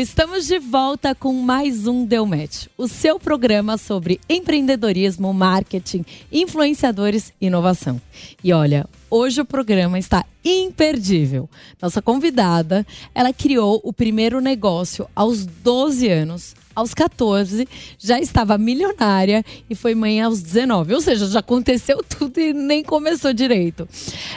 Estamos 0.00 0.46
de 0.46 0.58
volta 0.58 1.14
com 1.14 1.30
mais 1.30 1.86
um 1.86 2.06
Deu 2.06 2.24
Match, 2.24 2.68
o 2.78 2.88
seu 2.88 3.20
programa 3.20 3.76
sobre 3.76 4.18
empreendedorismo, 4.30 5.30
marketing, 5.34 6.06
influenciadores 6.32 7.34
e 7.38 7.48
inovação. 7.48 8.00
E 8.42 8.50
olha, 8.50 8.86
hoje 9.10 9.42
o 9.42 9.44
programa 9.44 9.98
está 9.98 10.24
imperdível. 10.42 11.50
Nossa 11.82 12.00
convidada, 12.00 12.86
ela 13.14 13.30
criou 13.30 13.78
o 13.84 13.92
primeiro 13.92 14.40
negócio 14.40 15.06
aos 15.14 15.44
12 15.44 16.08
anos. 16.08 16.54
Aos 16.74 16.94
14, 16.94 17.68
já 17.98 18.18
estava 18.18 18.56
milionária 18.56 19.44
e 19.68 19.74
foi 19.74 19.94
mãe 19.94 20.22
aos 20.22 20.40
19. 20.40 20.94
Ou 20.94 21.00
seja, 21.02 21.26
já 21.26 21.40
aconteceu 21.40 22.00
tudo 22.08 22.40
e 22.40 22.54
nem 22.54 22.82
começou 22.82 23.34
direito. 23.34 23.86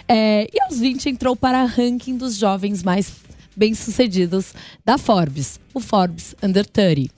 É, 0.10 0.50
e 0.54 0.62
aos 0.62 0.78
20 0.78 1.10
entrou 1.10 1.38
para 1.38 1.64
ranking 1.64 2.18
dos 2.18 2.36
jovens 2.36 2.84
mais 2.84 3.23
bem-sucedidos 3.56 4.54
da 4.84 4.98
Forbes, 4.98 5.60
o 5.74 5.80
Forbes 5.80 6.36
Under 6.42 6.66
30. 6.66 7.14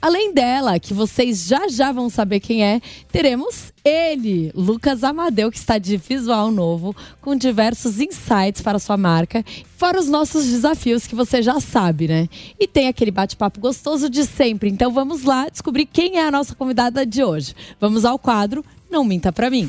Além 0.00 0.32
dela, 0.32 0.78
que 0.78 0.94
vocês 0.94 1.44
já 1.44 1.68
já 1.68 1.90
vão 1.90 2.08
saber 2.08 2.38
quem 2.38 2.64
é, 2.64 2.80
teremos 3.10 3.72
ele, 3.84 4.52
Lucas 4.54 5.02
Amadeu, 5.02 5.50
que 5.50 5.58
está 5.58 5.76
de 5.76 5.96
visual 5.96 6.52
novo, 6.52 6.94
com 7.20 7.34
diversos 7.34 8.00
insights 8.00 8.62
para 8.62 8.78
sua 8.78 8.96
marca, 8.96 9.44
fora 9.76 9.98
os 9.98 10.08
nossos 10.08 10.46
desafios 10.46 11.04
que 11.04 11.16
você 11.16 11.42
já 11.42 11.58
sabe, 11.58 12.06
né? 12.06 12.28
E 12.60 12.68
tem 12.68 12.86
aquele 12.86 13.10
bate-papo 13.10 13.58
gostoso 13.58 14.08
de 14.08 14.24
sempre. 14.24 14.70
Então 14.70 14.92
vamos 14.92 15.24
lá 15.24 15.48
descobrir 15.48 15.86
quem 15.86 16.18
é 16.18 16.28
a 16.28 16.30
nossa 16.30 16.54
convidada 16.54 17.04
de 17.04 17.24
hoje. 17.24 17.54
Vamos 17.80 18.04
ao 18.04 18.20
quadro 18.20 18.64
Não 18.88 19.04
Minta 19.04 19.32
Pra 19.32 19.50
Mim. 19.50 19.68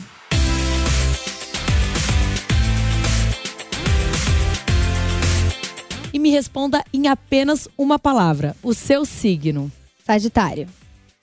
E 6.13 6.19
me 6.19 6.29
responda 6.29 6.83
em 6.93 7.07
apenas 7.07 7.67
uma 7.77 7.99
palavra: 7.99 8.55
o 8.63 8.73
seu 8.73 9.05
signo. 9.05 9.71
Sagitário. 10.05 10.67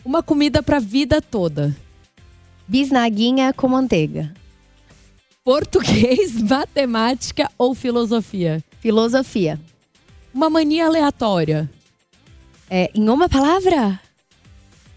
Uma 0.04 0.22
comida 0.22 0.62
para 0.62 0.76
a 0.76 0.80
vida 0.80 1.20
toda. 1.20 1.74
Bisnaguinha 2.68 3.52
com 3.52 3.68
manteiga. 3.68 4.32
Português, 5.44 6.34
matemática 6.42 7.50
ou 7.56 7.74
filosofia? 7.74 8.62
Filosofia. 8.80 9.60
Uma 10.32 10.50
mania 10.50 10.86
aleatória. 10.86 11.70
É, 12.68 12.90
em 12.94 13.08
uma 13.08 13.28
palavra? 13.28 14.00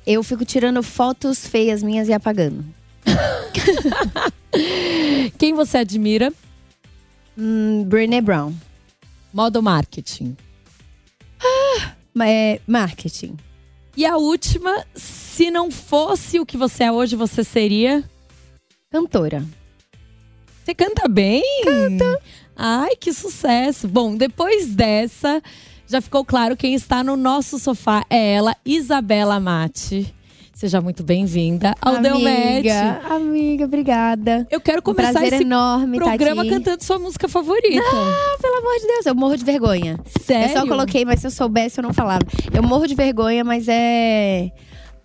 Eu 0.05 0.23
fico 0.23 0.43
tirando 0.43 0.81
fotos 0.81 1.47
feias 1.47 1.83
minhas 1.83 2.09
e 2.09 2.13
apagando. 2.13 2.65
Quem 5.37 5.53
você 5.53 5.77
admira? 5.77 6.33
Hum, 7.37 7.83
Brené 7.83 8.21
Brown. 8.21 8.53
Modo 9.33 9.61
marketing. 9.61 10.35
Ah, 11.41 11.95
é 12.25 12.59
marketing. 12.67 13.37
E 13.95 14.05
a 14.05 14.17
última, 14.17 14.85
se 14.95 15.51
não 15.51 15.69
fosse 15.69 16.39
o 16.39 16.45
que 16.45 16.57
você 16.57 16.85
é 16.85 16.91
hoje, 16.91 17.15
você 17.15 17.43
seria? 17.43 18.03
Cantora. 18.91 19.45
Você 20.63 20.73
canta 20.73 21.07
bem? 21.07 21.43
Canta. 21.63 22.21
Ai, 22.55 22.95
que 22.95 23.13
sucesso. 23.13 23.87
Bom, 23.87 24.15
depois 24.15 24.67
dessa, 24.67 25.41
já 25.87 26.01
ficou 26.01 26.23
claro 26.23 26.57
quem 26.57 26.73
está 26.75 27.03
no 27.03 27.15
nosso 27.15 27.57
sofá 27.57 28.05
é 28.09 28.33
ela, 28.33 28.55
Isabela 28.65 29.39
Mate. 29.39 30.13
Seja 30.59 30.81
muito 30.81 31.03
bem-vinda 31.03 31.73
ao 31.81 31.95
amiga, 31.95 32.09
Delmet. 32.09 32.69
Amiga, 33.09 33.63
obrigada. 33.63 34.45
Eu 34.51 34.59
quero 34.59 34.81
começar 34.81 35.21
um 35.21 35.23
esse 35.23 35.43
enorme 35.43 35.97
tá 35.97 36.03
programa 36.03 36.43
tá 36.43 36.49
cantando 36.49 36.83
sua 36.83 36.99
música 36.99 37.29
favorita. 37.29 37.81
Ah, 37.81 38.37
pelo 38.41 38.57
amor 38.57 38.77
de 38.77 38.87
Deus, 38.87 39.05
eu 39.05 39.15
morro 39.15 39.37
de 39.37 39.45
vergonha. 39.45 39.97
Sério? 40.21 40.49
Eu 40.49 40.59
só 40.59 40.67
coloquei, 40.67 41.05
mas 41.05 41.21
se 41.21 41.27
eu 41.27 41.31
soubesse 41.31 41.79
eu 41.79 41.81
não 41.81 41.93
falava. 41.93 42.25
Eu 42.53 42.61
morro 42.61 42.87
de 42.87 42.93
vergonha, 42.93 43.41
mas 43.41 43.69
é 43.69 44.51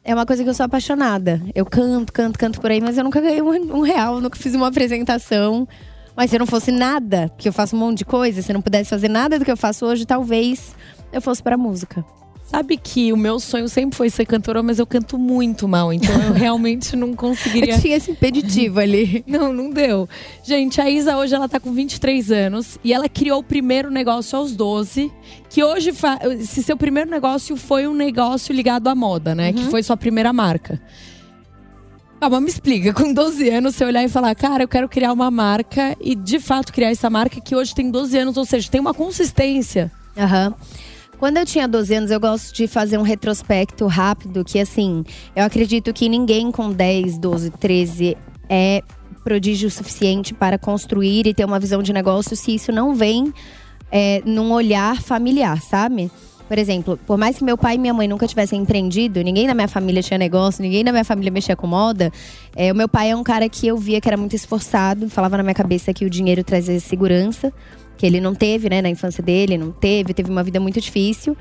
é 0.02 0.12
uma 0.12 0.26
coisa 0.26 0.42
que 0.42 0.50
eu 0.50 0.54
sou 0.54 0.66
apaixonada. 0.66 1.40
Eu 1.54 1.64
canto, 1.64 2.12
canto, 2.12 2.36
canto 2.36 2.60
por 2.60 2.72
aí, 2.72 2.80
mas 2.80 2.98
eu 2.98 3.04
nunca 3.04 3.20
ganhei 3.20 3.40
um, 3.40 3.76
um 3.76 3.82
real, 3.82 4.20
nunca 4.20 4.36
fiz 4.36 4.56
uma 4.56 4.66
apresentação. 4.66 5.68
Mas 6.16 6.30
se 6.30 6.36
eu 6.36 6.40
não 6.40 6.48
fosse 6.48 6.72
nada, 6.72 7.30
que 7.38 7.48
eu 7.48 7.52
faço 7.52 7.76
um 7.76 7.78
monte 7.78 7.98
de 7.98 8.04
coisa, 8.04 8.42
se 8.42 8.50
eu 8.50 8.54
não 8.54 8.60
pudesse 8.60 8.90
fazer 8.90 9.08
nada 9.08 9.38
do 9.38 9.44
que 9.44 9.52
eu 9.52 9.56
faço 9.56 9.86
hoje, 9.86 10.04
talvez 10.04 10.74
eu 11.12 11.22
fosse 11.22 11.40
pra 11.40 11.56
música. 11.56 12.04
Sabe 12.44 12.76
que 12.76 13.10
o 13.10 13.16
meu 13.16 13.40
sonho 13.40 13.66
sempre 13.68 13.96
foi 13.96 14.10
ser 14.10 14.26
cantora, 14.26 14.62
mas 14.62 14.78
eu 14.78 14.86
canto 14.86 15.18
muito 15.18 15.66
mal, 15.66 15.90
então 15.92 16.14
eu 16.22 16.34
realmente 16.34 16.94
não 16.94 17.14
conseguiria. 17.16 17.74
Eu 17.74 17.80
tinha 17.80 17.96
esse 17.96 18.10
impeditivo 18.10 18.80
ali. 18.80 19.24
Não, 19.26 19.52
não 19.52 19.70
deu. 19.70 20.08
Gente, 20.42 20.80
a 20.80 20.88
Isa 20.88 21.16
hoje 21.16 21.34
ela 21.34 21.48
tá 21.48 21.58
com 21.58 21.72
23 21.72 22.30
anos 22.30 22.78
e 22.84 22.92
ela 22.92 23.08
criou 23.08 23.40
o 23.40 23.42
primeiro 23.42 23.90
negócio 23.90 24.38
aos 24.38 24.54
12, 24.54 25.10
que 25.48 25.64
hoje 25.64 25.92
fa... 25.92 26.18
se 26.40 26.62
seu 26.62 26.76
primeiro 26.76 27.10
negócio 27.10 27.56
foi 27.56 27.86
um 27.86 27.94
negócio 27.94 28.54
ligado 28.54 28.88
à 28.88 28.94
moda, 28.94 29.34
né, 29.34 29.48
uhum. 29.48 29.54
que 29.54 29.64
foi 29.64 29.82
sua 29.82 29.96
primeira 29.96 30.32
marca. 30.32 30.80
Calma, 32.20 32.40
me 32.40 32.48
explica, 32.48 32.92
com 32.92 33.12
12 33.12 33.48
anos 33.48 33.74
você 33.74 33.84
olhar 33.84 34.04
e 34.04 34.08
falar, 34.08 34.34
cara, 34.34 34.62
eu 34.62 34.68
quero 34.68 34.88
criar 34.88 35.12
uma 35.12 35.30
marca 35.30 35.96
e 36.00 36.14
de 36.14 36.38
fato 36.38 36.72
criar 36.72 36.90
essa 36.90 37.08
marca 37.08 37.40
que 37.40 37.56
hoje 37.56 37.74
tem 37.74 37.90
12 37.90 38.16
anos, 38.18 38.36
ou 38.36 38.44
seja, 38.44 38.70
tem 38.70 38.80
uma 38.80 38.94
consistência. 38.94 39.90
Aham. 40.16 40.48
Uhum. 40.48 40.84
Quando 41.24 41.38
eu 41.38 41.46
tinha 41.46 41.66
12 41.66 41.94
anos, 41.94 42.10
eu 42.10 42.20
gosto 42.20 42.54
de 42.54 42.66
fazer 42.66 42.98
um 42.98 43.02
retrospecto 43.02 43.86
rápido, 43.86 44.44
que 44.44 44.58
assim, 44.60 45.02
eu 45.34 45.42
acredito 45.42 45.90
que 45.90 46.06
ninguém 46.06 46.52
com 46.52 46.70
10, 46.70 47.16
12, 47.16 47.48
13 47.48 48.14
é 48.46 48.82
prodígio 49.24 49.70
suficiente 49.70 50.34
para 50.34 50.58
construir 50.58 51.26
e 51.26 51.32
ter 51.32 51.46
uma 51.46 51.58
visão 51.58 51.82
de 51.82 51.94
negócio 51.94 52.36
se 52.36 52.54
isso 52.54 52.70
não 52.70 52.94
vem 52.94 53.32
é, 53.90 54.20
num 54.26 54.52
olhar 54.52 55.00
familiar, 55.00 55.62
sabe? 55.62 56.10
Por 56.46 56.58
exemplo, 56.58 56.98
por 57.06 57.16
mais 57.16 57.38
que 57.38 57.44
meu 57.44 57.56
pai 57.56 57.76
e 57.76 57.78
minha 57.78 57.94
mãe 57.94 58.06
nunca 58.06 58.26
tivessem 58.26 58.60
empreendido, 58.60 59.22
ninguém 59.22 59.46
na 59.46 59.54
minha 59.54 59.66
família 59.66 60.02
tinha 60.02 60.18
negócio, 60.18 60.60
ninguém 60.60 60.84
na 60.84 60.92
minha 60.92 61.06
família 61.06 61.32
mexia 61.32 61.56
com 61.56 61.66
moda. 61.66 62.12
É, 62.54 62.70
o 62.70 62.76
meu 62.76 62.86
pai 62.86 63.12
é 63.12 63.16
um 63.16 63.24
cara 63.24 63.48
que 63.48 63.66
eu 63.66 63.78
via 63.78 63.98
que 63.98 64.06
era 64.06 64.18
muito 64.18 64.36
esforçado, 64.36 65.08
falava 65.08 65.38
na 65.38 65.42
minha 65.42 65.54
cabeça 65.54 65.90
que 65.94 66.04
o 66.04 66.10
dinheiro 66.10 66.44
trazia 66.44 66.78
segurança 66.80 67.50
que 67.96 68.06
ele 68.06 68.20
não 68.20 68.34
teve, 68.34 68.68
né, 68.68 68.82
na 68.82 68.88
infância 68.88 69.22
dele, 69.22 69.56
não 69.56 69.70
teve, 69.70 70.14
teve 70.14 70.30
uma 70.30 70.42
vida 70.42 70.60
muito 70.60 70.80
difícil. 70.80 71.36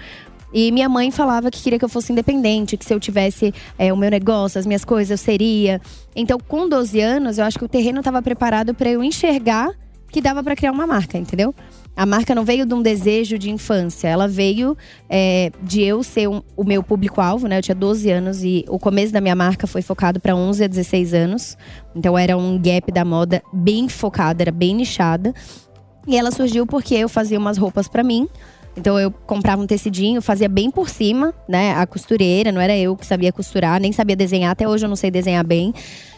E 0.53 0.71
minha 0.71 0.87
mãe 0.87 1.09
falava 1.09 1.49
que 1.49 1.61
queria 1.61 1.79
que 1.79 1.85
eu 1.85 1.89
fosse 1.89 2.11
independente, 2.11 2.77
que 2.77 2.85
se 2.85 2.93
eu 2.93 2.99
tivesse 2.99 3.51
é, 3.77 3.91
o 3.91 3.97
meu 3.97 4.11
negócio, 4.11 4.59
as 4.59 4.67
minhas 4.67 4.85
coisas, 4.85 5.09
eu 5.09 5.17
seria. 5.17 5.81
Então, 6.15 6.37
com 6.39 6.69
12 6.69 6.99
anos, 7.01 7.39
eu 7.39 7.45
acho 7.45 7.57
que 7.57 7.65
o 7.65 7.67
terreno 7.67 7.99
estava 7.99 8.21
preparado 8.21 8.73
para 8.73 8.89
eu 8.89 9.03
enxergar 9.03 9.71
que 10.11 10.21
dava 10.21 10.43
para 10.43 10.55
criar 10.55 10.71
uma 10.71 10.85
marca, 10.85 11.17
entendeu? 11.17 11.55
A 11.95 12.05
marca 12.05 12.35
não 12.35 12.45
veio 12.45 12.67
de 12.67 12.73
um 12.73 12.83
desejo 12.83 13.37
de 13.37 13.49
infância, 13.49 14.07
ela 14.07 14.27
veio 14.27 14.77
é, 15.09 15.51
de 15.61 15.81
eu 15.81 16.03
ser 16.03 16.29
um, 16.29 16.41
o 16.55 16.63
meu 16.63 16.83
público-alvo, 16.83 17.47
né? 17.47 17.57
Eu 17.57 17.63
tinha 17.63 17.75
12 17.75 18.11
anos 18.11 18.43
e 18.43 18.63
o 18.67 18.77
começo 18.77 19.11
da 19.11 19.19
minha 19.19 19.35
marca 19.35 19.65
foi 19.65 19.81
focado 19.81 20.19
para 20.19 20.35
11 20.35 20.63
a 20.63 20.67
16 20.67 21.13
anos. 21.15 21.57
Então 21.95 22.15
era 22.15 22.37
um 22.37 22.59
gap 22.59 22.91
da 22.91 23.03
moda 23.03 23.41
bem 23.51 23.89
focada, 23.89 24.43
era 24.43 24.51
bem 24.51 24.75
nichada. 24.75 25.33
E 26.05 26.17
ela 26.17 26.31
surgiu 26.31 26.65
porque 26.65 26.95
eu 26.95 27.07
fazia 27.07 27.39
umas 27.39 27.57
roupas 27.57 27.87
para 27.87 28.03
mim. 28.03 28.27
Então 28.75 28.99
eu 28.99 29.11
comprava 29.11 29.61
um 29.61 29.67
tecidinho, 29.67 30.21
fazia 30.21 30.49
bem 30.49 30.71
por 30.71 30.89
cima, 30.89 31.33
né? 31.47 31.73
A 31.75 31.85
costureira, 31.85 32.51
não 32.51 32.59
era 32.59 32.75
eu 32.75 32.95
que 32.95 33.05
sabia 33.05 33.31
costurar, 33.31 33.79
nem 33.79 33.91
sabia 33.91 34.15
desenhar, 34.15 34.51
até 34.51 34.67
hoje 34.67 34.85
eu 34.85 34.89
não 34.89 34.95
sei 34.95 35.11
desenhar 35.11 35.45
bem. 35.45 35.73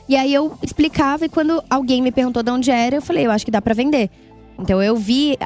E 0.07 0.15
aí 0.15 0.33
eu 0.33 0.53
explicava 0.61 1.25
e 1.25 1.29
quando 1.29 1.61
alguém 1.69 2.01
me 2.01 2.11
perguntou 2.11 2.41
de 2.41 2.51
onde 2.51 2.71
era, 2.71 2.95
eu 2.95 3.01
falei, 3.01 3.25
eu 3.25 3.31
acho 3.31 3.43
que 3.43 3.51
dá 3.51 3.61
para 3.61 3.73
vender. 3.73 4.09
Então 4.57 4.81
eu 4.81 4.95
vi 4.95 5.37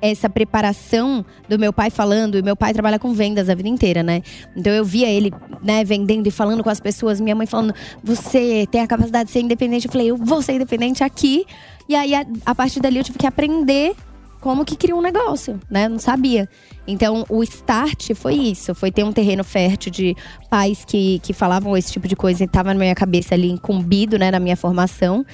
essa 0.00 0.28
preparação 0.28 1.24
do 1.48 1.58
meu 1.58 1.72
pai 1.72 1.90
falando, 1.90 2.38
e 2.38 2.42
meu 2.42 2.54
pai 2.54 2.72
trabalha 2.72 2.98
com 2.98 3.12
vendas 3.12 3.48
a 3.48 3.54
vida 3.54 3.68
inteira, 3.68 4.02
né? 4.02 4.22
Então 4.56 4.72
eu 4.72 4.84
via 4.84 5.08
ele, 5.08 5.32
né, 5.62 5.84
vendendo 5.84 6.26
e 6.26 6.30
falando 6.30 6.62
com 6.62 6.70
as 6.70 6.80
pessoas, 6.80 7.20
minha 7.20 7.34
mãe 7.34 7.46
falando: 7.46 7.74
"Você 8.02 8.66
tem 8.70 8.80
a 8.80 8.86
capacidade 8.86 9.26
de 9.26 9.32
ser 9.32 9.40
independente". 9.40 9.86
Eu 9.86 9.92
falei: 9.92 10.10
"Eu 10.10 10.16
vou 10.16 10.42
ser 10.42 10.52
independente 10.52 11.02
aqui". 11.02 11.44
E 11.88 11.94
aí 11.94 12.14
a, 12.14 12.26
a 12.44 12.54
partir 12.54 12.80
dali 12.80 12.98
eu 12.98 13.04
tive 13.04 13.18
que 13.18 13.26
aprender 13.26 13.94
como 14.40 14.64
que 14.64 14.76
cria 14.76 14.94
um 14.94 15.00
negócio, 15.00 15.58
né? 15.68 15.88
Não 15.88 15.98
sabia. 15.98 16.48
Então, 16.86 17.24
o 17.28 17.42
start 17.42 18.14
foi 18.14 18.34
isso. 18.34 18.74
Foi 18.74 18.92
ter 18.92 19.02
um 19.02 19.12
terreno 19.12 19.42
fértil 19.42 19.90
de 19.90 20.16
pais 20.48 20.84
que, 20.84 21.18
que 21.20 21.32
falavam 21.32 21.76
esse 21.76 21.90
tipo 21.90 22.06
de 22.06 22.14
coisa 22.14 22.44
e 22.44 22.46
estava 22.46 22.72
na 22.72 22.78
minha 22.78 22.94
cabeça 22.94 23.34
ali 23.34 23.50
incumbido, 23.50 24.16
né? 24.16 24.30
Na 24.30 24.38
minha 24.38 24.56
formação. 24.56 25.26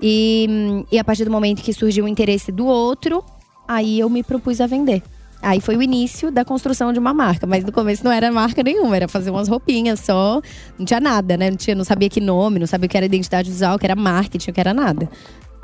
E, 0.00 0.84
e 0.92 0.98
a 0.98 1.04
partir 1.04 1.24
do 1.24 1.30
momento 1.32 1.62
que 1.62 1.72
surgiu 1.72 2.04
o 2.04 2.08
interesse 2.08 2.52
do 2.52 2.66
outro, 2.66 3.24
Aí 3.66 3.98
eu 3.98 4.10
me 4.10 4.22
propus 4.22 4.60
a 4.60 4.66
vender. 4.66 5.02
Aí 5.42 5.60
foi 5.60 5.76
o 5.76 5.82
início 5.82 6.30
da 6.30 6.42
construção 6.42 6.90
de 6.92 6.98
uma 6.98 7.12
marca, 7.12 7.46
mas 7.46 7.64
no 7.64 7.72
começo 7.72 8.02
não 8.02 8.10
era 8.10 8.32
marca 8.32 8.62
nenhuma, 8.62 8.96
era 8.96 9.06
fazer 9.06 9.30
umas 9.30 9.46
roupinhas 9.46 10.00
só, 10.00 10.40
não 10.78 10.86
tinha 10.86 11.00
nada, 11.00 11.36
né? 11.36 11.50
Não, 11.50 11.56
tinha, 11.56 11.76
não 11.76 11.84
sabia 11.84 12.08
que 12.08 12.18
nome, 12.18 12.58
não 12.58 12.66
sabia 12.66 12.86
o 12.86 12.88
que 12.88 12.96
era 12.96 13.04
identidade 13.04 13.50
visual, 13.50 13.76
o 13.76 13.78
que 13.78 13.84
era 13.84 13.94
marketing, 13.94 14.50
o 14.50 14.54
que 14.54 14.60
era 14.60 14.72
nada. 14.72 15.08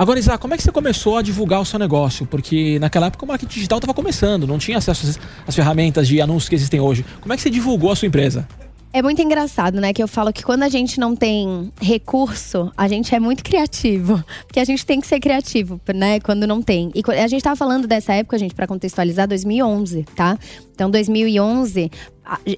Agora, 0.00 0.18
Isa, 0.18 0.38
como 0.38 0.54
é 0.54 0.56
que 0.56 0.62
você 0.62 0.72
começou 0.72 1.18
a 1.18 1.20
divulgar 1.20 1.60
o 1.60 1.64
seu 1.66 1.78
negócio? 1.78 2.24
Porque 2.24 2.78
naquela 2.78 3.08
época 3.08 3.22
o 3.22 3.28
marketing 3.28 3.52
digital 3.52 3.76
estava 3.76 3.92
começando, 3.92 4.46
não 4.46 4.56
tinha 4.56 4.78
acesso 4.78 5.20
às 5.46 5.54
ferramentas 5.54 6.08
de 6.08 6.22
anúncios 6.22 6.48
que 6.48 6.54
existem 6.54 6.80
hoje. 6.80 7.04
Como 7.20 7.34
é 7.34 7.36
que 7.36 7.42
você 7.42 7.50
divulgou 7.50 7.92
a 7.92 7.94
sua 7.94 8.08
empresa? 8.08 8.48
É 8.92 9.02
muito 9.02 9.22
engraçado, 9.22 9.80
né? 9.80 9.92
Que 9.92 10.02
eu 10.02 10.08
falo 10.08 10.32
que 10.32 10.42
quando 10.42 10.64
a 10.64 10.68
gente 10.68 10.98
não 10.98 11.14
tem 11.14 11.72
recurso, 11.80 12.72
a 12.76 12.88
gente 12.88 13.14
é 13.14 13.20
muito 13.20 13.44
criativo. 13.44 14.22
Porque 14.46 14.58
a 14.58 14.64
gente 14.64 14.84
tem 14.84 15.00
que 15.00 15.06
ser 15.06 15.20
criativo, 15.20 15.80
né? 15.94 16.18
Quando 16.18 16.44
não 16.44 16.60
tem. 16.60 16.90
E 16.94 17.02
a 17.12 17.28
gente 17.28 17.42
tava 17.42 17.54
falando 17.54 17.86
dessa 17.86 18.12
época, 18.14 18.36
gente, 18.36 18.54
para 18.54 18.66
contextualizar, 18.66 19.28
2011, 19.28 20.04
tá? 20.16 20.36
Então, 20.74 20.90
2011, 20.90 21.90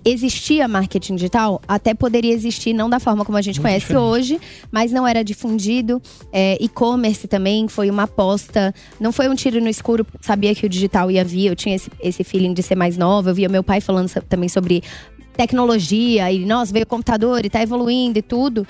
existia 0.04 0.68
marketing 0.68 1.16
digital? 1.16 1.60
Até 1.66 1.92
poderia 1.92 2.32
existir, 2.32 2.72
não 2.72 2.88
da 2.88 3.00
forma 3.00 3.24
como 3.24 3.36
a 3.36 3.42
gente 3.42 3.56
muito 3.56 3.66
conhece 3.66 3.86
diferente. 3.86 4.04
hoje, 4.04 4.40
mas 4.70 4.92
não 4.92 5.06
era 5.06 5.24
difundido. 5.24 6.00
É, 6.32 6.56
E-commerce 6.60 7.26
também 7.26 7.66
foi 7.68 7.90
uma 7.90 8.04
aposta. 8.04 8.72
Não 9.00 9.10
foi 9.10 9.28
um 9.28 9.34
tiro 9.34 9.60
no 9.60 9.68
escuro, 9.68 10.06
sabia 10.20 10.54
que 10.54 10.64
o 10.64 10.68
digital 10.68 11.10
ia 11.10 11.24
vir. 11.24 11.46
Eu 11.46 11.56
tinha 11.56 11.74
esse, 11.74 11.90
esse 12.00 12.22
feeling 12.22 12.54
de 12.54 12.62
ser 12.62 12.76
mais 12.76 12.96
nova. 12.96 13.30
Eu 13.30 13.34
via 13.34 13.48
meu 13.48 13.64
pai 13.64 13.80
falando 13.80 14.08
também 14.28 14.48
sobre 14.48 14.84
tecnologia 15.36 16.30
e, 16.30 16.44
nossa, 16.44 16.72
veio 16.72 16.84
o 16.84 16.88
computador 16.88 17.44
e 17.44 17.50
tá 17.50 17.62
evoluindo 17.62 18.18
e 18.18 18.22
tudo. 18.22 18.66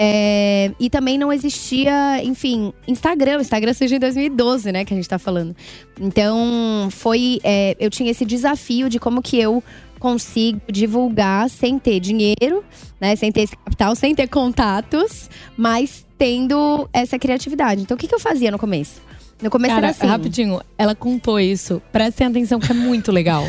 É, 0.00 0.70
e 0.78 0.88
também 0.88 1.18
não 1.18 1.32
existia, 1.32 2.22
enfim, 2.22 2.72
Instagram. 2.86 3.40
Instagram 3.40 3.74
surgiu 3.74 3.96
em 3.96 4.00
2012, 4.00 4.70
né? 4.70 4.84
Que 4.84 4.94
a 4.94 4.96
gente 4.96 5.08
tá 5.08 5.18
falando. 5.18 5.56
Então, 6.00 6.88
foi. 6.92 7.40
É, 7.42 7.76
eu 7.80 7.90
tinha 7.90 8.08
esse 8.08 8.24
desafio 8.24 8.88
de 8.88 9.00
como 9.00 9.20
que 9.20 9.36
eu 9.36 9.62
consigo 9.98 10.60
divulgar 10.70 11.50
sem 11.50 11.80
ter 11.80 11.98
dinheiro, 11.98 12.64
né? 13.00 13.16
Sem 13.16 13.32
ter 13.32 13.40
esse 13.42 13.56
capital, 13.56 13.96
sem 13.96 14.14
ter 14.14 14.28
contatos, 14.28 15.28
mas 15.56 16.06
tendo 16.16 16.88
essa 16.92 17.18
criatividade. 17.18 17.82
Então, 17.82 17.96
o 17.96 17.98
que, 17.98 18.06
que 18.06 18.14
eu 18.14 18.20
fazia 18.20 18.52
no 18.52 18.58
começo? 18.58 19.00
No 19.40 19.50
começo 19.50 19.74
Cara, 19.74 19.86
era 19.86 19.96
assim. 19.96 20.06
Rapidinho, 20.06 20.60
ela 20.76 20.94
contou 20.94 21.38
isso. 21.38 21.80
Prestem 21.92 22.26
atenção 22.26 22.58
que 22.58 22.72
é 22.72 22.74
muito 22.74 23.12
legal. 23.12 23.44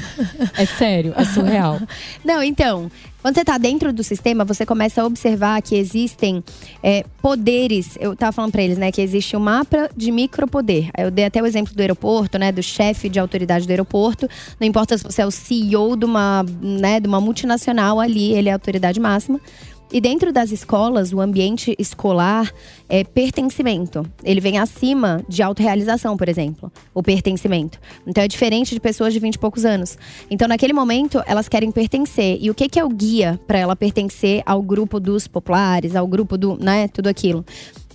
é 0.56 0.66
sério, 0.66 1.14
é 1.18 1.26
surreal. 1.26 1.80
Não, 2.24 2.44
então, 2.44 2.92
quando 3.24 3.34
você 3.34 3.42
está 3.42 3.58
dentro 3.58 3.92
do 3.92 4.04
sistema, 4.04 4.46
você 4.46 4.68
começa 4.68 5.02
a 5.02 5.06
observar 5.06 5.60
que 5.64 5.76
existem 5.76 6.44
é, 6.84 7.04
poderes. 7.22 7.98
Eu 8.00 8.14
estava 8.14 8.32
falando 8.32 8.52
para 8.52 8.62
eles, 8.62 8.78
né, 8.78 8.92
que 8.92 9.02
existe 9.02 9.36
um 9.36 9.40
mapa 9.40 9.90
de 9.98 10.12
micropoder. 10.12 10.92
Eu 10.96 11.10
dei 11.10 11.26
até 11.26 11.42
o 11.42 11.46
exemplo 11.46 11.74
do 11.74 11.80
aeroporto, 11.82 12.38
né, 12.38 12.52
do 12.52 12.62
chefe 12.62 13.10
de 13.10 13.20
autoridade 13.20 13.66
do 13.66 13.72
aeroporto. 13.72 14.30
Não 14.60 14.68
importa 14.68 14.96
se 14.96 15.04
você 15.04 15.24
é 15.24 15.26
o 15.26 15.32
CEO 15.32 15.98
de 15.98 16.06
uma, 16.06 16.46
né, 16.62 17.00
de 17.00 17.08
uma 17.08 17.20
multinacional 17.20 18.00
ali, 18.00 18.32
ele 18.34 18.48
é 18.48 18.52
a 18.52 18.56
autoridade 18.56 19.00
máxima. 19.00 19.42
E 19.92 20.00
dentro 20.00 20.32
das 20.32 20.52
escolas, 20.52 21.12
o 21.12 21.20
ambiente 21.20 21.76
escolar 21.80 22.54
é 22.88 23.04
pertencimento. 23.04 24.06
Ele 24.24 24.40
vem 24.40 24.60
acima 24.60 25.24
de 25.28 25.42
autorrealização, 25.42 26.16
por 26.16 26.30
exemplo, 26.30 26.72
o 26.94 27.02
pertencimento. 27.02 27.80
Então 28.06 28.24
é 28.24 28.28
diferente 28.28 28.76
de 28.76 28.80
pessoas 28.80 29.14
de 29.14 29.20
20 29.20 29.36
e 29.36 29.40
poucos 29.40 29.66
anos. 29.66 29.98
Então, 30.30 30.48
naquele 30.48 30.74
momento, 30.74 31.24
elas 31.26 31.50
querem 31.50 31.72
pertencer. 31.72 32.38
E 32.40 32.52
o 32.52 32.54
que, 32.54 32.70
que 32.70 32.80
é 32.80 32.86
o 32.86 32.90
guia 32.90 33.40
para 33.48 33.58
ela 33.58 33.76
pertencer 33.76 34.44
ao 34.46 34.62
grupo 34.62 35.00
dos 35.00 35.28
populares, 35.28 35.96
ao 35.96 36.06
grupo 36.06 36.38
do, 36.38 36.56
né, 36.58 36.88
tudo 36.88 37.08
aquilo? 37.08 37.44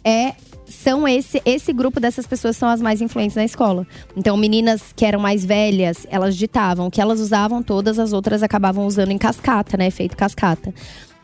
É 0.05 0.35
são 0.67 1.06
esse 1.06 1.43
esse 1.44 1.73
grupo 1.73 2.00
dessas 2.00 2.26
pessoas 2.26 2.56
são 2.56 2.69
as 2.69 2.81
mais 2.81 3.00
influentes 3.00 3.37
na 3.37 3.44
escola. 3.44 3.87
Então, 4.17 4.37
meninas 4.37 4.93
que 4.97 5.05
eram 5.05 5.20
mais 5.20 5.44
velhas, 5.44 6.06
elas 6.11 6.37
ditavam, 6.37 6.87
o 6.87 6.90
que 6.90 7.00
elas 7.00 7.20
usavam, 7.20 7.62
todas 7.62 7.99
as 7.99 8.12
outras 8.12 8.43
acabavam 8.43 8.87
usando 8.87 9.11
em 9.11 9.19
cascata, 9.19 9.76
né? 9.76 9.90
Feito 9.90 10.17
cascata. 10.17 10.75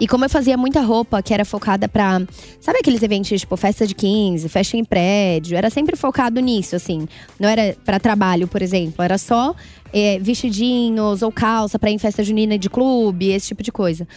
E 0.00 0.08
como 0.08 0.24
eu 0.24 0.30
fazia 0.30 0.56
muita 0.56 0.80
roupa 0.80 1.22
que 1.22 1.34
era 1.34 1.44
focada 1.44 1.86
pra. 1.86 2.22
Sabe 2.58 2.78
aqueles 2.78 3.02
eventos 3.02 3.38
tipo 3.38 3.54
festa 3.54 3.86
de 3.86 3.94
15, 3.94 4.48
festa 4.48 4.76
em 4.78 4.84
prédio? 4.84 5.56
Era 5.56 5.68
sempre 5.68 5.94
focado 5.94 6.40
nisso, 6.40 6.74
assim. 6.74 7.06
Não 7.38 7.46
era 7.46 7.76
para 7.84 8.00
trabalho, 8.00 8.48
por 8.48 8.62
exemplo. 8.62 9.04
Era 9.04 9.18
só 9.18 9.54
é, 9.92 10.18
vestidinhos 10.18 11.20
ou 11.20 11.30
calça 11.30 11.78
pra 11.78 11.90
ir 11.90 11.94
em 11.94 11.98
festa 11.98 12.24
junina 12.24 12.58
de 12.58 12.70
clube, 12.70 13.28
esse 13.28 13.48
tipo 13.48 13.62
de 13.62 13.70
coisa. 13.70 14.08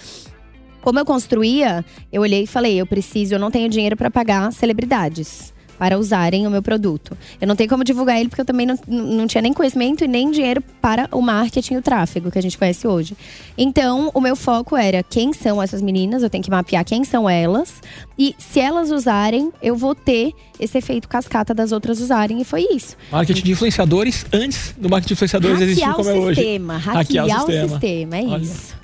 Como 0.81 0.99
eu 0.99 1.05
construía, 1.05 1.83
eu 2.11 2.21
olhei 2.21 2.43
e 2.43 2.47
falei: 2.47 2.79
eu 2.79 2.87
preciso, 2.87 3.35
eu 3.35 3.39
não 3.39 3.51
tenho 3.51 3.67
dinheiro 3.67 3.97
para 3.97 4.09
pagar 4.09 4.53
celebridades 4.53 5.52
para 5.77 5.97
usarem 5.97 6.45
o 6.47 6.51
meu 6.51 6.61
produto. 6.61 7.17
Eu 7.39 7.47
não 7.47 7.55
tenho 7.55 7.69
como 7.69 7.83
divulgar 7.83 8.19
ele 8.19 8.29
porque 8.29 8.41
eu 8.41 8.45
também 8.45 8.65
não, 8.65 8.77
não 8.87 9.27
tinha 9.27 9.41
nem 9.41 9.53
conhecimento 9.53 10.03
e 10.03 10.07
nem 10.07 10.31
dinheiro 10.31 10.61
para 10.81 11.07
o 11.11 11.21
marketing 11.21 11.75
e 11.75 11.77
o 11.77 11.81
tráfego 11.81 12.31
que 12.31 12.39
a 12.39 12.41
gente 12.41 12.57
conhece 12.57 12.87
hoje. 12.87 13.15
Então, 13.57 14.11
o 14.13 14.21
meu 14.21 14.35
foco 14.35 14.75
era 14.75 15.03
quem 15.03 15.33
são 15.33 15.61
essas 15.61 15.81
meninas, 15.81 16.23
eu 16.23 16.29
tenho 16.29 16.43
que 16.43 16.51
mapear 16.51 16.83
quem 16.85 17.03
são 17.03 17.29
elas 17.29 17.81
e 18.17 18.35
se 18.37 18.59
elas 18.59 18.91
usarem, 18.91 19.51
eu 19.61 19.75
vou 19.75 19.95
ter 19.95 20.33
esse 20.59 20.77
efeito 20.77 21.07
cascata 21.07 21.53
das 21.53 21.71
outras 21.71 21.99
usarem 21.99 22.41
e 22.41 22.45
foi 22.45 22.67
isso. 22.71 22.95
Marketing 23.11 23.43
de 23.43 23.51
influenciadores 23.51 24.25
antes 24.31 24.73
do 24.77 24.89
marketing 24.89 25.07
de 25.07 25.13
influenciadores 25.13 25.61
existir 25.61 25.93
como 25.93 26.09
é 26.09 26.13
hoje. 26.13 26.41
Sistema, 26.41 26.77
hackear, 26.77 27.25
hackear 27.25 27.25
o 27.25 27.45
sistema, 27.45 27.65
o 27.65 27.69
sistema, 27.69 28.17
é 28.17 28.23
Olha. 28.23 28.43
isso. 28.43 28.83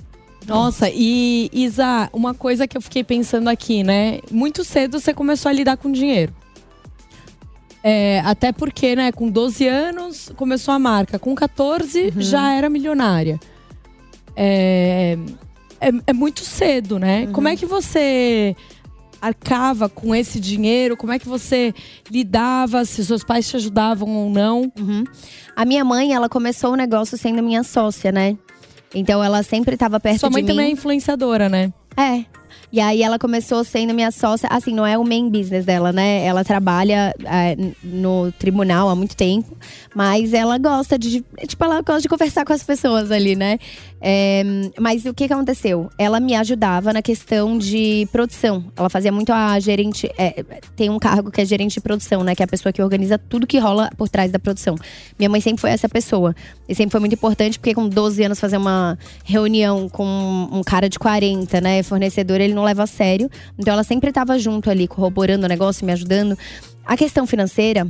Nossa, 0.50 0.90
e 0.92 1.50
Isa, 1.54 2.10
uma 2.12 2.34
coisa 2.34 2.68
que 2.68 2.76
eu 2.76 2.82
fiquei 2.82 3.04
pensando 3.04 3.48
aqui, 3.50 3.84
né? 3.84 4.20
Muito 4.32 4.64
cedo 4.64 5.00
você 5.00 5.14
começou 5.14 5.50
a 5.50 5.54
lidar 5.54 5.78
com 5.78 5.92
dinheiro. 5.92 6.34
É, 7.84 8.22
até 8.26 8.52
porque, 8.52 8.96
né, 8.96 9.12
com 9.12 9.30
12 9.30 9.68
anos 9.68 10.32
começou 10.36 10.74
a 10.74 10.80
marca, 10.80 11.18
com 11.18 11.34
14 11.34 12.06
uhum. 12.16 12.22
já 12.22 12.54
era 12.54 12.70
milionária. 12.70 13.40
É, 14.36 15.18
é, 15.80 15.90
é 16.08 16.14
muito 16.14 16.42
cedo, 16.42 17.00
né? 17.00 17.26
Uhum. 17.26 17.32
Como 17.32 17.48
é 17.48 17.56
que 17.56 17.66
você 17.66 18.56
arcava 19.22 19.90
com 19.90 20.14
esse 20.14 20.40
dinheiro? 20.40 20.96
Como 20.96 21.12
é 21.12 21.20
que 21.20 21.28
você 21.28 21.74
lidava? 22.10 22.86
Se 22.86 23.06
seus 23.06 23.24
pais 23.24 23.50
te 23.50 23.56
ajudavam 23.56 24.10
ou 24.16 24.30
não? 24.30 24.72
Uhum. 24.78 25.04
A 25.56 25.66
minha 25.66 25.84
mãe, 25.84 26.14
ela 26.14 26.30
começou 26.30 26.74
o 26.74 26.76
negócio 26.76 27.18
sendo 27.18 27.44
minha 27.44 27.64
sócia, 27.64 28.12
né? 28.12 28.38
Então 28.94 29.24
ela 29.24 29.44
sempre 29.44 29.76
estava 29.76 30.00
perto 30.00 30.20
de 30.20 30.26
mim. 30.26 30.32
Sua 30.32 30.32
mãe 30.32 30.46
também 30.46 30.68
é 30.68 30.72
influenciadora, 30.72 31.48
né? 31.48 31.72
É, 31.98 32.26
e 32.72 32.80
aí 32.80 33.02
ela 33.02 33.18
começou 33.18 33.64
sendo 33.64 33.94
minha 33.94 34.12
sócia. 34.12 34.48
Assim, 34.52 34.74
não 34.74 34.86
é 34.86 34.98
o 34.98 35.04
main 35.04 35.30
business 35.30 35.66
dela, 35.66 35.92
né? 35.92 36.24
Ela 36.24 36.44
trabalha 36.44 37.16
é, 37.26 37.58
no 37.84 38.32
tribunal 38.34 38.90
há 38.90 38.96
muito 38.96 39.16
tempo. 39.16 39.58
Mas 39.96 40.34
ela 40.34 40.58
gosta 40.58 40.98
de. 40.98 41.26
Tipo, 41.48 41.64
ela 41.64 41.82
gosta 41.82 42.02
de 42.02 42.08
conversar 42.10 42.46
com 42.46 42.54
as 42.54 42.62
pessoas 42.62 43.12
ali, 43.12 43.36
né? 43.36 43.58
É, 44.02 44.44
mas 44.80 45.06
o 45.06 45.14
que, 45.14 45.28
que 45.28 45.34
aconteceu? 45.34 45.90
Ela 45.98 46.20
me 46.20 46.36
ajudava 46.36 46.94
na 46.94 47.02
questão 47.02 47.58
de 47.58 48.08
produção. 48.12 48.64
Ela 48.76 48.90
fazia 48.90 49.12
muito 49.12 49.34
a 49.34 49.60
gerente. 49.60 50.10
É, 50.18 50.44
tem 50.76 50.90
um 50.90 50.98
cargo 50.98 51.30
que 51.30 51.42
é 51.42 51.46
gerente 51.46 51.74
de 51.74 51.82
produção, 51.82 52.24
né? 52.24 52.34
Que 52.34 52.42
é 52.42 52.46
a 52.46 52.48
pessoa 52.48 52.72
que 52.72 52.82
organiza 52.82 53.18
tudo 53.18 53.46
que 53.46 53.60
rola 53.60 53.90
por 53.98 54.08
trás 54.08 54.32
da 54.32 54.40
produção. 54.40 54.76
Minha 55.18 55.30
mãe 55.30 55.42
sempre 55.42 55.60
foi 55.60 55.72
essa 55.72 55.90
pessoa. 55.90 56.36
E 56.68 56.74
sempre 56.74 56.92
foi 56.92 57.00
muito 57.00 57.14
importante, 57.14 57.60
porque 57.60 57.74
com 57.74 57.90
12 57.90 58.24
anos 58.24 58.40
fazer 58.40 58.58
uma 58.58 58.98
reunião 59.26 59.90
com 59.90 60.50
um 60.52 60.64
cara 60.64 60.88
de 60.88 60.98
40, 60.98 61.60
né? 61.60 61.84
Fornecedor, 61.84 62.40
ele 62.40 62.54
não 62.54 62.64
leva 62.64 62.84
a 62.84 62.88
sério. 62.88 63.30
Então 63.58 63.74
ela 63.74 63.84
sempre 63.84 64.10
estava 64.10 64.40
junto 64.40 64.70
ali, 64.70 64.88
corroborando 64.88 65.46
o 65.46 65.50
negócio, 65.50 65.86
me 65.86 65.92
ajudando. 65.92 66.38
A 66.86 66.96
questão 66.96 67.28
financeira, 67.28 67.88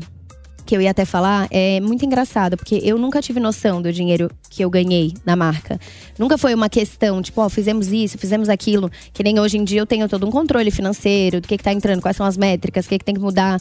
que 0.69 0.75
eu 0.75 0.81
ia 0.81 0.91
até 0.91 1.03
falar, 1.03 1.47
é 1.49 1.79
muito 1.79 2.05
engraçado, 2.05 2.55
porque 2.55 2.79
eu 2.83 2.95
nunca 2.95 3.19
tive 3.23 3.39
noção 3.39 3.81
do 3.81 3.91
dinheiro 3.91 4.29
que 4.51 4.63
eu 4.63 4.69
ganhei 4.69 5.15
na 5.25 5.35
marca. 5.35 5.79
Nunca 6.15 6.37
foi 6.37 6.53
uma 6.53 6.69
questão, 6.69 7.23
tipo, 7.23 7.41
ó, 7.41 7.47
oh, 7.47 7.49
fizemos 7.49 7.87
isso, 7.87 8.19
fizemos 8.19 8.49
aquilo. 8.49 8.87
Que 9.11 9.23
nem 9.23 9.39
hoje 9.39 9.57
em 9.57 9.63
dia 9.63 9.81
eu 9.81 9.87
tenho 9.87 10.07
todo 10.07 10.27
um 10.27 10.29
controle 10.29 10.69
financeiro, 10.69 11.41
do 11.41 11.47
que, 11.47 11.57
que 11.57 11.63
tá 11.63 11.73
entrando, 11.73 12.03
quais 12.03 12.15
são 12.15 12.23
as 12.23 12.37
métricas, 12.37 12.85
o 12.85 12.89
que, 12.89 12.99
que 12.99 13.03
tem 13.03 13.15
que 13.15 13.19
mudar. 13.19 13.59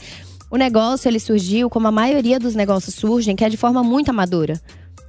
O 0.51 0.59
negócio, 0.59 1.09
ele 1.09 1.19
surgiu 1.19 1.71
como 1.71 1.89
a 1.89 1.91
maioria 1.91 2.39
dos 2.39 2.55
negócios 2.55 2.95
surgem, 2.95 3.35
que 3.35 3.43
é 3.43 3.49
de 3.49 3.57
forma 3.57 3.83
muito 3.83 4.11
amadora. 4.11 4.61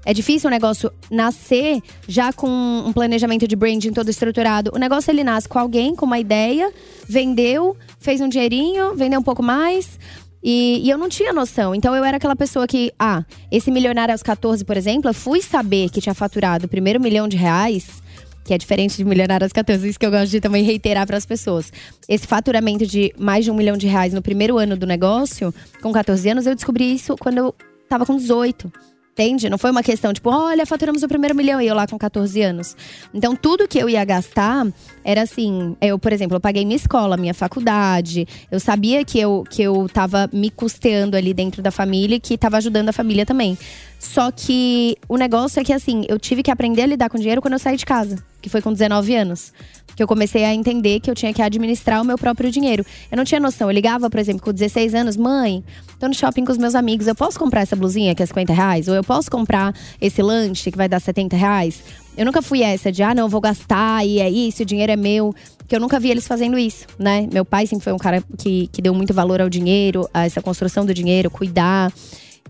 É 0.06 0.14
difícil 0.14 0.48
o 0.48 0.52
negócio 0.52 0.90
nascer 1.12 1.82
já 2.08 2.32
com 2.32 2.48
um 2.48 2.94
planejamento 2.94 3.46
de 3.46 3.58
branding 3.58 3.92
todo 3.92 4.10
estruturado. 4.10 4.72
O 4.74 4.80
negócio 4.80 5.12
ele 5.12 5.22
nasce 5.22 5.50
com 5.50 5.60
alguém, 5.60 5.94
com 5.98 6.06
uma 6.06 6.18
ideia, 6.18 6.72
vendeu, 7.10 7.76
fez 8.00 8.22
um 8.22 8.30
dinheirinho, 8.30 8.96
vendeu 8.96 9.20
um 9.20 9.24
pouco 9.24 9.44
mais. 9.44 10.00
E, 10.44 10.82
e, 10.84 10.90
eu 10.90 10.98
não 10.98 11.10
tinha 11.10 11.34
noção. 11.34 11.76
Então 11.76 11.96
eu 11.96 12.04
era 12.04 12.18
aquela 12.18 12.36
pessoa 12.36 12.68
que, 12.68 12.94
ah, 12.98 13.24
esse 13.52 13.70
milionário 13.70 14.14
aos 14.14 14.24
14, 14.24 14.64
por 14.64 14.78
exemplo, 14.78 15.10
eu 15.10 15.14
fui 15.14 15.42
saber 15.42 15.90
que 15.90 16.02
tinha 16.02 16.14
faturado 16.14 16.66
o 16.66 16.70
primeiro 16.70 17.00
milhão 17.00 17.28
de 17.28 17.38
reais. 17.38 18.02
Que 18.44 18.54
é 18.54 18.58
diferente 18.58 18.98
de 18.98 19.06
milionário 19.06 19.46
aos 19.46 19.54
14, 19.54 19.88
isso 19.88 20.00
que 20.00 20.06
eu 20.06 20.10
gosto 20.10 20.32
de 20.32 20.42
também 20.42 20.64
reiterar 20.64 21.06
para 21.06 21.18
as 21.18 21.26
pessoas. 21.26 21.72
Esse 22.08 22.26
faturamento 22.26 22.86
de 22.86 23.14
mais 23.18 23.46
de 23.46 23.52
um 23.52 23.54
milhão 23.54 23.78
de 23.78 23.86
reais 23.86 24.14
no 24.14 24.22
primeiro 24.22 24.58
ano 24.58 24.76
do 24.76 24.88
negócio, 24.88 25.54
com 25.84 25.92
14 25.92 26.30
anos, 26.30 26.48
eu 26.48 26.56
descobri 26.56 26.92
isso 26.92 27.16
quando 27.18 27.38
eu 27.38 27.56
tava 27.88 28.06
com 28.06 28.16
18. 28.16 28.72
Entende? 29.20 29.50
Não 29.50 29.58
foi 29.58 29.70
uma 29.70 29.84
questão 29.84 30.14
tipo, 30.14 30.30
olha, 30.30 30.66
faturamos 30.66 31.04
o 31.04 31.08
primeiro 31.10 31.36
milhão 31.36 31.60
e 31.60 31.68
eu 31.68 31.76
lá 31.76 31.86
com 31.86 31.98
14 31.98 32.42
anos. 32.42 32.74
Então, 33.14 33.36
tudo 33.36 33.68
que 33.68 33.78
eu 33.78 33.90
ia 33.90 34.06
gastar 34.06 34.66
era 35.04 35.24
assim. 35.24 35.76
Eu, 35.82 36.00
por 36.00 36.14
exemplo, 36.14 36.38
eu 36.38 36.40
paguei 36.40 36.64
minha 36.64 36.78
escola, 36.78 37.18
minha 37.18 37.34
faculdade. 37.34 38.26
Eu 38.50 38.62
sabia 38.62 39.04
que 39.04 39.20
eu, 39.20 39.44
que 39.50 39.62
eu 39.62 39.90
tava 39.90 40.30
me 40.32 40.50
custeando 40.50 41.18
ali 41.18 41.34
dentro 41.34 41.62
da 41.62 41.70
família 41.70 42.16
e 42.16 42.20
que 42.22 42.38
tava 42.38 42.56
ajudando 42.56 42.88
a 42.88 42.94
família 42.94 43.26
também. 43.26 43.58
Só 44.00 44.32
que 44.32 44.96
o 45.10 45.18
negócio 45.18 45.60
é 45.60 45.64
que, 45.64 45.74
assim, 45.74 46.06
eu 46.08 46.18
tive 46.18 46.42
que 46.42 46.50
aprender 46.50 46.84
a 46.84 46.86
lidar 46.86 47.10
com 47.10 47.18
dinheiro 47.18 47.42
quando 47.42 47.54
eu 47.54 47.60
saí 47.60 47.76
de 47.76 47.86
casa, 47.86 48.16
que 48.42 48.50
foi 48.50 48.62
com 48.62 48.72
19 48.72 49.14
anos. 49.14 49.52
Que 49.94 50.02
eu 50.02 50.08
comecei 50.08 50.46
a 50.46 50.54
entender 50.54 51.02
que 51.02 51.12
eu 51.12 51.16
tinha 51.16 51.34
que 51.34 51.42
administrar 51.42 52.02
o 52.02 52.06
meu 52.06 52.18
próprio 52.18 52.50
dinheiro. 52.50 52.86
Eu 53.12 53.18
não 53.18 53.26
tinha 53.26 53.42
noção. 53.42 53.68
Eu 53.68 53.74
ligava, 53.74 54.10
por 54.10 54.18
exemplo, 54.18 54.42
com 54.42 54.54
16 54.54 54.96
anos, 54.96 55.18
mãe, 55.18 55.62
tô 56.00 56.08
no 56.08 56.14
shopping 56.14 56.46
com 56.46 56.52
os 56.54 56.58
meus 56.58 56.74
amigos, 56.74 57.08
eu 57.08 57.16
posso 57.16 57.38
comprar 57.38 57.62
essa 57.62 57.76
blusinha 57.76 58.16
que 58.16 58.24
é 58.24 58.26
50 58.26 58.54
reais? 58.54 58.88
Ou 58.88 58.96
eu 58.96 59.04
posso 59.04 59.30
comprar 59.30 59.76
esse 60.00 60.22
lanche 60.22 60.72
que 60.72 60.78
vai 60.78 60.88
dar 60.88 61.02
70 61.02 61.36
reais? 61.36 61.84
Eu 62.16 62.26
nunca 62.26 62.42
fui 62.42 62.64
essa 62.64 62.90
de, 62.90 63.04
ah, 63.04 63.14
não, 63.14 63.24
eu 63.24 63.30
vou 63.30 63.42
gastar 63.42 64.06
e 64.06 64.20
é 64.20 64.30
isso, 64.30 64.64
o 64.64 64.66
dinheiro 64.66 64.94
é 64.94 64.96
meu. 64.96 65.36
Que 65.68 65.76
eu 65.76 65.80
nunca 65.80 66.00
vi 66.00 66.10
eles 66.10 66.26
fazendo 66.26 66.58
isso, 66.58 66.88
né? 66.98 67.28
Meu 67.32 67.44
pai 67.44 67.68
sempre 67.68 67.84
foi 67.84 67.94
um 67.94 67.98
cara 67.98 68.24
que, 68.38 68.68
que 68.72 68.82
deu 68.82 68.94
muito 68.94 69.14
valor 69.14 69.42
ao 69.42 69.50
dinheiro, 69.50 70.10
a 70.14 70.26
essa 70.26 70.42
construção 70.42 70.86
do 70.86 70.94
dinheiro, 70.94 71.30
cuidar. 71.30 71.92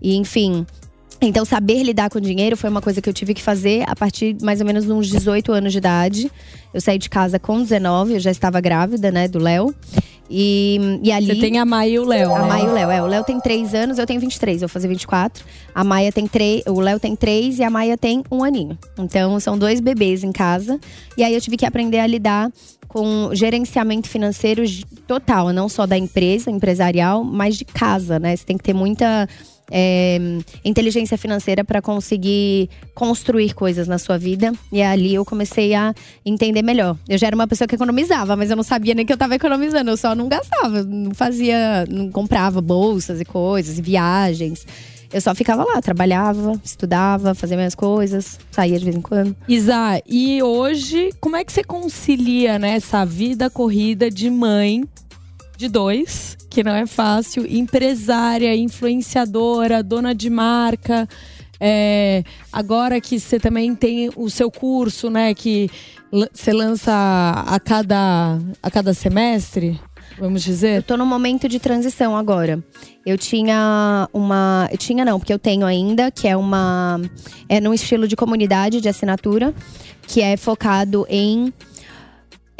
E, 0.00 0.16
enfim, 0.16 0.64
então, 1.28 1.44
saber 1.44 1.82
lidar 1.82 2.08
com 2.08 2.18
dinheiro 2.20 2.56
foi 2.56 2.70
uma 2.70 2.80
coisa 2.80 3.02
que 3.02 3.08
eu 3.08 3.12
tive 3.12 3.34
que 3.34 3.42
fazer 3.42 3.84
a 3.86 3.94
partir 3.94 4.36
mais 4.40 4.60
ou 4.60 4.66
menos 4.66 4.88
uns 4.88 5.08
18 5.08 5.52
anos 5.52 5.72
de 5.72 5.78
idade. 5.78 6.32
Eu 6.72 6.80
saí 6.80 6.98
de 6.98 7.10
casa 7.10 7.38
com 7.38 7.60
19, 7.60 8.14
eu 8.14 8.20
já 8.20 8.30
estava 8.30 8.60
grávida, 8.60 9.10
né, 9.10 9.28
do 9.28 9.38
Léo. 9.38 9.74
E, 10.30 11.00
e 11.02 11.10
ali. 11.10 11.26
Você 11.26 11.40
tem 11.40 11.58
a 11.58 11.64
Maia 11.64 11.90
e 11.90 11.98
o 11.98 12.04
Léo. 12.04 12.32
A 12.32 12.42
né? 12.42 12.48
Maia 12.48 12.62
e 12.62 12.68
o 12.68 12.72
Léo. 12.72 12.90
É, 12.90 13.02
o 13.02 13.06
Léo 13.06 13.24
tem 13.24 13.40
3 13.40 13.74
anos, 13.74 13.98
eu 13.98 14.06
tenho 14.06 14.20
23, 14.20 14.62
eu 14.62 14.68
vou 14.68 14.72
fazer 14.72 14.86
24. 14.86 15.44
A 15.74 15.82
Maia 15.82 16.12
tem 16.12 16.26
3, 16.26 16.62
o 16.68 16.80
Léo 16.80 17.00
tem 17.00 17.16
3 17.16 17.58
e 17.58 17.64
a 17.64 17.70
Maia 17.70 17.98
tem 17.98 18.22
um 18.30 18.44
aninho. 18.44 18.78
Então, 18.96 19.40
são 19.40 19.58
dois 19.58 19.80
bebês 19.80 20.22
em 20.22 20.30
casa. 20.30 20.78
E 21.16 21.24
aí 21.24 21.34
eu 21.34 21.40
tive 21.40 21.56
que 21.56 21.66
aprender 21.66 21.98
a 21.98 22.06
lidar 22.06 22.50
com 22.86 23.30
gerenciamento 23.32 24.08
financeiro 24.08 24.62
total, 25.06 25.52
não 25.52 25.68
só 25.68 25.86
da 25.86 25.98
empresa, 25.98 26.50
empresarial, 26.50 27.24
mas 27.24 27.56
de 27.56 27.64
casa, 27.64 28.18
né? 28.18 28.34
Você 28.34 28.44
tem 28.44 28.56
que 28.56 28.64
ter 28.64 28.74
muita 28.74 29.28
é, 29.70 30.18
inteligência 30.64 31.16
financeira 31.16 31.64
para 31.64 31.80
conseguir 31.80 32.68
construir 32.94 33.54
coisas 33.54 33.86
na 33.86 33.98
sua 33.98 34.18
vida. 34.18 34.52
E 34.72 34.82
ali 34.82 35.14
eu 35.14 35.24
comecei 35.24 35.74
a 35.74 35.94
entender 36.24 36.62
melhor. 36.62 36.96
Eu 37.08 37.16
já 37.16 37.28
era 37.28 37.36
uma 37.36 37.46
pessoa 37.46 37.68
que 37.68 37.74
economizava, 37.74 38.36
mas 38.36 38.50
eu 38.50 38.56
não 38.56 38.62
sabia 38.62 38.94
nem 38.94 39.06
que 39.06 39.12
eu 39.12 39.14
estava 39.14 39.34
economizando. 39.34 39.90
Eu 39.90 39.96
só 39.96 40.14
não 40.14 40.28
gastava, 40.28 40.82
não 40.82 41.14
fazia, 41.14 41.86
não 41.88 42.10
comprava 42.10 42.60
bolsas 42.60 43.20
e 43.20 43.24
coisas, 43.24 43.78
viagens. 43.78 44.66
Eu 45.12 45.20
só 45.20 45.34
ficava 45.34 45.64
lá, 45.64 45.82
trabalhava, 45.82 46.52
estudava, 46.64 47.34
fazia 47.34 47.56
minhas 47.56 47.74
coisas, 47.74 48.38
saía 48.50 48.78
de 48.78 48.84
vez 48.84 48.96
em 48.96 49.00
quando. 49.00 49.34
Isa, 49.48 50.00
e 50.06 50.40
hoje, 50.40 51.10
como 51.20 51.36
é 51.36 51.44
que 51.44 51.52
você 51.52 51.64
concilia 51.64 52.60
né, 52.60 52.76
essa 52.76 53.04
vida 53.04 53.50
corrida 53.50 54.08
de 54.08 54.30
mãe 54.30 54.84
de 55.60 55.68
dois, 55.68 56.38
que 56.48 56.64
não 56.64 56.74
é 56.74 56.86
fácil, 56.86 57.46
empresária, 57.46 58.56
influenciadora, 58.56 59.82
dona 59.82 60.14
de 60.14 60.30
marca. 60.30 61.06
É, 61.60 62.24
agora 62.50 62.98
que 62.98 63.20
você 63.20 63.38
também 63.38 63.74
tem 63.74 64.10
o 64.16 64.30
seu 64.30 64.50
curso, 64.50 65.10
né? 65.10 65.34
Que 65.34 65.70
você 66.32 66.50
lança 66.54 66.90
a 67.46 67.60
cada, 67.60 68.38
a 68.62 68.70
cada 68.70 68.94
semestre, 68.94 69.78
vamos 70.18 70.42
dizer? 70.42 70.78
Eu 70.78 70.82
tô 70.82 70.96
num 70.96 71.04
momento 71.04 71.46
de 71.46 71.60
transição 71.60 72.16
agora. 72.16 72.64
Eu 73.04 73.18
tinha 73.18 74.08
uma. 74.14 74.66
Eu 74.72 74.78
tinha 74.78 75.04
não, 75.04 75.18
porque 75.18 75.32
eu 75.32 75.38
tenho 75.38 75.66
ainda, 75.66 76.10
que 76.10 76.26
é 76.26 76.34
uma. 76.34 76.98
É 77.50 77.60
num 77.60 77.74
estilo 77.74 78.08
de 78.08 78.16
comunidade 78.16 78.80
de 78.80 78.88
assinatura, 78.88 79.54
que 80.06 80.22
é 80.22 80.38
focado 80.38 81.06
em 81.10 81.52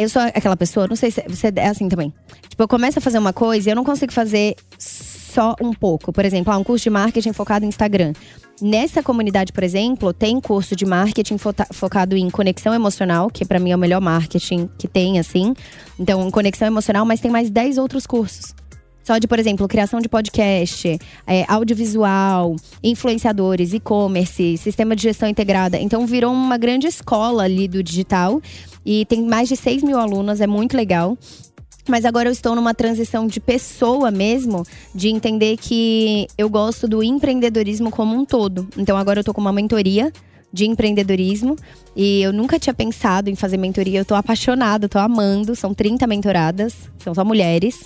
eu 0.01 0.09
sou 0.09 0.23
aquela 0.23 0.57
pessoa, 0.57 0.87
não 0.89 0.97
sei 0.97 1.11
se 1.11 1.23
você 1.29 1.53
é 1.55 1.69
assim 1.69 1.89
também. 1.89 2.13
Tipo, 2.49 2.63
eu 2.63 2.69
começo 2.69 2.99
a 2.99 3.03
fazer 3.03 3.19
uma 3.19 3.33
coisa 3.33 3.69
e 3.69 3.73
eu 3.73 3.77
não 3.77 3.85
consigo 3.85 4.13
fazer 4.13 4.57
só 4.79 5.55
um 5.61 5.73
pouco. 5.73 6.13
Por 6.13 6.25
exemplo, 6.25 6.53
há 6.53 6.57
um 6.57 6.65
curso 6.65 6.85
de 6.85 6.91
marketing 6.91 7.33
focado 7.33 7.65
em 7.65 7.69
Instagram. 7.69 8.13
Nessa 8.61 9.03
comunidade, 9.03 9.53
por 9.53 9.63
exemplo, 9.63 10.13
tem 10.13 10.41
curso 10.41 10.77
de 10.77 10.85
marketing 10.85 11.37
focado 11.73 12.17
em 12.17 12.29
conexão 12.29 12.75
emocional, 12.75 13.31
que 13.31 13.45
para 13.45 13.59
mim 13.59 13.71
é 13.71 13.77
o 13.77 13.79
melhor 13.79 14.01
marketing 14.01 14.69
que 14.79 14.87
tem, 14.87 15.19
assim. 15.19 15.55
Então, 15.99 16.31
conexão 16.31 16.67
emocional, 16.67 17.07
mas 17.07 17.21
tem 17.21 17.31
mais 17.31 17.49
10 17.49 17.79
outros 17.79 18.07
cursos. 18.07 18.55
Só 19.03 19.19
de, 19.19 19.27
por 19.27 19.39
exemplo, 19.39 19.67
criação 19.67 19.99
de 19.99 20.09
podcast, 20.09 20.99
é, 21.27 21.45
audiovisual, 21.49 22.55
influenciadores, 22.83 23.73
e-commerce, 23.73 24.57
sistema 24.59 24.95
de 24.95 25.03
gestão 25.03 25.29
integrada. 25.29 25.79
Então 25.79 26.07
virou 26.07 26.33
uma 26.33 26.59
grande 26.59 26.87
escola 26.87 27.45
ali 27.45 27.67
do 27.67 27.83
digital. 27.83 28.41
E 28.85 29.05
tem 29.07 29.23
mais 29.23 29.49
de 29.49 29.57
6 29.57 29.83
mil 29.83 29.99
alunas, 29.99 30.41
é 30.41 30.47
muito 30.47 30.77
legal. 30.77 31.17
Mas 31.89 32.05
agora 32.05 32.29
eu 32.29 32.33
estou 32.33 32.55
numa 32.55 32.75
transição 32.75 33.27
de 33.27 33.41
pessoa 33.41 34.11
mesmo, 34.11 34.65
de 34.95 35.09
entender 35.09 35.57
que 35.57 36.27
eu 36.37 36.49
gosto 36.49 36.87
do 36.87 37.03
empreendedorismo 37.03 37.91
como 37.91 38.15
um 38.15 38.25
todo. 38.25 38.69
Então 38.77 38.97
agora 38.97 39.21
eu 39.21 39.25
tô 39.25 39.35
com 39.35 39.41
uma 39.41 39.53
mentoria 39.53 40.13
de 40.53 40.67
empreendedorismo 40.67 41.57
e 41.95 42.23
eu 42.23 42.33
nunca 42.33 42.59
tinha 42.59 42.75
pensado 42.75 43.31
em 43.31 43.35
fazer 43.35 43.57
mentoria. 43.57 44.01
Eu 44.01 44.05
tô 44.05 44.15
apaixonada, 44.15 44.89
tô 44.89 44.99
amando. 44.99 45.55
São 45.55 45.73
30 45.73 46.07
mentoradas, 46.07 46.75
são 46.99 47.15
só 47.15 47.25
mulheres. 47.25 47.85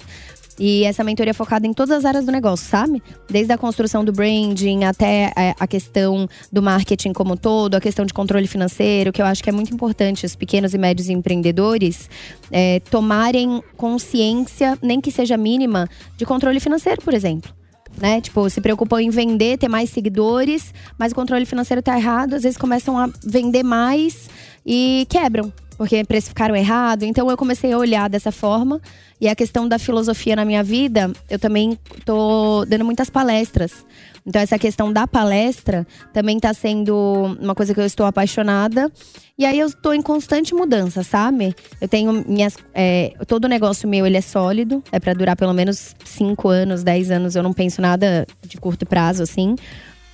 E 0.58 0.84
essa 0.84 1.02
mentoria 1.02 1.30
é 1.30 1.34
focada 1.34 1.66
em 1.66 1.73
todas 1.73 1.99
as 1.99 2.04
áreas 2.04 2.25
do 2.25 2.32
negócio, 2.32 2.66
sabe? 2.66 3.02
Desde 3.28 3.52
a 3.52 3.58
construção 3.58 4.04
do 4.04 4.12
branding 4.12 4.84
até 4.84 5.32
é, 5.37 5.54
a 5.58 5.66
questão 5.66 6.28
do 6.52 6.62
marketing 6.62 7.12
como 7.12 7.34
um 7.34 7.37
todo, 7.37 7.75
a 7.75 7.80
questão 7.80 8.04
de 8.04 8.14
controle 8.14 8.46
financeiro, 8.46 9.12
que 9.12 9.20
eu 9.20 9.26
acho 9.26 9.42
que 9.42 9.50
é 9.50 9.52
muito 9.52 9.73
importante 9.73 10.25
os 10.25 10.37
pequenos 10.37 10.75
e 10.75 10.78
médios 10.78 11.08
empreendedores 11.08 12.08
é, 12.50 12.80
tomarem 12.90 13.62
consciência, 13.76 14.78
nem 14.80 15.00
que 15.00 15.11
seja 15.11 15.37
mínima, 15.37 15.88
de 16.16 16.25
controle 16.25 16.61
financeiro, 16.61 17.02
por 17.02 17.14
exemplo. 17.14 17.52
Né? 17.96 18.20
Tipo, 18.20 18.48
se 18.50 18.60
preocupam 18.60 19.00
em 19.00 19.10
vender, 19.10 19.56
ter 19.58 19.68
mais 19.68 19.90
seguidores, 19.90 20.74
mas 20.98 21.12
o 21.12 21.14
controle 21.14 21.46
financeiro 21.46 21.80
tá 21.80 21.96
errado, 21.96 22.34
às 22.34 22.42
vezes 22.42 22.58
começam 22.58 22.98
a 22.98 23.08
vender 23.24 23.62
mais 23.62 24.28
e 24.66 25.06
quebram 25.08 25.52
porque 25.76 26.04
precificaram 26.04 26.54
errado. 26.56 27.04
Então 27.04 27.30
eu 27.30 27.36
comecei 27.36 27.72
a 27.72 27.78
olhar 27.78 28.08
dessa 28.08 28.32
forma. 28.32 28.80
E 29.20 29.28
a 29.28 29.34
questão 29.34 29.68
da 29.68 29.78
filosofia 29.78 30.36
na 30.36 30.44
minha 30.44 30.62
vida, 30.62 31.10
eu 31.30 31.38
também 31.38 31.78
tô 32.04 32.64
dando 32.66 32.84
muitas 32.84 33.08
palestras. 33.08 33.84
Então 34.26 34.40
essa 34.40 34.58
questão 34.58 34.92
da 34.92 35.06
palestra 35.06 35.86
também 36.12 36.40
tá 36.40 36.54
sendo 36.54 37.36
uma 37.40 37.54
coisa 37.54 37.74
que 37.74 37.80
eu 37.80 37.84
estou 37.84 38.06
apaixonada. 38.06 38.90
E 39.36 39.44
aí 39.44 39.58
eu 39.58 39.66
estou 39.66 39.92
em 39.92 40.00
constante 40.00 40.54
mudança, 40.54 41.02
sabe? 41.02 41.54
Eu 41.80 41.88
tenho 41.88 42.24
minhas. 42.26 42.56
É, 42.72 43.12
todo 43.26 43.48
negócio 43.48 43.88
meu 43.88 44.06
ele 44.06 44.16
é 44.16 44.22
sólido, 44.22 44.82
é 44.90 44.98
para 44.98 45.12
durar 45.12 45.36
pelo 45.36 45.52
menos 45.52 45.94
5 46.04 46.48
anos, 46.48 46.82
10 46.82 47.10
anos. 47.10 47.36
Eu 47.36 47.42
não 47.42 47.52
penso 47.52 47.82
nada 47.82 48.26
de 48.42 48.56
curto 48.56 48.86
prazo, 48.86 49.22
assim. 49.22 49.56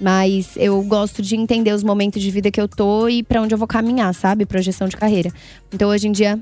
Mas 0.00 0.56
eu 0.56 0.82
gosto 0.82 1.20
de 1.20 1.36
entender 1.36 1.72
os 1.72 1.84
momentos 1.84 2.22
de 2.22 2.30
vida 2.30 2.50
que 2.50 2.60
eu 2.60 2.66
tô 2.66 3.06
e 3.06 3.22
para 3.22 3.42
onde 3.42 3.54
eu 3.54 3.58
vou 3.58 3.68
caminhar, 3.68 4.14
sabe? 4.14 4.46
Projeção 4.46 4.88
de 4.88 4.96
carreira. 4.96 5.30
Então 5.72 5.90
hoje 5.90 6.08
em 6.08 6.12
dia 6.12 6.40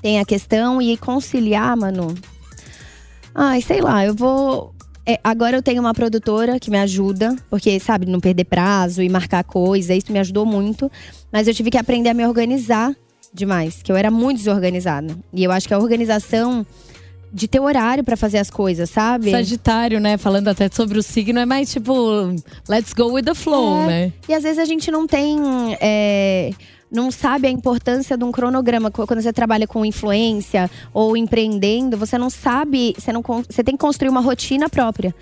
tem 0.00 0.20
a 0.20 0.24
questão 0.24 0.80
e 0.80 0.96
conciliar, 0.96 1.76
mano. 1.76 2.14
Ai, 3.34 3.60
sei 3.60 3.80
lá, 3.80 4.04
eu 4.04 4.14
vou. 4.14 4.73
É, 5.06 5.18
agora 5.22 5.56
eu 5.56 5.62
tenho 5.62 5.80
uma 5.80 5.92
produtora 5.92 6.58
que 6.58 6.70
me 6.70 6.78
ajuda, 6.78 7.36
porque, 7.50 7.78
sabe, 7.78 8.06
não 8.06 8.20
perder 8.20 8.44
prazo 8.44 9.02
e 9.02 9.08
marcar 9.08 9.44
coisa, 9.44 9.94
isso 9.94 10.10
me 10.10 10.18
ajudou 10.18 10.46
muito. 10.46 10.90
Mas 11.30 11.46
eu 11.46 11.54
tive 11.54 11.70
que 11.70 11.78
aprender 11.78 12.08
a 12.08 12.14
me 12.14 12.26
organizar 12.26 12.94
demais, 13.32 13.82
que 13.82 13.92
eu 13.92 13.96
era 13.96 14.10
muito 14.10 14.38
desorganizada. 14.38 15.14
E 15.32 15.44
eu 15.44 15.50
acho 15.50 15.68
que 15.68 15.74
a 15.74 15.78
organização 15.78 16.64
de 17.34 17.48
ter 17.48 17.58
horário 17.58 18.04
para 18.04 18.16
fazer 18.16 18.38
as 18.38 18.48
coisas, 18.48 18.88
sabe? 18.88 19.32
Sagitário, 19.32 19.98
né? 19.98 20.16
Falando 20.16 20.46
até 20.48 20.68
sobre 20.70 20.98
o 20.98 21.02
signo, 21.02 21.40
é 21.40 21.44
mais 21.44 21.72
tipo, 21.72 21.94
let's 22.68 22.92
go 22.94 23.12
with 23.12 23.24
the 23.24 23.34
flow, 23.34 23.82
é. 23.82 23.86
né? 23.86 24.12
E 24.28 24.32
às 24.32 24.44
vezes 24.44 24.58
a 24.60 24.64
gente 24.64 24.88
não 24.90 25.04
tem. 25.04 25.36
É, 25.80 26.52
não 26.94 27.10
sabe 27.10 27.48
a 27.48 27.50
importância 27.50 28.16
de 28.16 28.24
um 28.24 28.32
cronograma. 28.32 28.90
Quando 28.90 29.20
você 29.20 29.32
trabalha 29.32 29.66
com 29.66 29.84
influência 29.84 30.70
ou 30.92 31.16
empreendendo, 31.16 31.96
você 31.96 32.16
não 32.16 32.30
sabe. 32.30 32.94
Você, 32.96 33.12
não, 33.12 33.22
você 33.22 33.62
tem 33.62 33.76
que 33.76 33.80
construir 33.80 34.08
uma 34.08 34.20
rotina 34.20 34.68
própria 34.68 35.14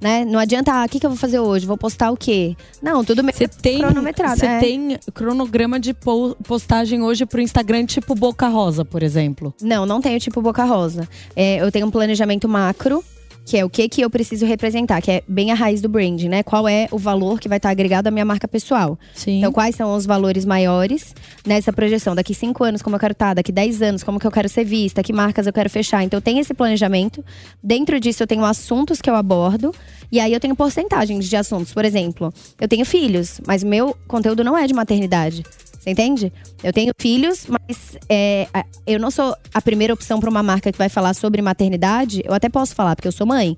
né? 0.00 0.24
Não 0.24 0.38
adianta, 0.38 0.72
ah, 0.72 0.84
o 0.84 0.88
que, 0.88 0.98
que 0.98 1.04
eu 1.04 1.10
vou 1.10 1.18
fazer 1.18 1.38
hoje? 1.38 1.66
Vou 1.66 1.76
postar 1.76 2.10
o 2.10 2.16
quê? 2.16 2.56
Não, 2.82 3.04
tudo 3.04 3.22
meio 3.22 3.36
tem, 3.60 3.78
cronometrado. 3.78 4.40
Você 4.40 4.46
é. 4.46 4.58
tem 4.58 4.98
cronograma 5.12 5.78
de 5.78 5.94
postagem 6.42 7.02
hoje 7.02 7.26
pro 7.26 7.40
Instagram 7.40 7.84
tipo 7.84 8.14
Boca 8.14 8.48
Rosa, 8.48 8.84
por 8.84 9.02
exemplo? 9.02 9.54
Não, 9.60 9.84
não 9.84 10.00
tenho 10.00 10.18
tipo 10.18 10.40
Boca 10.40 10.64
Rosa. 10.64 11.06
É, 11.36 11.56
eu 11.60 11.70
tenho 11.70 11.86
um 11.86 11.90
planejamento 11.90 12.48
macro 12.48 13.04
que 13.50 13.58
é 13.58 13.64
o 13.64 13.68
que 13.68 13.88
que 13.88 14.00
eu 14.00 14.08
preciso 14.08 14.46
representar, 14.46 15.02
que 15.02 15.10
é 15.10 15.24
bem 15.26 15.50
a 15.50 15.54
raiz 15.54 15.80
do 15.80 15.88
branding, 15.88 16.28
né? 16.28 16.40
Qual 16.40 16.68
é 16.68 16.86
o 16.92 16.96
valor 16.96 17.40
que 17.40 17.48
vai 17.48 17.56
estar 17.56 17.70
agregado 17.70 18.06
à 18.06 18.10
minha 18.12 18.24
marca 18.24 18.46
pessoal. 18.46 18.96
Sim. 19.12 19.38
Então, 19.38 19.50
quais 19.50 19.74
são 19.74 19.92
os 19.96 20.06
valores 20.06 20.44
maiores 20.44 21.12
nessa 21.44 21.72
projeção? 21.72 22.14
Daqui 22.14 22.32
cinco 22.32 22.62
anos, 22.62 22.80
como 22.80 22.94
eu 22.94 23.00
quero 23.00 23.10
estar, 23.10 23.34
daqui 23.34 23.50
dez 23.50 23.82
anos, 23.82 24.04
como 24.04 24.20
que 24.20 24.26
eu 24.26 24.30
quero 24.30 24.48
ser 24.48 24.62
vista, 24.62 25.02
que 25.02 25.12
marcas 25.12 25.48
eu 25.48 25.52
quero 25.52 25.68
fechar. 25.68 26.04
Então, 26.04 26.18
eu 26.18 26.22
tenho 26.22 26.38
esse 26.38 26.54
planejamento. 26.54 27.24
Dentro 27.60 27.98
disso, 27.98 28.22
eu 28.22 28.26
tenho 28.28 28.44
assuntos 28.44 29.00
que 29.00 29.10
eu 29.10 29.16
abordo. 29.16 29.74
E 30.12 30.20
aí 30.20 30.32
eu 30.32 30.38
tenho 30.38 30.54
porcentagens 30.54 31.28
de 31.28 31.34
assuntos. 31.34 31.74
Por 31.74 31.84
exemplo, 31.84 32.32
eu 32.60 32.68
tenho 32.68 32.86
filhos, 32.86 33.40
mas 33.44 33.64
meu 33.64 33.96
conteúdo 34.06 34.44
não 34.44 34.56
é 34.56 34.64
de 34.68 34.74
maternidade. 34.74 35.42
Você 35.80 35.90
entende? 35.90 36.30
Eu 36.62 36.74
tenho 36.74 36.92
filhos, 37.00 37.46
mas 37.48 37.96
é, 38.06 38.46
eu 38.86 39.00
não 39.00 39.10
sou 39.10 39.34
a 39.52 39.62
primeira 39.62 39.94
opção 39.94 40.20
para 40.20 40.28
uma 40.28 40.42
marca 40.42 40.70
que 40.70 40.76
vai 40.76 40.90
falar 40.90 41.14
sobre 41.14 41.40
maternidade. 41.40 42.22
Eu 42.22 42.34
até 42.34 42.50
posso 42.50 42.74
falar, 42.74 42.94
porque 42.94 43.08
eu 43.08 43.12
sou 43.12 43.26
mãe. 43.26 43.56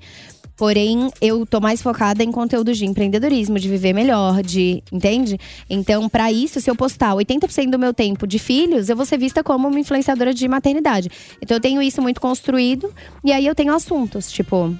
Porém, 0.56 1.10
eu 1.20 1.44
tô 1.44 1.60
mais 1.60 1.82
focada 1.82 2.22
em 2.22 2.30
conteúdo 2.30 2.72
de 2.72 2.86
empreendedorismo, 2.86 3.58
de 3.58 3.68
viver 3.68 3.92
melhor, 3.92 4.40
de. 4.40 4.84
Entende? 4.92 5.36
Então, 5.68 6.08
para 6.08 6.30
isso, 6.30 6.60
se 6.60 6.70
eu 6.70 6.76
postar 6.76 7.12
80% 7.14 7.68
do 7.68 7.78
meu 7.78 7.92
tempo 7.92 8.24
de 8.24 8.38
filhos, 8.38 8.88
eu 8.88 8.94
vou 8.94 9.04
ser 9.04 9.18
vista 9.18 9.42
como 9.42 9.66
uma 9.66 9.80
influenciadora 9.80 10.32
de 10.32 10.46
maternidade. 10.46 11.10
Então, 11.42 11.56
eu 11.56 11.60
tenho 11.60 11.82
isso 11.82 12.00
muito 12.00 12.20
construído. 12.20 12.94
E 13.24 13.32
aí, 13.32 13.44
eu 13.44 13.54
tenho 13.56 13.74
assuntos, 13.74 14.30
tipo. 14.30 14.72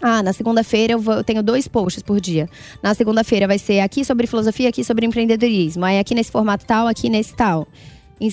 Ah, 0.00 0.22
na 0.22 0.32
segunda-feira 0.32 0.92
eu, 0.92 1.02
eu 1.02 1.24
tenho 1.24 1.42
dois 1.42 1.66
posts 1.66 2.02
por 2.02 2.20
dia. 2.20 2.48
Na 2.82 2.94
segunda-feira 2.94 3.46
vai 3.46 3.58
ser 3.58 3.80
aqui 3.80 4.04
sobre 4.04 4.26
filosofia, 4.26 4.68
aqui 4.68 4.84
sobre 4.84 5.06
empreendedorismo. 5.06 5.84
Aí 5.84 5.98
aqui 5.98 6.14
nesse 6.14 6.30
formato 6.30 6.66
tal, 6.66 6.86
aqui 6.86 7.08
nesse 7.08 7.34
tal. 7.34 7.66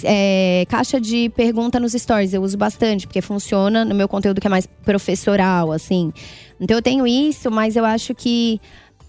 É, 0.05 0.65
caixa 0.69 0.99
de 0.99 1.29
pergunta 1.29 1.77
nos 1.77 1.91
stories, 1.91 2.33
eu 2.33 2.41
uso 2.41 2.57
bastante, 2.57 3.05
porque 3.05 3.21
funciona 3.21 3.83
no 3.83 3.93
meu 3.93 4.07
conteúdo 4.07 4.39
que 4.39 4.47
é 4.47 4.49
mais 4.49 4.65
professoral, 4.65 5.73
assim. 5.73 6.13
Então 6.59 6.77
eu 6.77 6.81
tenho 6.81 7.05
isso, 7.05 7.51
mas 7.51 7.75
eu 7.75 7.83
acho 7.83 8.15
que 8.15 8.61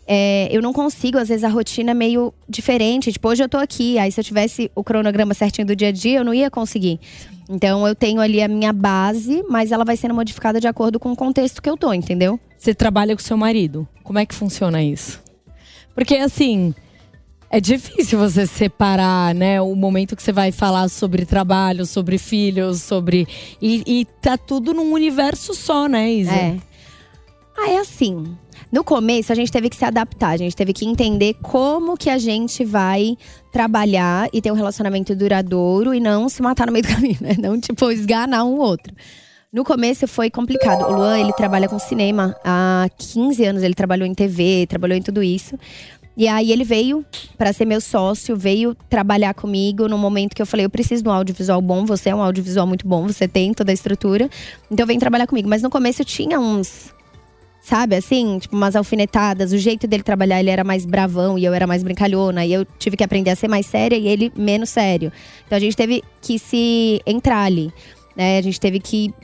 é, 0.06 0.48
eu 0.50 0.60
não 0.60 0.72
consigo, 0.72 1.18
às 1.18 1.28
vezes 1.28 1.44
a 1.44 1.48
rotina 1.48 1.92
é 1.92 1.94
meio 1.94 2.32
diferente. 2.48 3.12
Tipo, 3.12 3.28
hoje 3.28 3.42
eu 3.42 3.48
tô 3.48 3.56
aqui, 3.56 3.98
aí 3.98 4.10
se 4.12 4.20
eu 4.20 4.24
tivesse 4.24 4.70
o 4.74 4.84
cronograma 4.84 5.34
certinho 5.34 5.66
do 5.66 5.74
dia 5.74 5.88
a 5.88 5.92
dia, 5.92 6.18
eu 6.18 6.24
não 6.24 6.34
ia 6.34 6.50
conseguir. 6.50 7.00
Então 7.48 7.86
eu 7.86 7.94
tenho 7.94 8.20
ali 8.20 8.42
a 8.42 8.48
minha 8.48 8.72
base, 8.72 9.44
mas 9.48 9.72
ela 9.72 9.84
vai 9.84 9.96
sendo 9.96 10.14
modificada 10.14 10.60
de 10.60 10.66
acordo 10.66 10.98
com 10.98 11.12
o 11.12 11.16
contexto 11.16 11.60
que 11.60 11.68
eu 11.68 11.76
tô, 11.76 11.92
entendeu? 11.92 12.38
Você 12.56 12.74
trabalha 12.74 13.14
com 13.14 13.22
seu 13.22 13.36
marido. 13.36 13.86
Como 14.02 14.18
é 14.18 14.26
que 14.26 14.34
funciona 14.34 14.82
isso? 14.82 15.22
Porque 15.94 16.16
assim, 16.16 16.74
é 17.50 17.60
difícil 17.60 18.18
você 18.18 18.46
separar, 18.46 19.34
né, 19.34 19.60
o 19.60 19.74
momento 19.74 20.16
que 20.16 20.22
você 20.22 20.32
vai 20.32 20.50
falar 20.50 20.88
sobre 20.88 21.24
trabalho, 21.24 21.86
sobre 21.86 22.18
filhos, 22.18 22.82
sobre. 22.82 23.28
E, 23.60 23.82
e 23.86 24.04
tá 24.04 24.36
tudo 24.36 24.74
num 24.74 24.92
universo 24.92 25.54
só, 25.54 25.86
né, 25.86 26.10
Isa? 26.10 26.32
É. 26.32 26.56
Ah, 27.56 27.70
é 27.70 27.78
assim. 27.78 28.36
No 28.74 28.82
começo, 28.82 29.30
a 29.30 29.36
gente 29.36 29.52
teve 29.52 29.70
que 29.70 29.76
se 29.76 29.84
adaptar, 29.84 30.30
a 30.30 30.36
gente 30.36 30.56
teve 30.56 30.72
que 30.72 30.84
entender 30.84 31.34
como 31.34 31.96
que 31.96 32.10
a 32.10 32.18
gente 32.18 32.64
vai 32.64 33.16
trabalhar 33.52 34.28
e 34.32 34.42
ter 34.42 34.50
um 34.50 34.56
relacionamento 34.56 35.14
duradouro 35.14 35.94
e 35.94 36.00
não 36.00 36.28
se 36.28 36.42
matar 36.42 36.66
no 36.66 36.72
meio 36.72 36.84
do 36.84 36.88
caminho, 36.92 37.18
né? 37.20 37.36
Não, 37.40 37.60
tipo, 37.60 37.88
esganar 37.92 38.44
um 38.44 38.58
outro. 38.58 38.92
No 39.52 39.62
começo 39.62 40.08
foi 40.08 40.28
complicado. 40.28 40.86
O 40.86 40.92
Luan, 40.92 41.20
ele 41.20 41.32
trabalha 41.34 41.68
com 41.68 41.78
cinema 41.78 42.34
há 42.44 42.88
15 42.98 43.44
anos, 43.44 43.62
ele 43.62 43.74
trabalhou 43.74 44.08
em 44.08 44.12
TV, 44.12 44.66
trabalhou 44.68 44.98
em 44.98 45.02
tudo 45.02 45.22
isso. 45.22 45.56
E 46.16 46.26
aí 46.26 46.50
ele 46.50 46.64
veio 46.64 47.06
para 47.38 47.52
ser 47.52 47.66
meu 47.66 47.80
sócio, 47.80 48.36
veio 48.36 48.74
trabalhar 48.90 49.34
comigo 49.34 49.86
no 49.86 49.96
momento 49.96 50.34
que 50.34 50.42
eu 50.42 50.46
falei, 50.46 50.66
eu 50.66 50.70
preciso 50.70 51.00
de 51.00 51.08
um 51.08 51.12
audiovisual 51.12 51.62
bom, 51.62 51.84
você 51.84 52.10
é 52.10 52.14
um 52.14 52.20
audiovisual 52.20 52.66
muito 52.66 52.88
bom, 52.88 53.06
você 53.06 53.28
tem 53.28 53.54
toda 53.54 53.70
a 53.70 53.74
estrutura. 53.74 54.28
Então 54.68 54.84
vem 54.84 54.98
trabalhar 54.98 55.28
comigo. 55.28 55.48
Mas 55.48 55.62
no 55.62 55.70
começo 55.70 56.02
eu 56.02 56.06
tinha 56.06 56.40
uns 56.40 56.92
sabe, 57.64 57.96
assim, 57.96 58.38
tipo 58.38 58.54
umas 58.54 58.76
alfinetadas. 58.76 59.52
O 59.52 59.56
jeito 59.56 59.86
dele 59.86 60.02
trabalhar, 60.02 60.38
ele 60.38 60.50
era 60.50 60.62
mais 60.62 60.84
bravão 60.84 61.38
e 61.38 61.46
eu 61.46 61.54
era 61.54 61.66
mais 61.66 61.82
brincalhona. 61.82 62.44
E 62.44 62.52
eu 62.52 62.66
tive 62.78 62.94
que 62.94 63.02
aprender 63.02 63.30
a 63.30 63.36
ser 63.36 63.48
mais 63.48 63.64
séria 63.64 63.96
e 63.96 64.06
ele 64.06 64.30
menos 64.36 64.68
sério. 64.68 65.10
Então 65.46 65.56
a 65.56 65.60
gente 65.60 65.74
teve 65.74 66.04
que 66.20 66.38
se 66.38 67.00
entrar 67.06 67.42
ali, 67.42 67.72
né? 68.14 68.36
A 68.36 68.42
gente 68.42 68.60
teve 68.60 68.78
que 68.78 69.14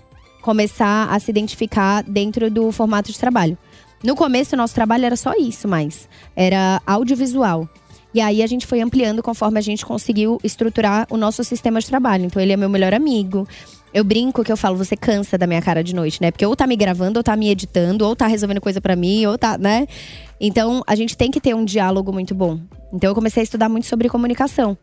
começar 0.40 1.10
a 1.10 1.20
se 1.20 1.30
identificar 1.30 2.02
dentro 2.02 2.50
do 2.50 2.72
formato 2.72 3.12
de 3.12 3.18
trabalho. 3.18 3.58
No 4.02 4.16
começo, 4.16 4.54
o 4.54 4.58
nosso 4.58 4.74
trabalho 4.74 5.04
era 5.04 5.16
só 5.16 5.34
isso, 5.34 5.68
mas 5.68 6.08
era 6.34 6.80
audiovisual. 6.86 7.68
E 8.14 8.22
aí 8.22 8.42
a 8.42 8.46
gente 8.46 8.66
foi 8.66 8.80
ampliando 8.80 9.22
conforme 9.22 9.58
a 9.58 9.62
gente 9.62 9.84
conseguiu 9.84 10.40
estruturar 10.42 11.06
o 11.10 11.18
nosso 11.18 11.44
sistema 11.44 11.78
de 11.78 11.86
trabalho. 11.86 12.24
Então 12.24 12.40
ele 12.40 12.52
é 12.52 12.56
meu 12.56 12.70
melhor 12.70 12.94
amigo. 12.94 13.46
Eu 13.92 14.04
brinco 14.04 14.44
que 14.44 14.52
eu 14.52 14.56
falo, 14.56 14.76
você 14.76 14.96
cansa 14.96 15.36
da 15.36 15.46
minha 15.46 15.60
cara 15.60 15.82
de 15.82 15.94
noite, 15.94 16.20
né? 16.22 16.30
Porque 16.30 16.46
ou 16.46 16.54
tá 16.54 16.66
me 16.66 16.76
gravando, 16.76 17.18
ou 17.18 17.24
tá 17.24 17.34
me 17.36 17.48
editando, 17.48 18.06
ou 18.06 18.14
tá 18.14 18.26
resolvendo 18.28 18.60
coisa 18.60 18.80
para 18.80 18.94
mim, 18.94 19.26
ou 19.26 19.36
tá, 19.36 19.58
né? 19.58 19.86
Então 20.40 20.82
a 20.86 20.94
gente 20.94 21.16
tem 21.16 21.30
que 21.30 21.40
ter 21.40 21.54
um 21.54 21.64
diálogo 21.64 22.12
muito 22.12 22.34
bom. 22.34 22.60
Então 22.92 23.10
eu 23.10 23.14
comecei 23.14 23.40
a 23.40 23.44
estudar 23.44 23.68
muito 23.68 23.86
sobre 23.86 24.08
comunicação. 24.08 24.78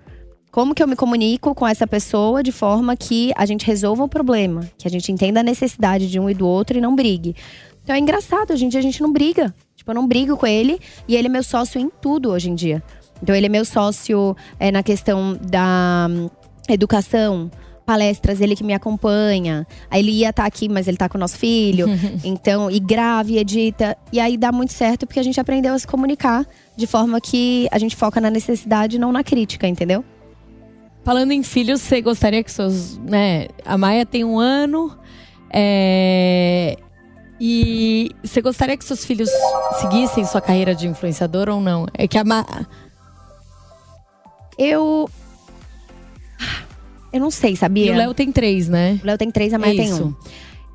Como 0.52 0.76
que 0.76 0.84
eu 0.84 0.88
me 0.88 0.96
comunico 0.96 1.54
com 1.56 1.68
essa 1.68 1.88
pessoa 1.88 2.44
de 2.44 2.52
forma 2.52 2.96
que 2.98 3.32
a 3.36 3.46
gente 3.46 3.66
resolva 3.66 4.04
o 4.04 4.10
problema, 4.10 4.70
que 4.78 4.88
a 4.88 4.92
gente 4.92 5.12
entenda 5.12 5.40
a 5.40 5.44
necessidade 5.44 6.10
de 6.10 6.20
um 6.20 6.30
e 6.30 6.34
do 6.34 6.48
outro 6.48 6.78
e 6.78 6.82
não 6.82 6.96
brigue. 6.96 7.36
Então 7.84 7.96
é 7.96 8.00
engraçado, 8.00 8.52
hoje 8.52 8.66
em 8.66 8.70
dia 8.70 8.80
a 8.80 8.84
gente 8.84 9.02
não 9.02 9.14
briga. 9.14 9.54
Tipo, 9.76 9.92
eu 9.92 9.96
não 9.96 10.08
brigo 10.08 10.36
com 10.36 10.46
ele 10.46 10.80
e 11.08 11.16
ele 11.16 11.28
é 11.28 11.30
meu 11.30 11.44
sócio 11.44 11.80
em 11.80 11.90
tudo 12.02 12.32
hoje 12.32 12.50
em 12.50 12.56
dia. 12.56 12.84
Então 13.24 13.34
ele 13.34 13.46
é 13.46 13.50
meu 13.50 13.64
sócio 13.64 14.36
é, 14.60 14.72
na 14.72 14.84
questão 14.84 15.38
da 15.42 16.08
hum, 16.10 16.30
educação, 16.68 17.50
palestras, 17.88 18.42
ele 18.42 18.54
que 18.54 18.66
me 18.66 18.74
acompanha. 18.74 19.66
Aí 19.90 20.02
ele 20.02 20.12
ia 20.12 20.32
estar 20.32 20.44
tá 20.44 20.48
aqui, 20.48 20.68
mas 20.68 20.90
ele 20.90 20.96
está 20.96 21.08
com 21.08 21.18
o 21.18 21.22
nosso 21.22 21.38
filho. 21.38 21.88
então, 22.22 22.70
e 22.70 22.82
grave, 22.82 23.36
e 23.36 23.38
edita. 23.38 23.98
E 24.12 24.20
aí 24.20 24.36
dá 24.38 24.52
muito 24.52 24.74
certo 24.74 25.08
porque 25.08 25.22
a 25.22 25.24
gente 25.24 25.40
aprendeu 25.40 25.74
a 25.74 25.80
se 25.80 25.88
comunicar 25.88 26.46
de 26.76 26.86
forma 26.86 27.22
que 27.22 27.66
a 27.72 27.80
gente 27.80 27.96
foca 27.96 28.20
na 28.20 28.30
necessidade, 28.30 29.00
não 29.00 29.14
na 29.14 29.24
crítica, 29.24 29.66
entendeu? 29.66 30.04
Falando 31.06 31.32
em 31.32 31.42
filhos, 31.42 31.82
você 31.82 32.02
gostaria 32.02 32.44
que 32.44 32.52
seus. 32.52 32.98
Né, 32.98 33.48
a 33.66 33.78
Maia 33.78 34.06
tem 34.06 34.26
um 34.26 34.38
ano. 34.38 34.98
É, 35.50 36.76
e 37.40 38.12
você 38.22 38.42
gostaria 38.42 38.76
que 38.76 38.84
seus 38.84 39.06
filhos 39.06 39.30
seguissem 39.80 40.26
sua 40.26 40.42
carreira 40.42 40.76
de 40.76 40.88
influenciador 40.88 41.48
ou 41.48 41.62
não? 41.62 41.88
É 41.94 42.06
que 42.06 42.18
a 42.18 42.26
Ma... 42.26 42.46
Eu. 44.58 45.10
Eu 47.18 47.22
não 47.22 47.32
sei, 47.32 47.56
sabia? 47.56 47.88
E 47.88 47.92
o 47.92 47.96
Léo 47.96 48.14
tem 48.14 48.32
três, 48.32 48.68
né? 48.68 49.00
O 49.04 49.06
Léo 49.06 49.18
tem 49.18 49.30
três, 49.32 49.54
a 49.54 49.60
Maia 49.60 49.76
tem 49.76 49.94
um. 49.94 50.14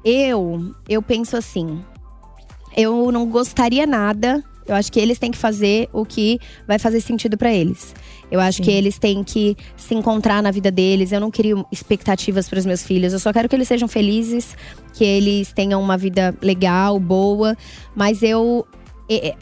Eu, 0.05 0.75
eu 0.89 1.01
penso 1.01 1.37
assim. 1.37 1.81
Eu 2.77 3.13
não 3.13 3.27
gostaria 3.27 3.87
nada 3.87 4.43
eu 4.67 4.75
acho 4.75 4.93
que 4.93 5.01
eles 5.01 5.19
têm 5.19 5.31
que 5.31 5.39
fazer 5.39 5.89
o 5.93 6.05
que 6.05 6.39
vai 6.67 6.79
fazer 6.79 7.01
sentido 7.01 7.37
para 7.37 7.53
eles. 7.53 7.95
Eu 8.31 8.41
acho 8.41 8.59
Sim. 8.59 8.65
que 8.65 8.71
eles 8.71 8.99
têm 8.99 9.23
que 9.25 9.57
se 9.77 9.95
encontrar 9.95 10.43
na 10.43 10.51
vida 10.51 10.71
deles. 10.71 11.13
Eu 11.13 11.21
não 11.21 11.31
crio 11.31 11.67
expectativas 11.71 12.49
para 12.49 12.59
os 12.59 12.67
meus 12.67 12.83
filhos. 12.83 13.13
Eu 13.13 13.19
só 13.19 13.33
quero 13.33 13.49
que 13.49 13.57
eles 13.57 13.69
sejam 13.69 13.89
felizes, 13.89 14.57
que 14.95 15.05
eles 15.05 15.53
tenham 15.53 15.81
uma 15.81 15.97
vida 15.97 16.35
legal, 16.41 16.99
boa. 16.99 17.57
Mas 17.95 18.23
eu. 18.23 18.67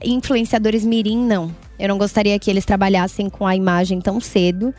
Influenciadores 0.02 0.84
mirim, 0.84 1.18
não. 1.18 1.54
Eu 1.78 1.88
não 1.88 1.98
gostaria 1.98 2.36
que 2.38 2.50
eles 2.50 2.64
trabalhassem 2.64 3.30
com 3.30 3.46
a 3.46 3.54
imagem 3.54 4.00
tão 4.00 4.20
cedo, 4.20 4.74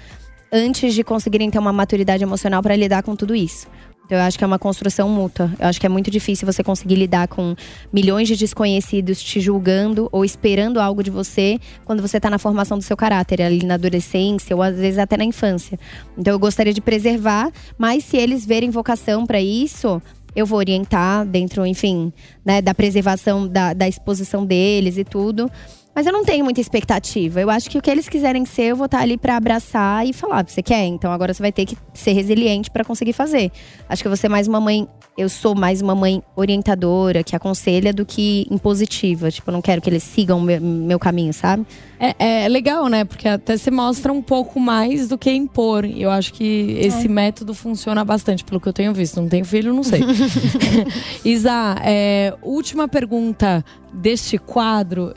antes 0.52 0.94
de 0.94 1.04
conseguirem 1.04 1.50
ter 1.50 1.60
uma 1.60 1.72
maturidade 1.72 2.24
emocional 2.24 2.62
para 2.62 2.76
lidar 2.76 3.04
com 3.04 3.16
tudo 3.16 3.34
isso. 3.36 3.68
Então, 4.12 4.20
eu 4.20 4.26
acho 4.26 4.38
que 4.38 4.44
é 4.44 4.48
uma 4.48 4.60
construção 4.60 5.08
mútua. 5.08 5.50
Eu 5.58 5.68
acho 5.68 5.80
que 5.80 5.86
é 5.86 5.90
muito 5.90 6.12
difícil 6.12 6.46
você 6.46 6.62
conseguir 6.62 6.96
lidar 6.96 7.30
com 7.30 7.56
milhões 7.94 8.28
de 8.28 8.36
desconhecidos 8.36 9.24
te 9.24 9.40
julgando 9.40 10.10
ou 10.12 10.26
esperando 10.26 10.82
algo 10.82 11.02
de 11.02 11.10
você 11.10 11.58
quando 11.86 12.02
você 12.02 12.18
está 12.18 12.30
na 12.30 12.38
formação 12.38 12.78
do 12.78 12.84
seu 12.84 12.98
caráter, 12.98 13.42
ali 13.42 13.66
na 13.66 13.76
adolescência 13.76 14.54
ou 14.54 14.62
às 14.62 14.76
vezes 14.76 15.00
até 15.00 15.16
na 15.16 15.24
infância. 15.24 15.80
Então, 16.18 16.34
eu 16.34 16.40
gostaria 16.40 16.74
de 16.74 16.82
preservar, 16.82 17.50
mas 17.78 18.04
se 18.04 18.18
eles 18.18 18.46
verem 18.46 18.70
vocação 18.70 19.26
para 19.26 19.40
isso, 19.40 20.02
eu 20.36 20.46
vou 20.46 20.60
orientar 20.60 21.26
dentro, 21.26 21.66
enfim, 21.66 22.12
né, 22.44 22.62
da 22.62 22.74
preservação 22.74 23.48
da, 23.48 23.74
da 23.74 23.88
exposição 23.88 24.46
deles 24.46 24.98
e 24.98 25.06
tudo. 25.06 25.50
Mas 25.94 26.06
eu 26.06 26.14
não 26.14 26.24
tenho 26.24 26.44
muita 26.44 26.62
expectativa. 26.62 27.42
Eu 27.42 27.50
acho 27.50 27.70
que 27.70 27.78
o 27.78 27.82
que 27.82 27.92
eles 27.92 28.08
quiserem 28.08 28.46
ser, 28.46 28.64
eu 28.64 28.76
vou 28.76 28.86
estar 28.86 29.00
ali 29.00 29.18
para 29.18 29.36
abraçar 29.36 30.06
e 30.08 30.14
falar, 30.14 30.48
você 30.48 30.64
quer? 30.64 30.86
Então 30.86 31.12
agora 31.12 31.34
você 31.34 31.44
vai 31.44 31.52
ter 31.52 31.66
que 31.66 31.78
ser 31.94 32.14
resiliente 32.14 32.72
para 32.72 32.86
conseguir 32.86 33.14
fazer. 33.14 33.52
Acho 33.90 34.02
que 34.02 34.08
eu 34.08 34.10
vou 34.10 34.18
ser 34.18 34.30
mais 34.30 34.48
uma 34.48 34.62
mãe, 34.62 34.88
eu 35.18 35.28
sou 35.28 35.54
mais 35.54 35.82
uma 35.82 35.94
mãe 35.94 36.24
orientadora, 36.34 37.24
que 37.24 37.36
aconselha 37.36 37.92
do 37.92 38.06
que 38.06 38.48
impositiva. 38.50 39.30
Tipo, 39.30 39.50
eu 39.50 39.54
não 39.54 39.62
quero 39.62 39.82
que 39.82 39.90
eles 39.90 40.04
sigam 40.04 40.38
o 40.38 40.42
meu, 40.42 40.62
meu 40.62 40.98
caminho, 40.98 41.34
sabe? 41.34 41.66
É, 42.00 42.46
é, 42.46 42.48
legal, 42.48 42.88
né? 42.88 43.04
Porque 43.04 43.28
até 43.28 43.58
se 43.58 43.70
mostra 43.70 44.14
um 44.14 44.22
pouco 44.22 44.62
mais 44.62 45.10
do 45.10 45.18
que 45.18 45.30
impor. 45.30 45.84
Eu 45.86 46.10
acho 46.10 46.34
que 46.34 46.78
esse 46.80 47.06
é. 47.06 47.10
método 47.10 47.54
funciona 47.54 48.06
bastante, 48.06 48.46
pelo 48.46 48.62
que 48.62 48.70
eu 48.70 48.74
tenho 48.74 48.94
visto. 48.94 49.22
Não 49.22 49.28
tenho 49.28 49.44
filho, 49.44 49.74
não 49.74 49.84
sei. 49.84 50.02
Isa, 51.26 51.76
é, 51.84 52.34
última 52.42 52.88
pergunta 52.88 53.64
deste 53.94 54.38
quadro. 54.38 55.14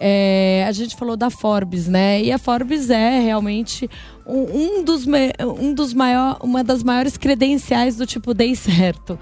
É, 0.00 0.64
a 0.68 0.72
gente 0.72 0.96
falou 0.96 1.16
da 1.16 1.30
Forbes, 1.30 1.88
né? 1.88 2.22
E 2.22 2.30
a 2.30 2.38
Forbes 2.38 2.90
é 2.90 3.20
realmente 3.20 3.88
um, 4.26 4.84
dos, 4.84 5.06
um 5.60 5.72
dos 5.72 5.92
maior, 5.92 6.38
uma 6.42 6.62
das 6.62 6.82
maiores 6.82 7.16
credenciais 7.16 7.96
do 7.96 8.06
tipo 8.06 8.34
dei 8.34 8.54
certo. 8.54 9.18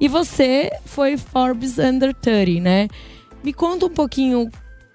E 0.00 0.08
você 0.08 0.70
foi 0.84 1.16
Forbes 1.16 1.78
Under 1.78 2.14
30, 2.14 2.60
né? 2.60 2.88
Me 3.42 3.52
conta 3.52 3.86
um 3.86 3.90
pouquinho 3.90 4.50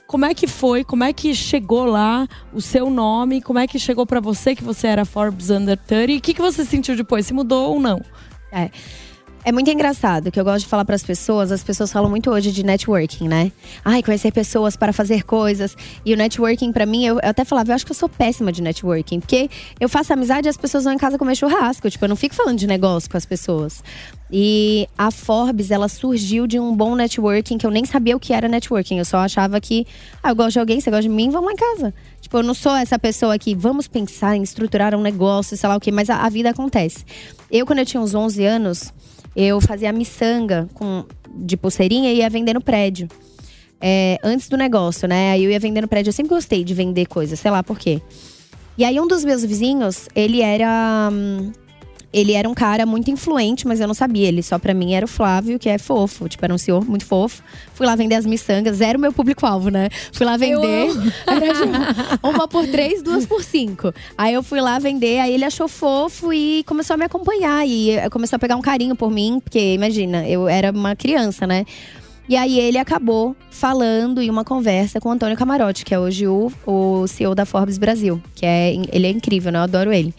como 0.08 0.24
é 0.24 0.34
que 0.34 0.48
foi, 0.48 0.86
como 0.86 1.04
é 1.04 1.12
que 1.12 1.36
chegou 1.36 1.84
lá 1.86 2.28
o 2.54 2.62
seu 2.62 2.90
nome, 2.90 3.42
como 3.42 3.60
é 3.60 3.68
que 3.68 3.78
chegou 3.78 4.06
para 4.06 4.22
você 4.22 4.56
que 4.56 4.64
você 4.64 4.88
era 4.88 5.04
Forbes 5.04 5.50
Under 5.50 5.78
30 5.78 6.12
e 6.14 6.18
o 6.18 6.22
que, 6.22 6.34
que 6.34 6.42
você 6.42 6.64
sentiu 6.64 6.96
depois, 6.96 7.26
se 7.26 7.34
mudou 7.34 7.74
ou 7.74 7.80
não? 7.80 8.02
É. 8.50 8.70
É 9.48 9.52
muito 9.54 9.72
engraçado 9.72 10.30
que 10.30 10.38
eu 10.38 10.44
gosto 10.44 10.66
de 10.66 10.68
falar 10.68 10.84
para 10.84 10.94
as 10.94 11.04
pessoas. 11.04 11.54
As 11.54 11.64
pessoas 11.64 11.90
falam 11.90 12.10
muito 12.10 12.30
hoje 12.30 12.52
de 12.52 12.64
networking, 12.64 13.30
né? 13.30 13.50
Ai, 13.86 14.04
conhecer 14.04 14.30
pessoas 14.30 14.76
para 14.76 14.92
fazer 14.92 15.24
coisas. 15.24 15.74
E 16.04 16.14
o 16.14 16.18
networking, 16.18 16.74
para 16.74 16.86
mim, 16.86 17.06
eu, 17.06 17.16
eu, 17.16 17.30
até 17.30 17.46
falava, 17.46 17.72
eu 17.72 17.76
acho 17.76 17.86
que 17.86 17.94
eu 17.94 17.96
sou 17.96 18.10
péssima 18.10 18.52
de 18.52 18.62
networking. 18.62 19.22
Porque 19.22 19.50
eu 19.80 19.88
faço 19.88 20.12
amizade 20.12 20.48
e 20.48 20.50
as 20.50 20.58
pessoas 20.58 20.84
vão 20.84 20.92
em 20.92 20.98
casa 20.98 21.18
comer 21.18 21.34
churrasco. 21.38 21.90
Tipo, 21.90 22.04
eu 22.04 22.10
não 22.10 22.18
fico 22.18 22.36
falando 22.36 22.58
de 22.58 22.68
negócio 22.68 23.10
com 23.10 23.16
as 23.16 23.26
pessoas. 23.26 23.82
E 24.30 24.86
a 24.98 25.12
Forbes, 25.12 25.72
ela 25.72 25.88
surgiu 25.88 26.46
de 26.46 26.60
um 26.60 26.76
bom 26.76 26.94
networking 26.94 27.58
que 27.58 27.66
eu 27.66 27.72
nem 27.72 27.86
sabia 27.86 28.18
o 28.18 28.20
que 28.20 28.34
era 28.34 28.50
networking. 28.50 28.98
Eu 28.98 29.06
só 29.06 29.20
achava 29.20 29.62
que, 29.62 29.88
ah, 30.22 30.32
eu 30.32 30.36
gosto 30.36 30.52
de 30.56 30.60
alguém, 30.60 30.82
você 30.82 30.92
gosta 30.92 31.04
de 31.04 31.10
mim, 31.10 31.30
vamos 31.30 31.48
lá 31.48 31.54
em 31.54 31.56
casa. 31.56 31.94
Tipo, 32.20 32.40
eu 32.40 32.44
não 32.44 32.54
sou 32.54 32.76
essa 32.76 33.00
pessoa 33.00 33.40
que 33.40 33.56
vamos 33.56 33.88
pensar 33.88 34.36
em 34.36 34.44
estruturar 34.44 34.94
um 34.94 35.02
negócio, 35.02 35.56
sei 35.56 35.70
lá 35.70 35.78
o 35.78 35.80
quê, 35.80 35.90
mas 35.90 36.10
a, 36.10 36.18
a 36.18 36.28
vida 36.28 36.50
acontece. 36.50 37.06
Eu, 37.50 37.66
quando 37.66 37.80
eu 37.80 37.86
tinha 37.86 38.02
uns 38.02 38.14
11 38.14 38.44
anos, 38.44 38.94
eu 39.38 39.62
fazia 39.62 39.94
miçanga 39.94 40.68
com, 40.74 41.06
de 41.30 41.56
pulseirinha 41.56 42.12
e 42.12 42.18
ia 42.18 42.30
vender 42.30 42.54
no 42.54 42.62
prédio. 42.62 43.08
É, 43.80 44.18
antes 44.24 44.50
do 44.50 44.58
negócio, 44.58 45.08
né? 45.08 45.34
Aí 45.34 45.44
eu 45.44 45.52
ia 45.52 45.60
vender 45.60 45.82
no 45.82 45.88
prédio. 45.88 46.10
Eu 46.10 46.14
sempre 46.14 46.34
gostei 46.34 46.64
de 46.64 46.74
vender 46.74 47.06
coisas, 47.06 47.40
sei 47.40 47.52
lá 47.52 47.62
por 47.62 47.78
quê. 47.78 48.02
E 48.76 48.84
aí 48.84 49.00
um 49.00 49.08
dos 49.08 49.24
meus 49.24 49.46
vizinhos, 49.46 50.10
ele 50.16 50.42
era. 50.42 51.10
Hum, 51.14 51.52
ele 52.18 52.34
era 52.34 52.50
um 52.50 52.54
cara 52.54 52.84
muito 52.86 53.12
influente, 53.12 53.68
mas 53.68 53.80
eu 53.80 53.86
não 53.86 53.94
sabia. 53.94 54.28
Ele 54.28 54.42
só 54.42 54.58
pra 54.58 54.74
mim 54.74 54.94
era 54.94 55.06
o 55.06 55.08
Flávio, 55.08 55.60
que 55.60 55.70
é 55.70 55.78
fofo. 55.78 56.28
Tipo, 56.28 56.46
era 56.46 56.54
um 56.54 56.58
senhor 56.58 56.84
muito 56.84 57.06
fofo. 57.06 57.44
Fui 57.76 57.86
lá 57.86 57.96
vender 57.96 58.16
as 58.16 58.26
miçangas. 58.26 58.78
Zero 58.78 58.98
meu 58.98 59.14
público-alvo, 59.14 59.70
né? 59.70 59.90
Fui 60.12 60.26
lá 60.26 60.36
vender. 60.36 60.90
uma 62.24 62.48
por 62.48 62.66
três, 62.68 63.04
duas 63.04 63.26
por 63.26 63.44
cinco. 63.44 63.94
Aí 64.18 64.34
eu 64.34 64.42
fui 64.42 64.60
lá 64.60 64.80
vender, 64.80 65.20
aí 65.20 65.32
ele 65.34 65.46
achou 65.46 65.68
fofo 65.68 66.34
e 66.34 66.64
começou 66.64 66.96
a 66.96 66.98
me 66.98 67.06
acompanhar. 67.06 67.68
E 67.68 67.98
começou 68.10 68.38
a 68.38 68.40
pegar 68.40 68.56
um 68.56 68.62
carinho 68.62 68.96
por 68.96 69.12
mim, 69.12 69.40
porque 69.40 69.76
imagina, 69.76 70.28
eu 70.28 70.48
era 70.48 70.72
uma 70.72 70.96
criança, 70.96 71.46
né? 71.46 71.66
E 72.28 72.36
aí 72.36 72.60
ele 72.60 72.78
acabou 72.78 73.36
falando 73.50 74.22
em 74.22 74.30
uma 74.30 74.44
conversa 74.44 75.00
com 75.00 75.08
o 75.08 75.12
Antônio 75.12 75.38
Camarote, 75.38 75.86
que 75.86 75.94
é 75.94 76.00
hoje 76.00 76.28
o, 76.28 76.52
o 76.66 77.08
CEO 77.08 77.34
da 77.34 77.46
Forbes 77.46 77.78
Brasil. 77.78 78.22
Que 78.36 78.46
é, 78.46 78.74
ele 78.92 79.08
é 79.08 79.10
incrível, 79.12 79.52
né? 79.52 79.60
Eu 79.60 79.64
adoro 79.64 79.94
ele. 79.94 80.14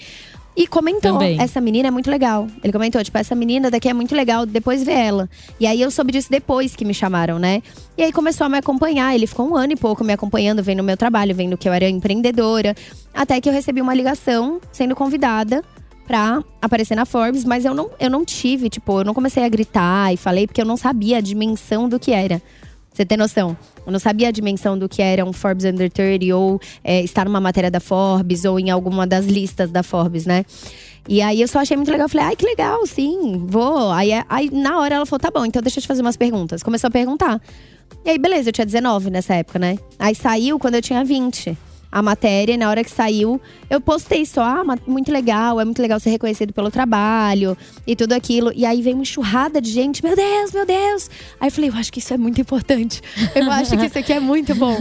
E 0.59 0.67
comentou, 0.67 1.13
Também. 1.13 1.41
essa 1.41 1.61
menina 1.61 1.87
é 1.87 1.91
muito 1.93 2.11
legal. 2.11 2.49
Ele 2.65 2.73
comentou, 2.73 3.03
tipo, 3.05 3.17
essa 3.17 3.33
menina 3.33 3.71
daqui 3.71 3.89
é 3.89 3.95
muito 3.95 4.13
legal, 4.13 4.45
depois 4.45 4.83
vê 4.83 4.91
ela. 4.91 5.31
E 5.61 5.69
aí 5.69 5.81
eu 5.81 5.89
soube 5.89 6.11
disso 6.11 6.29
depois 6.29 6.75
que 6.75 6.85
me 6.85 6.93
chamaram, 6.93 7.39
né? 7.39 7.63
E 7.97 8.03
aí 8.03 8.11
começou 8.11 8.45
a 8.45 8.49
me 8.49 8.59
acompanhar. 8.59 9.15
Ele 9.15 9.29
ficou 9.29 9.49
um 9.49 9.55
ano 9.55 9.75
e 9.75 9.77
pouco 9.77 10.03
me 10.03 10.13
acompanhando, 10.13 10.61
vendo 10.61 10.81
o 10.81 10.83
meu 10.83 10.97
trabalho, 10.97 11.33
vendo 11.33 11.57
que 11.57 11.69
eu 11.69 11.73
era 11.73 11.89
empreendedora. 11.89 12.75
Até 13.15 13.41
que 13.41 13.49
eu 13.49 13.53
recebi 13.53 13.81
uma 13.81 13.95
ligação 13.95 14.61
sendo 14.73 14.97
convidada 14.97 15.63
pra 16.09 16.43
aparecer 16.61 16.97
na 16.97 17.07
Forbes, 17.07 17.45
mas 17.45 17.65
eu 17.65 17.73
não, 17.73 17.89
eu 18.01 18.11
não 18.11 18.25
tive, 18.25 18.69
tipo, 18.69 18.99
eu 18.99 19.05
não 19.05 19.15
comecei 19.15 19.45
a 19.45 19.49
gritar 19.49 20.13
e 20.13 20.17
falei 20.17 20.45
porque 20.45 20.61
eu 20.61 20.67
não 20.67 20.77
sabia 20.77 21.19
a 21.19 21.21
dimensão 21.21 21.89
do 21.89 22.01
que 22.01 22.11
era. 22.11 22.43
Você 22.99 23.07
tem 23.07 23.17
noção? 23.17 23.57
Eu 23.87 23.93
não 23.93 24.01
sabia 24.01 24.27
a 24.27 24.31
dimensão 24.33 24.77
do 24.77 24.89
que 24.89 25.01
era 25.01 25.25
um 25.25 25.33
Forbes 25.33 25.65
Under 25.65 25.89
30 25.89 26.35
ou 26.35 26.61
é, 26.83 27.01
estar 27.01 27.25
numa 27.25 27.41
matéria 27.41 27.71
da 27.71 27.79
Forbes 27.79 28.45
ou 28.45 28.59
em 28.59 28.71
alguma 28.71 29.07
das 29.07 29.25
listas 29.25 29.71
da 29.71 29.85
Forbes, 29.85 30.27
né? 30.27 30.45
E 31.09 31.23
aí 31.23 31.41
eu 31.41 31.47
só 31.47 31.61
achei 31.61 31.77
muito 31.77 31.93
legal. 31.93 32.09
Falei, 32.09 32.27
ai, 32.27 32.35
que 32.35 32.45
legal, 32.45 32.85
sim, 32.89 33.47
vou. 33.47 33.93
Aí, 33.93 34.11
aí 34.29 34.51
na 34.51 34.81
hora 34.81 34.97
ela 34.97 35.07
falou, 35.07 35.21
tá 35.21 35.31
bom, 35.31 35.47
então 35.47 35.63
deixa 35.63 35.79
eu 35.79 35.83
te 35.83 35.87
fazer 35.87 36.03
umas 36.03 36.17
perguntas. 36.17 36.61
Começou 36.61 36.89
a 36.89 36.91
perguntar. 36.91 37.41
E 38.05 38.11
aí, 38.11 38.19
beleza, 38.19 38.49
eu 38.49 38.53
tinha 38.53 38.67
19 38.67 39.11
nessa 39.11 39.33
época, 39.33 39.61
né? 39.61 39.79
Aí 39.97 40.17
saiu 40.17 40.59
quando 40.59 40.75
eu 40.75 40.83
tinha 40.83 41.05
20 41.05 41.57
a 41.91 42.03
matéria, 42.03 42.57
na 42.57 42.69
hora 42.69 42.85
que 42.85 42.91
saiu, 42.91 43.41
eu 43.71 43.81
postei 43.81 44.27
só, 44.27 44.43
ah, 44.43 44.65
muito 44.87 45.11
legal, 45.11 45.61
é 45.61 45.65
muito 45.65 45.81
legal 45.81 45.99
ser 45.99 46.11
reconhecido 46.11 46.53
pelo 46.53 46.71
trabalho 46.71 47.57
e 47.87 47.97
tudo 47.97 48.13
aquilo. 48.13 48.53
E 48.55 48.67
aí 48.67 48.83
veio 48.83 48.97
uma 48.97 49.03
enxurrada 49.03 49.61
de 49.61 49.71
gente, 49.71 50.05
meu 50.05 50.15
Deus, 50.15 50.53
meu 50.53 50.67
Deus. 50.67 51.11
Aí 51.41 51.49
eu 51.49 51.53
falei, 51.53 51.71
eu 51.71 51.75
acho 51.75 51.93
que 51.93 51.99
isso 51.99 52.13
é 52.13 52.19
muito 52.19 52.41
importante. 52.41 53.01
Eu 53.35 53.49
acho 53.53 53.77
que 53.77 53.87
isso 53.87 53.99
aqui 53.99 54.13
é 54.13 54.21
muito 54.21 54.55
bom. 54.55 54.77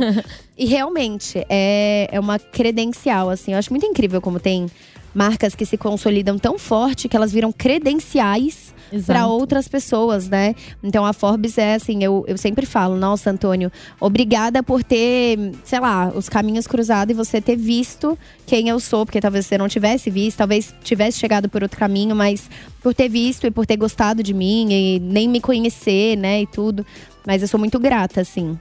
E 0.57 0.65
realmente, 0.65 1.45
é, 1.49 2.09
é 2.11 2.19
uma 2.19 2.37
credencial, 2.39 3.29
assim. 3.29 3.53
Eu 3.53 3.59
acho 3.59 3.71
muito 3.71 3.85
incrível 3.85 4.19
como 4.19 4.39
tem 4.39 4.67
marcas 5.13 5.55
que 5.55 5.65
se 5.65 5.77
consolidam 5.77 6.37
tão 6.37 6.59
forte 6.59 7.07
que 7.07 7.15
elas 7.15 7.31
viram 7.31 7.51
credenciais 7.51 8.75
para 9.05 9.27
outras 9.27 9.67
pessoas, 9.67 10.27
né? 10.29 10.55
Então 10.83 11.05
a 11.05 11.13
Forbes 11.13 11.57
é 11.57 11.75
assim, 11.75 12.03
eu, 12.03 12.23
eu 12.27 12.37
sempre 12.37 12.65
falo, 12.65 12.95
nossa, 12.95 13.29
Antônio, 13.29 13.71
obrigada 13.99 14.61
por 14.63 14.83
ter, 14.83 15.37
sei 15.63 15.79
lá, 15.79 16.11
os 16.15 16.29
caminhos 16.29 16.67
cruzados 16.67 17.11
e 17.11 17.15
você 17.15 17.41
ter 17.41 17.55
visto 17.55 18.17
quem 18.45 18.69
eu 18.69 18.79
sou, 18.79 19.05
porque 19.05 19.21
talvez 19.21 19.45
você 19.45 19.57
não 19.57 19.67
tivesse 19.67 20.09
visto, 20.09 20.37
talvez 20.37 20.73
tivesse 20.83 21.19
chegado 21.19 21.49
por 21.49 21.63
outro 21.63 21.77
caminho, 21.77 22.15
mas 22.15 22.49
por 22.81 22.93
ter 22.93 23.09
visto 23.09 23.45
e 23.45 23.51
por 23.51 23.65
ter 23.65 23.77
gostado 23.77 24.23
de 24.23 24.33
mim 24.33 24.71
e 24.71 24.99
nem 24.99 25.27
me 25.27 25.41
conhecer, 25.41 26.15
né, 26.15 26.41
e 26.41 26.47
tudo. 26.47 26.85
Mas 27.25 27.41
eu 27.41 27.47
sou 27.47 27.59
muito 27.59 27.79
grata, 27.79 28.21
assim. 28.21 28.57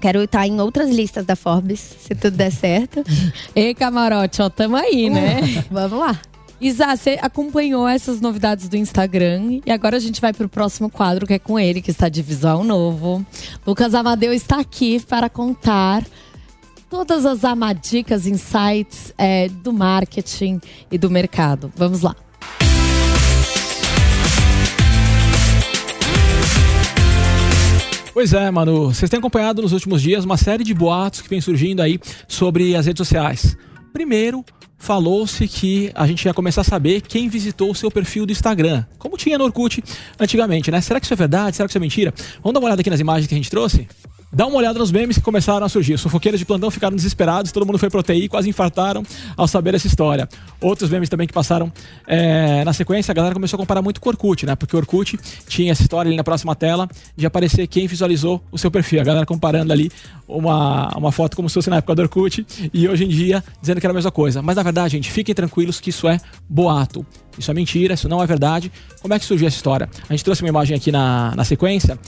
Quero 0.00 0.22
estar 0.22 0.46
em 0.46 0.60
outras 0.60 0.90
listas 0.90 1.24
da 1.24 1.34
Forbes, 1.34 1.80
se 1.80 2.14
tudo 2.14 2.36
der 2.36 2.52
certo. 2.52 3.02
Ei, 3.54 3.74
camarote, 3.74 4.40
ó, 4.40 4.48
tamo 4.48 4.76
aí, 4.76 5.10
né? 5.10 5.40
Vamos 5.70 5.98
lá. 5.98 6.18
Isa, 6.60 6.96
você 6.96 7.16
acompanhou 7.22 7.86
essas 7.86 8.20
novidades 8.20 8.68
do 8.68 8.76
Instagram 8.76 9.60
e 9.64 9.70
agora 9.70 9.96
a 9.96 10.00
gente 10.00 10.20
vai 10.20 10.32
para 10.32 10.44
o 10.44 10.48
próximo 10.48 10.90
quadro 10.90 11.24
que 11.24 11.34
é 11.34 11.38
com 11.38 11.56
ele, 11.56 11.80
que 11.80 11.90
está 11.90 12.08
de 12.08 12.20
visual 12.20 12.64
novo. 12.64 13.24
Lucas 13.64 13.94
Amadeu 13.94 14.32
está 14.32 14.58
aqui 14.58 15.00
para 15.00 15.30
contar 15.30 16.04
todas 16.90 17.24
as 17.24 17.44
amadicas, 17.44 18.26
insights 18.26 19.14
é, 19.16 19.48
do 19.48 19.72
marketing 19.72 20.60
e 20.90 20.98
do 20.98 21.08
mercado. 21.08 21.72
Vamos 21.76 22.00
lá. 22.00 22.16
Pois 28.12 28.32
é, 28.32 28.50
Manu. 28.50 28.86
Vocês 28.86 29.08
têm 29.08 29.20
acompanhado 29.20 29.62
nos 29.62 29.70
últimos 29.72 30.02
dias 30.02 30.24
uma 30.24 30.36
série 30.36 30.64
de 30.64 30.74
boatos 30.74 31.20
que 31.20 31.28
vem 31.28 31.40
surgindo 31.40 31.80
aí 31.80 32.00
sobre 32.26 32.74
as 32.74 32.86
redes 32.86 32.98
sociais. 32.98 33.56
Primeiro, 33.92 34.44
falou-se 34.78 35.46
que 35.48 35.90
a 35.94 36.06
gente 36.06 36.24
ia 36.24 36.32
começar 36.32 36.60
a 36.60 36.64
saber 36.64 37.02
quem 37.02 37.28
visitou 37.28 37.70
o 37.70 37.74
seu 37.74 37.90
perfil 37.90 38.24
do 38.24 38.32
Instagram, 38.32 38.84
como 38.98 39.16
tinha 39.16 39.36
no 39.36 39.44
Orkut 39.44 39.82
antigamente, 40.18 40.70
né? 40.70 40.80
Será 40.80 41.00
que 41.00 41.06
isso 41.06 41.12
é 41.14 41.16
verdade? 41.16 41.56
Será 41.56 41.66
que 41.66 41.72
isso 41.72 41.78
é 41.78 41.80
mentira? 41.80 42.14
Vamos 42.42 42.54
dar 42.54 42.60
uma 42.60 42.66
olhada 42.66 42.80
aqui 42.80 42.88
nas 42.88 43.00
imagens 43.00 43.26
que 43.26 43.34
a 43.34 43.36
gente 43.36 43.50
trouxe? 43.50 43.88
Dá 44.30 44.46
uma 44.46 44.58
olhada 44.58 44.78
nos 44.78 44.92
memes 44.92 45.16
que 45.16 45.22
começaram 45.22 45.64
a 45.64 45.68
surgir. 45.70 45.94
Os 45.94 46.02
fofoqueiros 46.02 46.38
de 46.38 46.44
plantão 46.44 46.70
ficaram 46.70 46.94
desesperados, 46.94 47.50
todo 47.50 47.64
mundo 47.64 47.78
foi 47.78 47.88
pro 47.88 48.02
TI, 48.02 48.28
quase 48.28 48.48
infartaram 48.48 49.02
ao 49.34 49.48
saber 49.48 49.74
essa 49.74 49.86
história. 49.86 50.28
Outros 50.60 50.90
memes 50.90 51.08
também 51.08 51.26
que 51.26 51.32
passaram 51.32 51.72
é, 52.06 52.62
na 52.62 52.74
sequência, 52.74 53.10
a 53.10 53.14
galera 53.14 53.34
começou 53.34 53.56
a 53.56 53.60
comparar 53.60 53.80
muito 53.80 54.00
com 54.00 54.08
o 54.08 54.12
Orkut, 54.12 54.44
né? 54.44 54.54
Porque 54.54 54.76
o 54.76 54.78
Orkut 54.78 55.18
tinha 55.48 55.72
essa 55.72 55.80
história 55.80 56.10
ali 56.10 56.16
na 56.16 56.24
próxima 56.24 56.54
tela 56.54 56.86
de 57.16 57.24
aparecer 57.24 57.66
quem 57.66 57.86
visualizou 57.86 58.42
o 58.52 58.58
seu 58.58 58.70
perfil. 58.70 59.00
A 59.00 59.04
galera 59.04 59.24
comparando 59.24 59.72
ali 59.72 59.90
uma, 60.26 60.90
uma 60.96 61.10
foto 61.10 61.34
como 61.34 61.48
se 61.48 61.54
fosse 61.54 61.70
na 61.70 61.76
época 61.76 61.94
do 61.94 62.02
Orkut 62.02 62.46
e 62.74 62.86
hoje 62.86 63.04
em 63.04 63.08
dia 63.08 63.42
dizendo 63.62 63.80
que 63.80 63.86
era 63.86 63.92
a 63.92 63.94
mesma 63.94 64.10
coisa. 64.12 64.42
Mas 64.42 64.56
na 64.56 64.62
verdade, 64.62 64.92
gente, 64.92 65.10
fiquem 65.10 65.34
tranquilos 65.34 65.80
que 65.80 65.88
isso 65.88 66.06
é 66.06 66.20
boato. 66.46 67.04
Isso 67.38 67.50
é 67.50 67.54
mentira, 67.54 67.94
isso 67.94 68.08
não 68.08 68.22
é 68.22 68.26
verdade. 68.26 68.70
Como 69.00 69.14
é 69.14 69.18
que 69.18 69.24
surgiu 69.24 69.46
essa 69.46 69.56
história? 69.56 69.88
A 70.08 70.12
gente 70.12 70.24
trouxe 70.24 70.42
uma 70.42 70.48
imagem 70.48 70.76
aqui 70.76 70.92
na, 70.92 71.34
na 71.34 71.44
sequência 71.44 71.98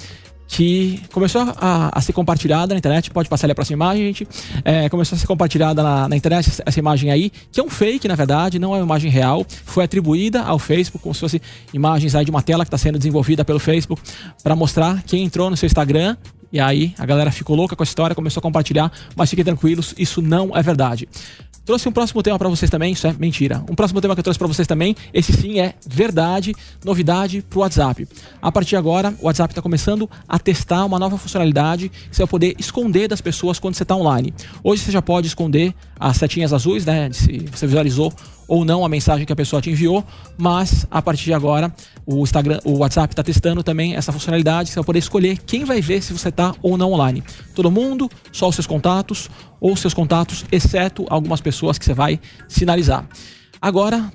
que 0.50 1.00
começou 1.12 1.42
a, 1.42 1.96
a, 1.96 2.00
ser 2.00 2.12
compartilhada 2.12 2.74
na 2.74 2.78
internet. 2.78 3.08
Pode 3.12 3.28
passar 3.28 3.46
ali 3.46 3.52
a 3.52 3.54
próxima 3.54 3.76
imagem, 3.76 4.06
gente. 4.06 4.28
É, 4.64 4.88
começou 4.88 5.14
a 5.14 5.18
ser 5.18 5.26
compartilhada 5.26 5.80
na, 5.80 6.08
na, 6.08 6.16
internet 6.16 6.50
essa 6.66 6.78
imagem 6.78 7.10
aí, 7.12 7.30
que 7.52 7.60
é 7.60 7.62
um 7.62 7.70
fake, 7.70 8.08
na 8.08 8.16
verdade, 8.16 8.58
não 8.58 8.74
é 8.74 8.78
uma 8.78 8.84
imagem 8.84 9.10
real. 9.10 9.46
Foi 9.64 9.84
atribuída 9.84 10.42
ao 10.42 10.58
Facebook, 10.58 11.02
como 11.02 11.14
se 11.14 11.20
fosse 11.20 11.40
imagens 11.72 12.16
aí 12.16 12.24
de 12.24 12.32
uma 12.32 12.42
tela 12.42 12.64
que 12.64 12.68
está 12.68 12.76
sendo 12.76 12.98
desenvolvida 12.98 13.44
pelo 13.44 13.60
Facebook 13.60 14.02
para 14.42 14.56
mostrar 14.56 15.02
quem 15.04 15.22
entrou 15.22 15.48
no 15.50 15.56
seu 15.56 15.68
Instagram 15.68 16.16
e 16.52 16.58
aí 16.58 16.94
a 16.98 17.06
galera 17.06 17.30
ficou 17.30 17.54
louca 17.54 17.76
com 17.76 17.82
a 17.82 17.84
história, 17.84 18.14
começou 18.14 18.40
a 18.40 18.42
compartilhar, 18.42 18.90
mas 19.14 19.30
fiquem 19.30 19.44
tranquilos, 19.44 19.94
isso 19.96 20.20
não 20.20 20.56
é 20.56 20.62
verdade. 20.62 21.08
Trouxe 21.70 21.88
um 21.88 21.92
próximo 21.92 22.20
tema 22.20 22.36
para 22.36 22.48
vocês 22.48 22.68
também, 22.68 22.94
isso 22.94 23.06
é 23.06 23.12
mentira. 23.12 23.64
Um 23.70 23.76
próximo 23.76 24.00
tema 24.00 24.12
que 24.16 24.18
eu 24.18 24.24
trouxe 24.24 24.36
para 24.36 24.48
vocês 24.48 24.66
também, 24.66 24.96
esse 25.14 25.32
sim 25.32 25.60
é 25.60 25.74
verdade, 25.86 26.52
novidade 26.84 27.44
pro 27.48 27.60
WhatsApp. 27.60 28.08
A 28.42 28.50
partir 28.50 28.70
de 28.70 28.76
agora, 28.76 29.14
o 29.20 29.26
WhatsApp 29.26 29.52
está 29.52 29.62
começando 29.62 30.10
a 30.28 30.36
testar 30.36 30.84
uma 30.84 30.98
nova 30.98 31.16
funcionalidade 31.16 31.88
que 31.88 32.16
você 32.16 32.22
vai 32.22 32.26
poder 32.28 32.56
esconder 32.58 33.06
das 33.06 33.20
pessoas 33.20 33.60
quando 33.60 33.76
você 33.76 33.84
está 33.84 33.94
online. 33.94 34.34
Hoje 34.64 34.82
você 34.82 34.90
já 34.90 35.00
pode 35.00 35.28
esconder 35.28 35.72
as 35.96 36.16
setinhas 36.16 36.52
azuis, 36.52 36.84
né? 36.84 37.08
Se 37.12 37.38
você 37.38 37.68
visualizou 37.68 38.12
ou 38.50 38.64
não 38.64 38.84
a 38.84 38.88
mensagem 38.88 39.24
que 39.24 39.32
a 39.32 39.36
pessoa 39.36 39.62
te 39.62 39.70
enviou, 39.70 40.04
mas 40.36 40.84
a 40.90 41.00
partir 41.00 41.26
de 41.26 41.32
agora 41.32 41.72
o 42.04 42.24
Instagram, 42.24 42.58
o 42.64 42.78
WhatsApp 42.78 43.12
está 43.12 43.22
testando 43.22 43.62
também 43.62 43.94
essa 43.94 44.10
funcionalidade, 44.10 44.70
você 44.70 44.74
vai 44.74 44.84
poder 44.84 44.98
escolher 44.98 45.38
quem 45.38 45.64
vai 45.64 45.80
ver 45.80 46.02
se 46.02 46.12
você 46.12 46.30
está 46.30 46.52
ou 46.60 46.76
não 46.76 46.92
online. 46.92 47.22
Todo 47.54 47.70
mundo, 47.70 48.10
só 48.32 48.48
os 48.48 48.56
seus 48.56 48.66
contatos 48.66 49.30
ou 49.60 49.76
seus 49.76 49.94
contatos, 49.94 50.44
exceto 50.50 51.06
algumas 51.08 51.40
pessoas 51.40 51.78
que 51.78 51.84
você 51.84 51.94
vai 51.94 52.18
sinalizar. 52.48 53.06
Agora, 53.62 54.10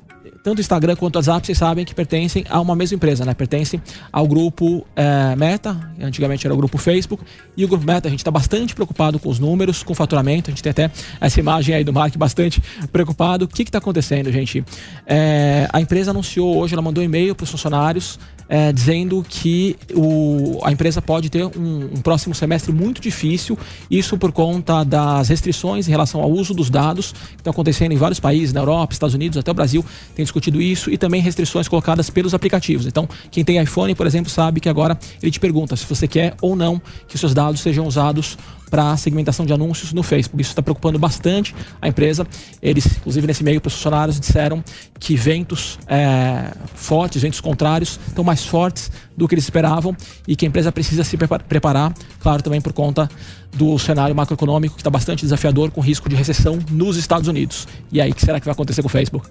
tanto 0.45 0.60
o 0.60 0.62
Instagram 0.62 0.95
quanto 0.95 1.15
o 1.15 1.17
WhatsApp, 1.17 1.43
vocês 1.43 1.58
sabem 1.58 1.84
que 1.84 1.95
pertencem 1.95 2.45
a 2.47 2.62
uma 2.62 2.75
mesma 2.75 2.93
empresa, 2.93 3.25
né? 3.25 3.34
Pertencem 3.34 3.81
ao 4.12 4.27
grupo 4.27 4.86
é, 4.95 5.36
Meta, 5.36 5.75
antigamente 5.99 6.45
era 6.45 6.53
o 6.53 6.58
grupo 6.58 6.77
Facebook, 6.77 7.23
e 7.58 7.65
o 7.65 7.67
grupo 7.67 7.84
Meta, 7.84 8.08
a 8.08 8.12
gente 8.12 8.19
está 8.19 8.29
bastante 8.29 8.75
preocupado 8.75 9.17
com 9.17 9.27
os 9.27 9.39
números, 9.39 9.81
com 9.81 9.93
o 9.93 9.95
faturamento, 9.95 10.51
a 10.51 10.53
gente 10.53 10.62
tem 10.62 10.69
até 10.69 10.91
essa 11.19 11.39
imagem 11.39 11.73
aí 11.73 11.84
do 11.84 11.91
Mark 11.91 12.15
bastante 12.15 12.62
preocupado. 12.91 13.45
O 13.45 13.47
que 13.47 13.63
está 13.63 13.79
acontecendo, 13.79 14.31
gente? 14.31 14.63
É, 15.08 15.67
a 15.73 15.81
empresa 15.81 16.12
anunciou 16.12 16.55
hoje, 16.58 16.75
ela 16.75 16.81
mandou 16.84 17.01
um 17.01 17.05
e-mail 17.05 17.34
para 17.34 17.43
os 17.43 17.49
funcionários 17.49 18.19
é, 18.47 18.71
dizendo 18.71 19.25
que 19.27 19.75
o, 19.93 20.60
a 20.63 20.71
empresa 20.71 21.01
pode 21.01 21.29
ter 21.29 21.45
um, 21.45 21.89
um, 21.93 22.01
próximo 22.01 22.36
semestre 22.36 22.71
muito 22.71 23.01
difícil, 23.01 23.58
isso 23.89 24.17
por 24.17 24.31
conta 24.31 24.84
das 24.84 25.29
restrições 25.29 25.88
em 25.88 25.91
relação 25.91 26.21
ao 26.21 26.31
uso 26.31 26.53
dos 26.53 26.69
dados 26.69 27.12
que 27.12 27.36
estão 27.38 27.51
acontecendo 27.51 27.91
em 27.91 27.97
vários 27.97 28.19
países, 28.19 28.53
na 28.53 28.62
Europa, 28.62 28.93
Estados 28.93 29.15
Unidos, 29.15 29.38
até 29.38 29.51
o 29.51 29.53
Brasil 29.53 29.84
tem 30.13 30.23
discutido 30.23 30.62
isso, 30.62 30.91
e 30.91 30.97
também 30.97 31.21
restrições 31.21 31.67
colocadas 31.67 32.10
pelos 32.10 32.34
aplicativos. 32.34 32.86
Então, 32.86 33.08
quem 33.31 33.43
tem 33.43 33.62
iPhone, 33.62 33.93
por 33.95 34.05
exemplo, 34.05 34.29
sabe 34.29 34.60
que 34.60 34.69
agora 34.69 34.97
ele 35.21 35.31
te 35.31 35.39
pergunta 35.39 35.75
se 35.75 35.86
você 35.86 36.08
quer 36.08 36.36
ou 36.41 36.55
não 36.55 36.81
que 37.08 37.17
seus 37.17 37.34
dados 37.34 37.62
sejam 37.62 37.86
usados 37.86 38.38
para 38.75 38.97
segmentação 38.97 39.45
de 39.45 39.53
anúncios 39.53 39.93
no 39.93 40.03
Facebook. 40.03 40.41
Isso 40.41 40.51
está 40.51 40.61
preocupando 40.61 40.99
bastante 40.99 41.55
a 41.81 41.88
empresa. 41.88 42.27
Eles, 42.61 42.85
inclusive, 42.97 43.25
nesse 43.25 43.41
meio 43.41 43.61
os 43.65 43.73
funcionários, 43.73 44.19
disseram 44.19 44.61
que 44.99 45.15
ventos 45.15 45.79
é, 45.88 46.51
fortes, 46.73 47.21
ventos 47.21 47.39
contrários, 47.39 47.97
estão 48.05 48.21
mais 48.21 48.45
fortes 48.45 48.91
do 49.15 49.29
que 49.29 49.35
eles 49.35 49.45
esperavam 49.45 49.95
e 50.27 50.35
que 50.35 50.45
a 50.45 50.49
empresa 50.49 50.73
precisa 50.73 51.05
se 51.05 51.15
preparar, 51.15 51.93
claro, 52.19 52.43
também 52.43 52.59
por 52.59 52.73
conta 52.73 53.09
do 53.53 53.79
cenário 53.79 54.13
macroeconômico 54.13 54.75
que 54.75 54.81
está 54.81 54.89
bastante 54.89 55.21
desafiador, 55.21 55.71
com 55.71 55.79
risco 55.79 56.09
de 56.09 56.15
recessão 56.17 56.59
nos 56.69 56.97
Estados 56.97 57.29
Unidos. 57.29 57.69
E 57.93 58.01
aí, 58.01 58.11
o 58.11 58.13
que 58.13 58.25
será 58.25 58.41
que 58.41 58.45
vai 58.45 58.51
acontecer 58.51 58.81
com 58.81 58.89
o 58.89 58.91
Facebook? 58.91 59.29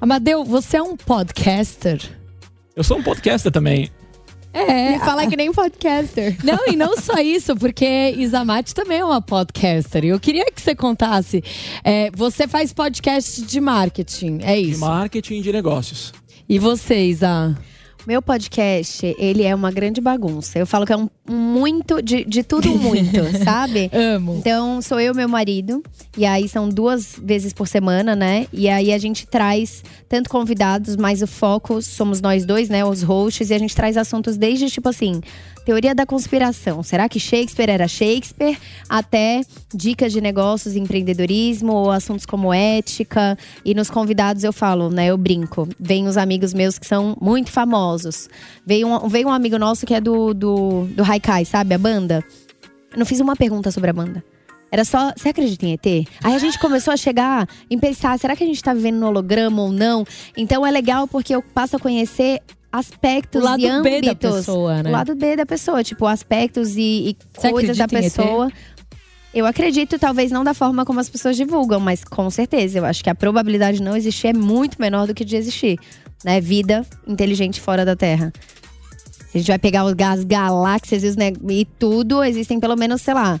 Amadeu, 0.00 0.44
você 0.44 0.76
é 0.76 0.82
um 0.82 0.96
podcaster? 0.96 2.02
Eu 2.74 2.82
sou 2.82 2.98
um 2.98 3.02
podcaster 3.02 3.52
também. 3.52 3.92
É. 4.52 4.96
E 4.96 4.98
falar 5.00 5.26
que 5.26 5.36
nem 5.36 5.48
um 5.48 5.52
podcaster. 5.52 6.36
Não, 6.44 6.66
e 6.66 6.76
não 6.76 6.96
só 6.96 7.18
isso, 7.18 7.54
porque 7.56 8.14
Isamate 8.16 8.74
também 8.74 8.98
é 8.98 9.04
uma 9.04 9.22
podcaster. 9.22 10.04
Eu 10.04 10.18
queria 10.18 10.46
que 10.46 10.60
você 10.60 10.74
contasse. 10.74 11.42
É, 11.84 12.10
você 12.12 12.48
faz 12.48 12.72
podcast 12.72 13.42
de 13.42 13.60
marketing, 13.60 14.40
é 14.42 14.58
isso? 14.58 14.74
De 14.74 14.78
marketing 14.78 15.34
e 15.34 15.42
de 15.42 15.52
negócios. 15.52 16.12
E 16.48 16.58
você, 16.58 17.06
Isa? 17.06 17.56
Meu 18.06 18.22
podcast, 18.22 19.14
ele 19.18 19.42
é 19.42 19.54
uma 19.54 19.70
grande 19.70 20.00
bagunça. 20.00 20.58
Eu 20.58 20.66
falo 20.66 20.86
que 20.86 20.92
é 20.92 20.96
um 20.96 21.08
muito, 21.28 22.00
de, 22.00 22.24
de 22.24 22.42
tudo 22.42 22.70
muito, 22.70 23.20
sabe? 23.44 23.90
Amo. 23.92 24.36
Então, 24.38 24.80
sou 24.80 24.98
eu 24.98 25.12
e 25.12 25.16
meu 25.16 25.28
marido. 25.28 25.82
E 26.16 26.24
aí 26.24 26.48
são 26.48 26.68
duas 26.68 27.20
vezes 27.22 27.52
por 27.52 27.68
semana, 27.68 28.16
né? 28.16 28.46
E 28.52 28.68
aí 28.68 28.92
a 28.92 28.98
gente 28.98 29.26
traz 29.26 29.84
tanto 30.08 30.30
convidados, 30.30 30.96
mas 30.96 31.22
o 31.22 31.26
foco 31.26 31.80
somos 31.82 32.20
nós 32.20 32.44
dois, 32.44 32.68
né? 32.68 32.84
Os 32.84 33.02
hosts. 33.02 33.50
E 33.50 33.54
a 33.54 33.58
gente 33.58 33.76
traz 33.76 33.96
assuntos 33.96 34.36
desde, 34.36 34.70
tipo 34.70 34.88
assim, 34.88 35.20
teoria 35.64 35.94
da 35.94 36.04
conspiração. 36.06 36.82
Será 36.82 37.08
que 37.08 37.20
Shakespeare 37.20 37.70
era 37.70 37.86
Shakespeare? 37.86 38.58
Até 38.88 39.42
dicas 39.74 40.12
de 40.12 40.20
negócios, 40.20 40.76
empreendedorismo, 40.76 41.72
ou 41.72 41.90
assuntos 41.90 42.26
como 42.26 42.52
ética. 42.52 43.36
E 43.64 43.74
nos 43.74 43.90
convidados 43.90 44.44
eu 44.44 44.52
falo, 44.52 44.90
né? 44.90 45.06
Eu 45.06 45.16
brinco. 45.16 45.68
Vem 45.78 46.06
os 46.06 46.16
amigos 46.16 46.52
meus 46.52 46.78
que 46.78 46.86
são 46.86 47.16
muito 47.20 47.50
famosos. 47.50 48.28
Veio 48.64 48.88
um, 48.88 49.08
veio 49.08 49.28
um 49.28 49.32
amigo 49.32 49.58
nosso 49.58 49.86
que 49.86 49.94
é 49.94 50.00
do, 50.00 50.34
do, 50.34 50.86
do 50.86 51.04
Haikai, 51.04 51.44
sabe? 51.44 51.74
A 51.74 51.78
banda. 51.78 52.24
Eu 52.92 52.98
não 52.98 53.06
fiz 53.06 53.20
uma 53.20 53.36
pergunta 53.36 53.70
sobre 53.70 53.90
a 53.90 53.92
banda. 53.92 54.24
Era 54.72 54.84
só, 54.84 55.12
você 55.16 55.30
acredita 55.30 55.66
em 55.66 55.72
ET? 55.72 56.06
Aí 56.22 56.34
a 56.34 56.38
gente 56.38 56.58
começou 56.58 56.94
a 56.94 56.96
chegar 56.96 57.48
em 57.68 57.78
pensar, 57.78 58.16
será 58.18 58.36
que 58.36 58.44
a 58.44 58.46
gente 58.46 58.62
tá 58.62 58.72
vivendo 58.72 58.98
no 58.98 59.08
holograma 59.08 59.62
ou 59.62 59.72
não? 59.72 60.04
Então 60.36 60.64
é 60.64 60.70
legal 60.70 61.08
porque 61.08 61.34
eu 61.34 61.42
passo 61.42 61.76
a 61.76 61.78
conhecer 61.78 62.40
aspectos 62.72 63.42
e 63.58 63.66
âmbitos. 63.66 63.82
B 63.82 64.00
da 64.02 64.14
pessoa, 64.14 64.82
né? 64.82 64.90
O 64.90 64.92
lado 64.92 65.14
B 65.14 65.36
da 65.36 65.46
pessoa, 65.46 65.82
tipo, 65.82 66.06
aspectos 66.06 66.76
e, 66.76 67.16
e 67.40 67.50
coisas 67.50 67.76
da 67.76 67.88
pessoa. 67.88 68.50
Eu 69.32 69.46
acredito, 69.46 69.98
talvez 69.98 70.32
não 70.32 70.42
da 70.42 70.52
forma 70.52 70.84
como 70.84 70.98
as 70.98 71.08
pessoas 71.08 71.36
divulgam, 71.36 71.78
mas 71.78 72.02
com 72.02 72.28
certeza. 72.30 72.78
Eu 72.78 72.84
acho 72.84 73.02
que 73.02 73.10
a 73.10 73.14
probabilidade 73.14 73.78
de 73.78 73.82
não 73.82 73.96
existir 73.96 74.28
é 74.28 74.32
muito 74.32 74.80
menor 74.80 75.06
do 75.06 75.14
que 75.14 75.24
de 75.24 75.36
existir. 75.36 75.78
Né? 76.24 76.40
Vida 76.40 76.84
inteligente 77.06 77.60
fora 77.60 77.84
da 77.84 77.94
Terra. 77.94 78.32
A 79.32 79.38
gente 79.38 79.46
vai 79.46 79.58
pegar 79.58 79.82
as 80.10 80.24
galáxias 80.24 81.04
e, 81.04 81.16
e 81.48 81.64
tudo, 81.64 82.24
existem 82.24 82.58
pelo 82.58 82.74
menos, 82.74 83.00
sei 83.00 83.14
lá, 83.14 83.38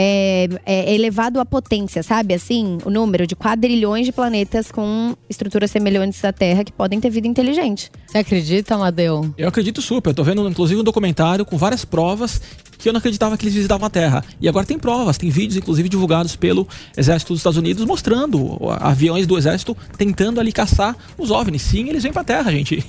é, 0.00 0.48
é, 0.64 0.94
elevado 0.94 1.40
à 1.40 1.44
potência, 1.44 2.04
sabe? 2.04 2.32
Assim, 2.32 2.78
o 2.84 2.90
número 2.90 3.26
de 3.26 3.34
quadrilhões 3.34 4.06
de 4.06 4.12
planetas 4.12 4.70
com 4.70 5.16
estruturas 5.28 5.72
semelhantes 5.72 6.24
à 6.24 6.32
Terra 6.32 6.62
que 6.62 6.70
podem 6.70 7.00
ter 7.00 7.10
vida 7.10 7.26
inteligente. 7.26 7.90
Você 8.06 8.18
acredita, 8.18 8.76
Amadeu? 8.76 9.34
Eu 9.36 9.48
acredito 9.48 9.82
super. 9.82 10.10
Eu 10.10 10.14
tô 10.14 10.22
vendo, 10.22 10.48
inclusive, 10.48 10.80
um 10.80 10.84
documentário 10.84 11.44
com 11.44 11.58
várias 11.58 11.84
provas 11.84 12.40
que 12.78 12.88
eu 12.88 12.92
não 12.92 12.98
acreditava 12.98 13.36
que 13.36 13.44
eles 13.44 13.54
visitavam 13.54 13.88
a 13.88 13.90
Terra. 13.90 14.24
E 14.40 14.48
agora 14.48 14.64
tem 14.64 14.78
provas, 14.78 15.18
tem 15.18 15.30
vídeos, 15.30 15.56
inclusive, 15.56 15.88
divulgados 15.88 16.36
pelo 16.36 16.68
Exército 16.96 17.32
dos 17.32 17.40
Estados 17.40 17.58
Unidos, 17.58 17.84
mostrando 17.84 18.56
aviões 18.78 19.26
do 19.26 19.36
Exército 19.36 19.76
tentando 19.96 20.38
ali 20.38 20.52
caçar 20.52 20.94
os 21.18 21.32
OVNIs. 21.32 21.62
Sim, 21.62 21.88
eles 21.88 22.04
vêm 22.04 22.12
pra 22.12 22.22
Terra, 22.22 22.52
gente. 22.52 22.86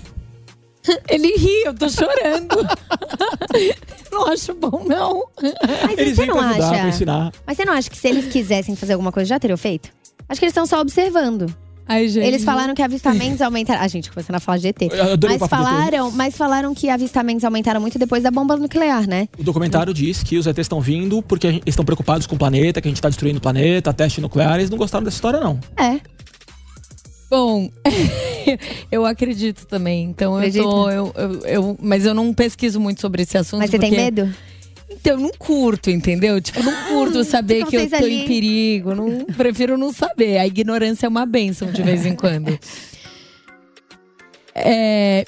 Ele 1.10 1.36
ri, 1.38 1.64
eu 1.66 1.74
tô 1.74 1.90
chorando. 1.90 2.56
não 4.12 4.28
acho 4.28 4.54
bom, 4.54 4.84
não. 4.86 5.24
Mas 5.86 5.98
eles 5.98 6.16
você 6.16 6.26
não 6.26 6.40
acha? 6.40 7.32
Mas 7.46 7.58
você 7.58 7.66
não 7.66 7.74
acha 7.74 7.90
que 7.90 7.98
se 7.98 8.08
eles 8.08 8.32
quisessem 8.32 8.76
fazer 8.76 8.94
alguma 8.94 9.12
coisa, 9.12 9.30
já 9.30 9.40
teriam 9.40 9.58
feito? 9.58 9.90
Acho 10.28 10.40
que 10.40 10.46
eles 10.46 10.52
estão 10.52 10.66
só 10.66 10.80
observando. 10.80 11.54
Ai, 11.88 12.04
eles 12.04 12.44
falaram 12.44 12.76
que 12.76 12.84
avistamentos 12.84 13.42
aumentaram. 13.42 13.82
A 13.82 13.88
gente 13.88 14.12
começando 14.12 14.36
a 14.36 14.40
falar 14.40 14.60
de 14.60 14.68
ET. 14.68 14.78
Mas 15.28 15.50
falaram, 15.50 16.12
mas 16.12 16.38
falaram 16.38 16.76
que 16.76 16.88
avistamentos 16.88 17.44
aumentaram 17.44 17.82
muito 17.82 17.98
depois 17.98 18.22
da 18.22 18.30
bomba 18.30 18.56
nuclear, 18.56 19.08
né? 19.08 19.28
O 19.40 19.44
documentário 19.44 19.92
diz 19.92 20.22
que 20.22 20.38
os 20.38 20.46
ETs 20.46 20.60
estão 20.60 20.80
vindo 20.80 21.24
porque 21.24 21.48
eles 21.48 21.64
estão 21.66 21.84
preocupados 21.84 22.28
com 22.28 22.36
o 22.36 22.38
planeta, 22.38 22.80
que 22.80 22.88
a 22.88 22.92
gente 22.92 22.98
está 22.98 23.10
destruindo 23.10 23.40
o 23.40 23.42
planeta, 23.42 23.92
teste 23.92 24.22
nuclear. 24.22 24.60
Eles 24.60 24.70
não 24.70 24.78
gostaram 24.78 25.04
dessa 25.04 25.18
história, 25.18 25.40
não. 25.40 25.60
É. 25.76 26.00
Bom, 27.30 27.70
eu 28.92 29.06
acredito 29.06 29.66
também. 29.68 30.06
Então 30.06 30.36
Acredita? 30.36 30.64
eu 30.64 30.70
tô. 30.70 30.90
Eu, 30.90 31.14
eu, 31.16 31.46
eu, 31.46 31.78
mas 31.82 32.06
eu 32.06 32.14
não 32.14 32.34
pesquiso 32.34 32.80
muito 32.80 33.02
sobre 33.02 33.22
esse 33.22 33.38
assunto. 33.38 33.60
Mas 33.60 33.70
você 33.70 33.78
porque... 33.78 33.96
tem 33.96 34.06
medo? 34.06 34.34
Então, 34.90 35.14
eu 35.14 35.20
não 35.20 35.32
curto, 35.38 35.92
entendeu? 35.92 36.42
Tipo, 36.42 36.64
não 36.64 36.74
curto 36.90 37.24
saber 37.26 37.66
que 37.66 37.78
eu 37.78 37.90
tô 37.90 37.96
ali. 37.96 38.24
em 38.24 38.28
perigo. 38.28 38.96
Não, 38.96 39.26
prefiro 39.26 39.78
não 39.78 39.94
saber. 39.94 40.40
A 40.40 40.48
ignorância 40.48 41.06
é 41.06 41.10
uma 41.10 41.26
benção 41.26 41.72
de 41.72 41.84
vez 41.84 42.06
em 42.06 42.16
quando. 42.16 42.58
É, 44.62 45.26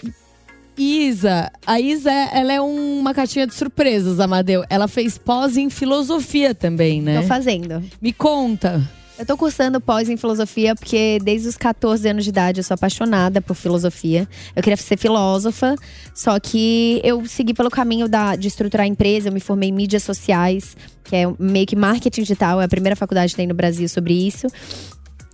Isa, 0.77 1.49
a 1.65 1.79
Isa, 1.79 2.11
ela 2.11 2.51
é 2.51 2.59
uma 2.59 3.13
caixinha 3.13 3.47
de 3.47 3.53
surpresas, 3.53 4.19
Amadeu. 4.19 4.65
Ela 4.69 4.89
fez 4.89 5.17
pós 5.17 5.55
em 5.55 5.69
filosofia 5.69 6.53
também, 6.53 7.01
né? 7.01 7.21
Tô 7.21 7.27
fazendo. 7.27 7.81
Me 8.01 8.11
conta. 8.11 8.81
Eu 9.21 9.25
tô 9.27 9.38
cursando 9.38 9.79
pós 9.79 10.10
em 10.10 10.17
filosofia 10.17 10.73
porque 10.73 11.19
desde 11.21 11.47
os 11.47 11.55
14 11.55 12.10
anos 12.10 12.23
de 12.23 12.31
idade 12.31 12.60
eu 12.60 12.63
sou 12.63 12.73
apaixonada 12.73 13.39
por 13.39 13.53
filosofia. 13.53 14.27
Eu 14.55 14.63
queria 14.63 14.75
ser 14.75 14.97
filósofa, 14.97 15.75
só 16.12 16.39
que 16.39 16.99
eu 17.03 17.23
segui 17.27 17.53
pelo 17.53 17.69
caminho 17.69 18.10
da, 18.10 18.36
de 18.36 18.47
estruturar 18.47 18.84
a 18.84 18.88
empresa, 18.88 19.29
eu 19.29 19.31
me 19.31 19.39
formei 19.39 19.69
em 19.69 19.71
mídias 19.71 20.01
sociais, 20.01 20.75
que 21.03 21.15
é 21.15 21.31
meio 21.38 21.67
que 21.67 21.75
marketing 21.75 22.21
digital, 22.21 22.60
é 22.60 22.65
a 22.65 22.67
primeira 22.67 22.95
faculdade 22.95 23.34
que 23.34 23.38
tem 23.38 23.45
no 23.45 23.53
Brasil 23.53 23.88
sobre 23.88 24.15
isso. 24.15 24.47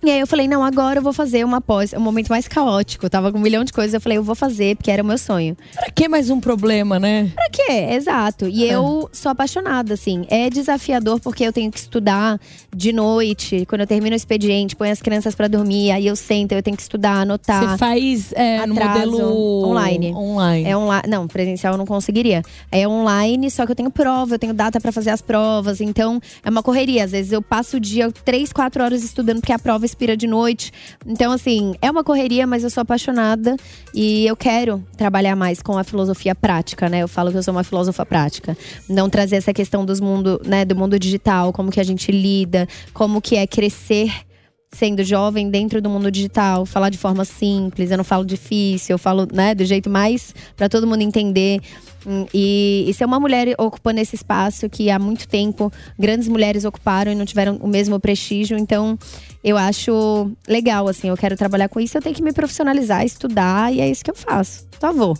E 0.02 0.10
aí 0.10 0.20
eu 0.20 0.26
falei, 0.28 0.46
não, 0.46 0.62
agora 0.62 1.00
eu 1.00 1.02
vou 1.02 1.12
fazer 1.12 1.44
uma 1.44 1.60
pós. 1.60 1.92
É 1.92 1.98
um 1.98 2.02
momento 2.02 2.28
mais 2.28 2.46
caótico. 2.46 3.04
Eu 3.06 3.10
tava 3.10 3.32
com 3.32 3.38
um 3.38 3.40
milhão 3.40 3.64
de 3.64 3.72
coisas. 3.72 3.94
Eu 3.94 4.00
falei, 4.00 4.16
eu 4.16 4.22
vou 4.22 4.34
fazer, 4.34 4.76
porque 4.76 4.90
era 4.90 5.02
o 5.02 5.06
meu 5.06 5.18
sonho. 5.18 5.56
Pra 5.74 5.90
que 5.90 6.08
mais 6.08 6.30
um 6.30 6.38
problema, 6.38 7.00
né? 7.00 7.32
Pra 7.34 7.48
quê? 7.50 7.72
Exato. 7.90 8.46
E 8.46 8.64
é. 8.64 8.74
eu 8.74 9.10
sou 9.12 9.32
apaixonada, 9.32 9.94
assim. 9.94 10.24
É 10.30 10.48
desafiador 10.48 11.18
porque 11.18 11.42
eu 11.42 11.52
tenho 11.52 11.70
que 11.70 11.78
estudar 11.78 12.38
de 12.74 12.92
noite, 12.92 13.66
quando 13.66 13.80
eu 13.80 13.86
termino 13.88 14.14
o 14.14 14.16
expediente, 14.16 14.76
põe 14.76 14.90
as 14.90 15.02
crianças 15.02 15.34
para 15.34 15.48
dormir, 15.48 15.90
aí 15.90 16.06
eu 16.06 16.14
sento, 16.14 16.52
eu 16.52 16.62
tenho 16.62 16.76
que 16.76 16.82
estudar, 16.82 17.22
anotar. 17.22 17.70
Você 17.70 17.78
faz 17.78 18.32
é, 18.34 18.64
no 18.66 18.74
modelo 18.74 19.66
online. 19.66 20.14
Online. 20.14 20.68
É 20.68 20.76
online. 20.76 21.08
Não, 21.08 21.26
presencial 21.26 21.74
eu 21.74 21.78
não 21.78 21.86
conseguiria. 21.86 22.42
É 22.70 22.86
online, 22.86 23.50
só 23.50 23.66
que 23.66 23.72
eu 23.72 23.76
tenho 23.76 23.90
prova, 23.90 24.34
eu 24.34 24.38
tenho 24.38 24.54
data 24.54 24.80
para 24.80 24.92
fazer 24.92 25.10
as 25.10 25.20
provas. 25.20 25.80
Então, 25.80 26.20
é 26.44 26.50
uma 26.50 26.62
correria. 26.62 27.02
Às 27.02 27.10
vezes 27.10 27.32
eu 27.32 27.42
passo 27.42 27.78
o 27.78 27.80
dia 27.80 28.12
três, 28.24 28.52
quatro 28.52 28.82
horas 28.84 29.02
estudando 29.02 29.40
porque 29.40 29.52
a 29.52 29.58
prova 29.58 29.87
expira 29.88 30.16
de 30.16 30.26
noite. 30.26 30.72
Então, 31.06 31.32
assim, 31.32 31.74
é 31.80 31.90
uma 31.90 32.04
correria, 32.04 32.46
mas 32.46 32.62
eu 32.62 32.70
sou 32.70 32.82
apaixonada 32.82 33.56
e 33.94 34.26
eu 34.26 34.36
quero 34.36 34.84
trabalhar 34.96 35.34
mais 35.34 35.62
com 35.62 35.76
a 35.78 35.84
filosofia 35.84 36.34
prática, 36.34 36.88
né? 36.88 37.02
Eu 37.02 37.08
falo 37.08 37.30
que 37.30 37.38
eu 37.38 37.42
sou 37.42 37.52
uma 37.52 37.64
filósofa 37.64 38.04
prática. 38.04 38.56
Não 38.88 39.08
trazer 39.08 39.36
essa 39.36 39.52
questão 39.52 39.84
dos 39.84 40.00
mundo, 40.00 40.40
né, 40.44 40.64
do 40.64 40.76
mundo 40.76 40.98
digital, 40.98 41.52
como 41.52 41.70
que 41.70 41.80
a 41.80 41.84
gente 41.84 42.12
lida, 42.12 42.68
como 42.92 43.20
que 43.20 43.36
é 43.36 43.46
crescer 43.46 44.27
sendo 44.70 45.02
jovem 45.02 45.50
dentro 45.50 45.80
do 45.80 45.88
mundo 45.88 46.10
digital, 46.10 46.66
falar 46.66 46.90
de 46.90 46.98
forma 46.98 47.24
simples, 47.24 47.90
eu 47.90 47.96
não 47.96 48.04
falo 48.04 48.24
difícil, 48.24 48.94
eu 48.94 48.98
falo, 48.98 49.26
né, 49.32 49.54
do 49.54 49.64
jeito 49.64 49.88
mais 49.88 50.34
para 50.56 50.68
todo 50.68 50.86
mundo 50.86 51.02
entender. 51.02 51.60
Hum, 52.06 52.26
e, 52.32 52.84
e 52.88 52.94
ser 52.94 53.04
uma 53.04 53.18
mulher 53.18 53.54
ocupando 53.58 54.00
esse 54.00 54.14
espaço 54.14 54.68
que 54.68 54.88
há 54.88 54.98
muito 54.98 55.26
tempo 55.26 55.72
grandes 55.98 56.28
mulheres 56.28 56.64
ocuparam 56.64 57.10
e 57.10 57.14
não 57.14 57.24
tiveram 57.24 57.56
o 57.56 57.66
mesmo 57.66 57.98
prestígio, 57.98 58.56
então 58.56 58.96
eu 59.42 59.56
acho 59.56 60.30
legal, 60.46 60.86
assim, 60.86 61.08
eu 61.08 61.16
quero 61.16 61.36
trabalhar 61.36 61.68
com 61.68 61.80
isso, 61.80 61.98
eu 61.98 62.02
tenho 62.02 62.14
que 62.14 62.22
me 62.22 62.32
profissionalizar, 62.32 63.04
estudar 63.04 63.72
e 63.72 63.80
é 63.80 63.90
isso 63.90 64.04
que 64.04 64.10
eu 64.10 64.16
faço. 64.16 64.66
Por 64.70 64.80
favor. 64.80 65.18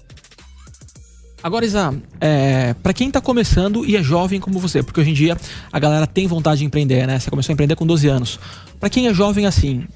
Agora, 1.42 1.64
Isa, 1.64 1.94
é, 2.20 2.74
para 2.74 2.92
quem 2.92 3.10
tá 3.10 3.20
começando 3.20 3.84
e 3.86 3.96
é 3.96 4.02
jovem 4.02 4.40
como 4.40 4.58
você, 4.58 4.82
porque 4.82 5.00
hoje 5.00 5.10
em 5.10 5.14
dia 5.14 5.36
a 5.72 5.78
galera 5.78 6.06
tem 6.06 6.26
vontade 6.26 6.60
de 6.60 6.64
empreender, 6.64 7.06
né? 7.06 7.18
Você 7.18 7.30
começou 7.30 7.52
a 7.52 7.54
empreender 7.54 7.76
com 7.76 7.86
12 7.86 8.08
anos. 8.08 8.40
Para 8.80 8.90
quem 8.90 9.06
é 9.06 9.14
jovem 9.14 9.46
assim, 9.46 9.86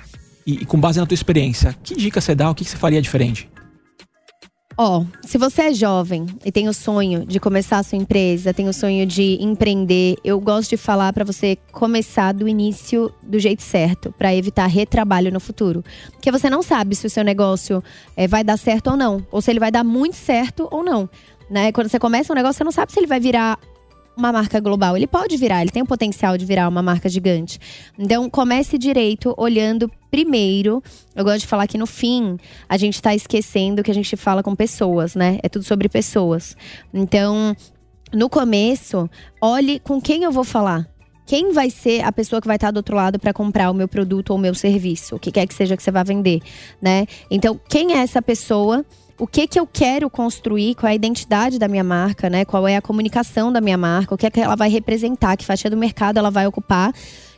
e, 0.47 0.63
e, 0.63 0.65
com 0.65 0.79
base 0.79 1.01
na 1.01 1.07
tua 1.07 1.15
experiência, 1.15 1.75
que 1.83 1.95
dica 1.97 2.21
você 2.21 2.35
dá? 2.35 2.51
O 2.51 2.55
que, 2.55 2.65
que 2.65 2.71
você 2.71 2.77
faria 2.77 3.03
diferente? 3.03 3.49
Ó, 4.77 5.05
se 5.23 5.37
você 5.37 5.63
é 5.63 5.75
jovem 5.75 6.27
e 6.45 6.51
tem 6.51 6.69
o 6.69 6.73
sonho 6.73 7.27
de 7.27 7.39
começar 7.39 7.79
a 7.79 7.83
sua 7.83 7.99
empresa, 7.99 8.55
tem 8.55 8.69
o 8.69 8.73
sonho 8.73 9.07
de 9.07 9.39
empreender, 9.41 10.17
eu 10.25 10.41
gosto 10.41 10.71
de 10.71 10.77
falar 10.77 11.13
para 11.13 11.25
você 11.25 11.57
começar 11.71 12.33
do 12.33 12.49
início 12.49 13.13
do 13.23 13.39
jeito 13.39 13.63
certo, 13.63 14.13
para 14.17 14.35
evitar 14.35 14.67
retrabalho 14.67 15.33
no 15.33 15.41
futuro. 15.41 15.85
Porque 16.13 16.31
você 16.31 16.49
não 16.49 16.63
sabe 16.63 16.95
se 16.95 17.07
o 17.07 17.11
seu 17.11 17.23
negócio 17.23 17.83
é, 18.17 18.27
vai 18.27 18.43
dar 18.43 18.57
certo 18.57 18.89
ou 18.89 18.97
não, 18.97 19.25
ou 19.31 19.43
se 19.43 19.51
ele 19.51 19.61
vai 19.61 19.71
dar 19.71 19.85
muito 19.85 20.17
certo 20.17 20.69
ou 20.71 20.83
não. 20.83 21.09
Né? 21.51 21.71
Quando 21.71 21.89
você 21.89 21.99
começa 21.99 22.33
um 22.33 22.37
negócio, 22.37 22.59
você 22.59 22.65
não 22.65 22.73
sabe 22.73 22.93
se 22.93 22.99
ele 22.99 23.07
vai 23.07 23.21
virar 23.21 23.59
uma 24.17 24.33
marca 24.33 24.61
global. 24.61 24.97
Ele 24.97 25.07
pode 25.07 25.37
virar, 25.37 25.63
ele 25.63 25.71
tem 25.71 25.83
o 25.83 25.87
potencial 25.87 26.37
de 26.37 26.45
virar 26.45 26.69
uma 26.69 26.83
marca 26.83 27.09
gigante. 27.09 27.59
Então, 27.99 28.29
comece 28.29 28.79
direito, 28.79 29.35
olhando 29.37 29.91
primeiro. 30.11 30.83
Eu 31.15 31.25
gosto 31.25 31.41
de 31.41 31.47
falar 31.47 31.67
que 31.67 31.79
no 31.79 31.87
fim, 31.87 32.37
a 32.69 32.77
gente 32.77 32.95
está 32.95 33.15
esquecendo 33.15 33.83
que 33.83 33.91
a 33.91 33.95
gente 33.95 34.17
fala 34.17 34.43
com 34.43 34.55
pessoas, 34.55 35.15
né? 35.15 35.39
É 35.43 35.49
tudo 35.49 35.65
sobre 35.65 35.89
pessoas. 35.89 36.57
Então, 36.93 37.57
no 38.13 38.29
começo, 38.29 39.09
olhe 39.41 39.81
com 39.81 40.01
quem 40.01 40.25
eu 40.25 40.33
vou 40.33 40.45
falar. 40.45 40.87
Quem 41.25 41.53
vai 41.53 41.71
ser 41.71 42.05
a 42.05 42.13
pessoa 42.13 42.41
que 42.41 42.47
vai 42.47 42.57
estar 42.57 42.71
do 42.71 42.79
outro 42.79 42.97
lado 42.97 43.19
para 43.19 43.33
comprar 43.33 43.71
o 43.71 43.75
meu 43.75 43.89
produto 43.89 44.31
ou 44.31 44.37
o 44.37 44.41
meu 44.41 44.55
serviço, 44.55 45.17
o 45.17 45.19
que 45.19 45.31
quer 45.31 45.47
que 45.47 45.55
seja 45.55 45.77
que 45.77 45.83
você 45.83 45.91
vá 45.91 46.03
vender, 46.03 46.41
né? 46.81 47.07
Então, 47.31 47.59
quem 47.69 47.95
é 47.95 47.99
essa 47.99 48.21
pessoa? 48.21 48.85
O 49.19 49.27
que 49.27 49.47
que 49.47 49.59
eu 49.59 49.67
quero 49.67 50.09
construir, 50.11 50.75
qual 50.75 50.89
é 50.89 50.93
a 50.93 50.95
identidade 50.95 51.59
da 51.59 51.69
minha 51.69 51.85
marca, 51.85 52.29
né? 52.29 52.45
Qual 52.45 52.67
é 52.67 52.77
a 52.77 52.83
comunicação 52.83 53.53
da 53.53 53.61
minha 53.61 53.77
marca, 53.77 54.15
o 54.15 54.19
que 54.19 54.27
é 54.27 54.31
que 54.31 54.41
ela 54.41 54.57
vai 54.57 54.69
representar, 54.69 55.37
que 55.37 55.45
fatia 55.45 55.71
do 55.71 55.77
mercado 55.77 56.19
ela 56.19 56.31
vai 56.31 56.47
ocupar. 56.47 56.93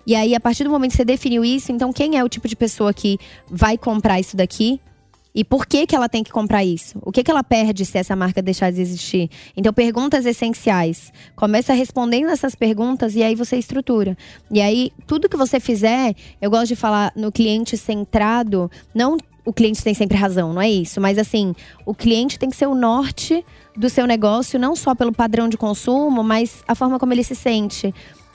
E 0.07 0.15
aí, 0.15 0.35
a 0.35 0.41
partir 0.41 0.65
do 0.65 0.71
momento 0.71 0.93
que 0.93 0.97
você 0.99 1.05
definiu 1.05 1.45
isso, 1.45 1.73
então 1.73 1.93
quem 1.93 2.17
é 2.19 2.25
o 2.25 2.29
tipo 2.29 2.47
de 2.47 2.55
pessoa 2.55 2.93
que 2.93 3.19
vai 3.49 3.79
comprar 3.79 4.21
isso 4.21 4.37
daqui? 4.37 4.81
E 5.35 5.43
por 5.43 5.67
que, 5.67 5.85
que 5.85 5.97
ela 5.97 6.09
tem 6.09 6.23
que 6.23 6.31
comprar 6.31 6.65
isso? 6.65 6.97
O 7.03 7.11
que, 7.11 7.25
que 7.25 7.31
ela 7.31 7.43
perde 7.43 7.85
se 7.85 7.99
essa 7.99 8.15
marca 8.15 8.41
deixar 8.41 8.71
de 8.71 8.81
existir? 8.81 9.29
Então, 9.57 9.73
perguntas 9.73 10.25
essenciais. 10.27 11.13
Começa 11.35 11.73
respondendo 11.73 12.31
essas 12.31 12.55
perguntas 12.55 13.17
e 13.17 13.23
aí 13.23 13.35
você 13.35 13.57
estrutura. 13.57 14.17
E 14.49 14.61
aí, 14.61 14.93
tudo 15.09 15.29
que 15.29 15.37
você 15.37 15.59
fizer, 15.59 16.15
eu 16.41 16.49
gosto 16.49 16.69
de 16.69 16.77
falar 16.77 17.13
no 17.17 17.33
cliente 17.33 17.77
centrado, 17.77 18.71
não 18.95 19.17
o 19.45 19.53
cliente 19.53 19.83
tem 19.83 19.95
sempre 19.95 20.17
razão, 20.17 20.53
não 20.53 20.63
é 20.63 20.71
isso. 20.71 21.01
Mas 21.01 21.19
assim, 21.19 21.55
o 21.85 21.95
cliente 21.95 22.39
tem 22.39 22.49
que 22.49 22.57
ser 22.57 22.67
o 22.67 22.75
norte 22.75 23.45
do 23.77 23.89
seu 23.89 24.07
negócio, 24.07 24.59
não 24.59 24.75
só 24.75 24.95
pelo 24.95 25.13
padrão 25.13 25.49
de 25.49 25.57
consumo, 25.57 26.23
mas 26.23 26.63
a 26.67 26.75
forma 26.75 26.99
como 26.99 27.13
ele 27.13 27.25
se 27.25 27.35
sente 27.35 27.95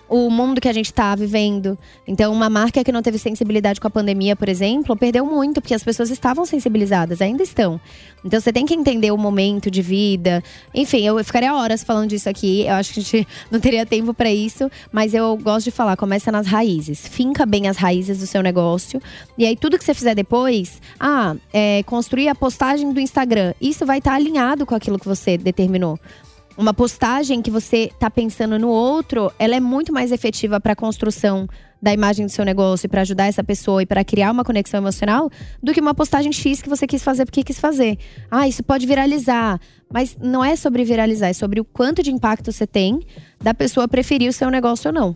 o 0.09 0.29
mundo 0.29 0.59
que 0.59 0.67
a 0.67 0.73
gente 0.73 0.87
está 0.87 1.15
vivendo. 1.15 1.77
Então, 2.07 2.33
uma 2.33 2.49
marca 2.49 2.83
que 2.83 2.91
não 2.91 3.01
teve 3.01 3.17
sensibilidade 3.17 3.79
com 3.79 3.87
a 3.87 3.91
pandemia, 3.91 4.35
por 4.35 4.49
exemplo, 4.49 4.95
perdeu 4.95 5.25
muito, 5.25 5.61
porque 5.61 5.73
as 5.73 5.83
pessoas 5.83 6.09
estavam 6.09 6.45
sensibilizadas, 6.45 7.21
ainda 7.21 7.43
estão. 7.43 7.79
Então, 8.25 8.39
você 8.39 8.51
tem 8.51 8.65
que 8.65 8.73
entender 8.73 9.11
o 9.11 9.17
momento 9.17 9.69
de 9.69 9.81
vida. 9.81 10.43
Enfim, 10.73 11.05
eu 11.05 11.23
ficaria 11.23 11.53
horas 11.53 11.83
falando 11.83 12.09
disso 12.09 12.27
aqui. 12.27 12.65
Eu 12.65 12.73
acho 12.73 12.93
que 12.93 12.99
a 12.99 13.03
gente 13.03 13.27
não 13.51 13.59
teria 13.59 13.85
tempo 13.85 14.13
para 14.13 14.31
isso, 14.31 14.69
mas 14.91 15.13
eu 15.13 15.37
gosto 15.37 15.65
de 15.65 15.71
falar, 15.71 15.95
começa 15.95 16.31
nas 16.31 16.47
raízes. 16.47 17.07
Finca 17.07 17.45
bem 17.45 17.67
as 17.67 17.77
raízes 17.77 18.19
do 18.19 18.27
seu 18.27 18.41
negócio. 18.41 19.01
E 19.37 19.45
aí, 19.45 19.55
tudo 19.55 19.77
que 19.77 19.85
você 19.85 19.93
fizer 19.93 20.15
depois, 20.15 20.81
ah, 20.99 21.35
é, 21.53 21.83
construir 21.83 22.27
a 22.27 22.35
postagem 22.35 22.91
do 22.91 22.99
Instagram. 22.99 23.53
Isso 23.61 23.85
vai 23.85 23.99
estar 23.99 24.11
tá 24.11 24.17
alinhado 24.17 24.65
com 24.65 24.75
aquilo 24.75 24.97
que 24.97 25.07
você 25.07 25.37
determinou 25.37 25.99
uma 26.59 26.73
postagem 26.73 27.41
que 27.41 27.49
você 27.49 27.85
está 27.85 28.11
pensando 28.11 28.59
no 28.59 28.67
outro, 28.67 29.31
ela 29.39 29.55
é 29.55 29.61
muito 29.61 29.93
mais 29.93 30.11
efetiva 30.11 30.59
para 30.59 30.73
a 30.73 30.75
construção 30.75 31.47
da 31.81 31.93
imagem 31.93 32.25
do 32.25 32.31
seu 32.33 32.43
negócio 32.43 32.85
e 32.85 32.89
para 32.89 32.99
ajudar 32.99 33.27
essa 33.27 33.41
pessoa 33.41 33.81
e 33.81 33.85
para 33.85 34.03
criar 34.03 34.29
uma 34.29 34.43
conexão 34.43 34.81
emocional 34.81 35.29
do 35.63 35.73
que 35.73 35.79
uma 35.79 35.95
postagem 35.95 36.33
X 36.33 36.61
que 36.61 36.67
você 36.67 36.85
quis 36.85 37.01
fazer 37.01 37.23
porque 37.23 37.45
quis 37.45 37.57
fazer. 37.57 37.97
Ah, 38.29 38.45
isso 38.45 38.61
pode 38.61 38.85
viralizar. 38.85 39.57
Mas 39.89 40.17
não 40.21 40.43
é 40.43 40.57
sobre 40.57 40.83
viralizar, 40.83 41.29
é 41.29 41.33
sobre 41.33 41.61
o 41.61 41.65
quanto 41.65 42.03
de 42.03 42.11
impacto 42.11 42.51
você 42.51 42.67
tem 42.67 42.99
da 43.41 43.53
pessoa 43.53 43.87
preferir 43.87 44.29
o 44.29 44.33
seu 44.33 44.51
negócio 44.51 44.89
ou 44.89 44.93
não. 44.93 45.13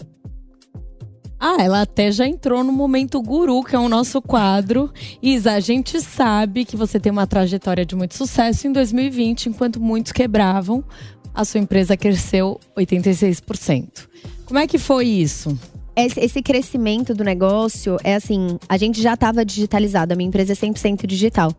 Ah, 1.38 1.58
ela 1.60 1.82
até 1.82 2.10
já 2.10 2.26
entrou 2.26 2.64
no 2.64 2.72
momento 2.72 3.22
guru, 3.22 3.62
que 3.66 3.76
é 3.76 3.80
o 3.80 3.90
nosso 3.90 4.22
quadro. 4.22 4.90
Isa, 5.22 5.52
a 5.52 5.60
gente 5.60 6.00
sabe 6.00 6.64
que 6.64 6.78
você 6.78 7.02
tem 7.02 7.12
uma 7.12 7.28
trajetória 7.28 7.86
de 7.86 7.98
muito 7.98 8.16
sucesso 8.16 8.66
em 8.66 8.72
2020, 8.72 9.50
enquanto 9.50 9.82
muitos 9.82 10.14
quebravam 10.14 10.86
a 11.34 11.44
sua 11.46 11.60
empresa 11.60 11.98
cresceu 11.98 12.60
86%. 12.78 14.08
Como 14.46 14.60
é 14.60 14.68
que 14.68 14.78
foi 14.78 15.08
isso? 15.08 15.58
Esse 15.96 16.42
crescimento 16.42 17.14
do 17.14 17.24
negócio 17.24 17.98
é 18.04 18.16
assim: 18.16 18.58
a 18.68 18.78
gente 18.78 19.02
já 19.02 19.14
estava 19.14 19.46
digitalizado, 19.46 20.14
a 20.14 20.16
minha 20.16 20.28
empresa 20.28 20.54
é 20.54 20.56
100% 20.56 21.06
digital. 21.06 21.54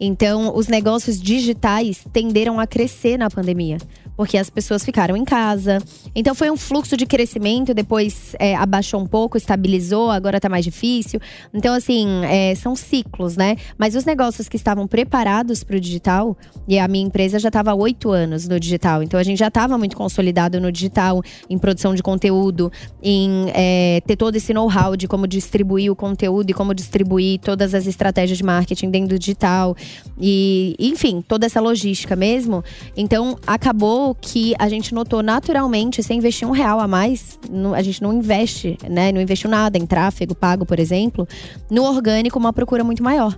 Então, 0.00 0.54
os 0.56 0.68
negócios 0.68 1.20
digitais 1.20 2.04
tenderam 2.12 2.58
a 2.58 2.66
crescer 2.66 3.16
na 3.16 3.30
pandemia 3.30 3.78
porque 4.16 4.38
as 4.38 4.48
pessoas 4.50 4.84
ficaram 4.84 5.16
em 5.16 5.24
casa. 5.24 5.78
Então 6.14 6.34
foi 6.34 6.50
um 6.50 6.56
fluxo 6.56 6.96
de 6.96 7.06
crescimento, 7.06 7.74
depois 7.74 8.34
é, 8.38 8.54
abaixou 8.54 9.00
um 9.00 9.06
pouco, 9.06 9.36
estabilizou, 9.36 10.10
agora 10.10 10.40
tá 10.40 10.48
mais 10.48 10.64
difícil. 10.64 11.20
Então, 11.52 11.74
assim, 11.74 12.24
é, 12.24 12.54
são 12.54 12.76
ciclos, 12.76 13.36
né? 13.36 13.56
Mas 13.76 13.94
os 13.94 14.04
negócios 14.04 14.48
que 14.48 14.56
estavam 14.56 14.86
preparados 14.86 15.64
para 15.64 15.76
o 15.76 15.80
digital, 15.80 16.36
e 16.68 16.78
a 16.78 16.86
minha 16.88 17.04
empresa 17.04 17.38
já 17.38 17.48
estava 17.48 17.72
há 17.72 17.74
oito 17.74 18.10
anos 18.10 18.48
no 18.48 18.58
digital, 18.58 19.02
então 19.02 19.18
a 19.18 19.22
gente 19.22 19.38
já 19.38 19.48
estava 19.48 19.76
muito 19.76 19.96
consolidado 19.96 20.60
no 20.60 20.70
digital, 20.70 21.22
em 21.48 21.58
produção 21.58 21.94
de 21.94 22.02
conteúdo, 22.02 22.70
em 23.02 23.46
é, 23.52 24.00
ter 24.06 24.16
todo 24.16 24.36
esse 24.36 24.52
know-how 24.54 24.96
de 24.96 25.08
como 25.08 25.26
distribuir 25.26 25.90
o 25.90 25.96
conteúdo 25.96 26.50
e 26.50 26.54
como 26.54 26.74
distribuir 26.74 27.40
todas 27.40 27.74
as 27.74 27.86
estratégias 27.86 28.38
de 28.38 28.44
marketing 28.44 28.90
dentro 28.90 29.08
do 29.10 29.18
digital. 29.18 29.76
E, 30.20 30.76
enfim, 30.78 31.22
toda 31.26 31.46
essa 31.46 31.60
logística 31.60 32.14
mesmo. 32.14 32.62
Então, 32.96 33.36
acabou 33.46 34.14
que 34.14 34.54
a 34.58 34.68
gente 34.68 34.94
notou 34.94 35.22
naturalmente, 35.22 36.02
sem 36.02 36.18
investir 36.18 36.46
um 36.46 36.52
real 36.52 36.80
a 36.80 36.86
mais, 36.86 37.38
a 37.76 37.82
gente 37.82 38.02
não 38.02 38.12
investe, 38.12 38.78
né? 38.88 39.10
Não 39.12 39.20
investiu 39.20 39.50
nada 39.50 39.76
em 39.76 39.86
tráfego 39.86 40.34
pago, 40.34 40.64
por 40.64 40.78
exemplo, 40.78 41.26
no 41.70 41.84
orgânico 41.84 42.38
uma 42.38 42.52
procura 42.52 42.84
muito 42.84 43.02
maior. 43.02 43.36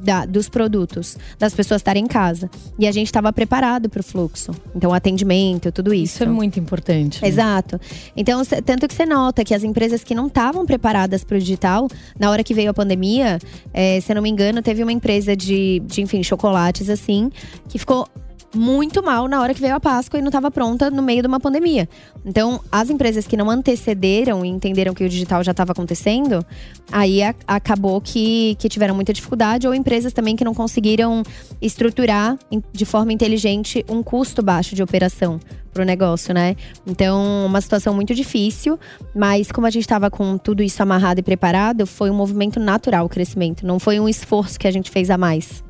Da, 0.00 0.26
dos 0.26 0.48
produtos, 0.48 1.16
das 1.38 1.54
pessoas 1.54 1.80
estarem 1.80 2.04
em 2.04 2.06
casa. 2.06 2.50
E 2.78 2.86
a 2.86 2.92
gente 2.92 3.06
estava 3.06 3.32
preparado 3.32 3.88
para 3.88 4.00
o 4.00 4.02
fluxo. 4.02 4.52
Então, 4.74 4.92
atendimento, 4.92 5.72
tudo 5.72 5.94
isso. 5.94 6.16
Isso 6.16 6.24
é 6.24 6.26
muito 6.26 6.60
importante. 6.60 7.22
Né? 7.22 7.28
Exato. 7.28 7.80
Então, 8.16 8.42
tanto 8.64 8.86
que 8.86 8.94
você 8.94 9.06
nota 9.06 9.44
que 9.44 9.54
as 9.54 9.64
empresas 9.64 10.04
que 10.04 10.14
não 10.14 10.26
estavam 10.26 10.66
preparadas 10.66 11.24
para 11.24 11.36
o 11.36 11.40
digital, 11.40 11.88
na 12.18 12.30
hora 12.30 12.44
que 12.44 12.54
veio 12.54 12.70
a 12.70 12.74
pandemia, 12.74 13.38
é, 13.72 14.00
se 14.00 14.10
eu 14.12 14.16
não 14.16 14.22
me 14.22 14.30
engano, 14.30 14.60
teve 14.62 14.82
uma 14.82 14.92
empresa 14.92 15.36
de, 15.36 15.80
de, 15.86 16.02
enfim, 16.02 16.22
chocolates 16.22 16.90
assim, 16.90 17.30
que 17.68 17.78
ficou 17.78 18.08
muito 18.54 19.02
mal 19.02 19.28
na 19.28 19.40
hora 19.40 19.54
que 19.54 19.60
veio 19.60 19.74
a 19.74 19.80
Páscoa 19.80 20.18
e 20.18 20.22
não 20.22 20.28
estava 20.28 20.50
pronta 20.50 20.90
no 20.90 21.02
meio 21.02 21.22
de 21.22 21.28
uma 21.28 21.40
pandemia. 21.40 21.88
Então, 22.24 22.60
as 22.70 22.90
empresas 22.90 23.26
que 23.26 23.36
não 23.36 23.50
antecederam 23.50 24.44
e 24.44 24.48
entenderam 24.48 24.94
que 24.94 25.04
o 25.04 25.08
digital 25.08 25.42
já 25.42 25.50
estava 25.50 25.72
acontecendo, 25.72 26.44
aí 26.90 27.22
a, 27.22 27.34
acabou 27.46 28.00
que, 28.00 28.56
que 28.58 28.68
tiveram 28.68 28.94
muita 28.94 29.12
dificuldade, 29.12 29.66
ou 29.66 29.74
empresas 29.74 30.12
também 30.12 30.36
que 30.36 30.44
não 30.44 30.54
conseguiram 30.54 31.22
estruturar 31.60 32.38
de 32.72 32.84
forma 32.84 33.12
inteligente 33.12 33.84
um 33.88 34.02
custo 34.02 34.42
baixo 34.42 34.74
de 34.74 34.82
operação 34.82 35.40
para 35.72 35.82
o 35.82 35.84
negócio, 35.84 36.32
né? 36.32 36.56
Então, 36.86 37.44
uma 37.46 37.60
situação 37.60 37.92
muito 37.92 38.14
difícil, 38.14 38.78
mas 39.14 39.50
como 39.50 39.66
a 39.66 39.70
gente 39.70 39.82
estava 39.82 40.08
com 40.08 40.38
tudo 40.38 40.62
isso 40.62 40.80
amarrado 40.82 41.18
e 41.18 41.22
preparado, 41.22 41.86
foi 41.86 42.10
um 42.10 42.14
movimento 42.14 42.60
natural 42.60 43.06
o 43.06 43.08
crescimento, 43.08 43.66
não 43.66 43.80
foi 43.80 43.98
um 43.98 44.08
esforço 44.08 44.58
que 44.58 44.68
a 44.68 44.70
gente 44.70 44.90
fez 44.90 45.10
a 45.10 45.18
mais. 45.18 45.64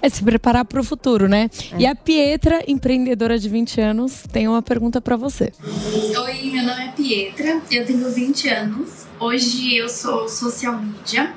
É 0.00 0.08
se 0.08 0.22
preparar 0.22 0.64
para 0.64 0.80
o 0.80 0.84
futuro, 0.84 1.28
né? 1.28 1.50
É. 1.72 1.80
E 1.80 1.86
a 1.86 1.94
Pietra, 1.94 2.62
empreendedora 2.68 3.38
de 3.38 3.48
20 3.48 3.80
anos, 3.80 4.24
tem 4.32 4.46
uma 4.46 4.62
pergunta 4.62 5.00
para 5.00 5.16
você. 5.16 5.52
Oi, 5.62 6.50
meu 6.50 6.62
nome 6.62 6.84
é 6.84 6.88
Pietra, 6.92 7.60
eu 7.70 7.84
tenho 7.84 8.10
20 8.10 8.48
anos. 8.48 9.06
Hoje 9.18 9.76
eu 9.76 9.88
sou 9.88 10.28
social 10.28 10.80
media 10.80 11.32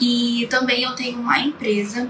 e 0.00 0.46
também 0.50 0.82
eu 0.82 0.94
tenho 0.94 1.18
uma 1.18 1.38
empresa 1.38 2.06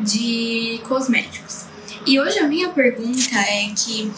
de 0.00 0.80
cosméticos. 0.88 1.66
E 2.06 2.18
hoje 2.18 2.38
a 2.38 2.48
minha 2.48 2.70
pergunta 2.70 3.36
é 3.36 3.70
que 3.76 4.10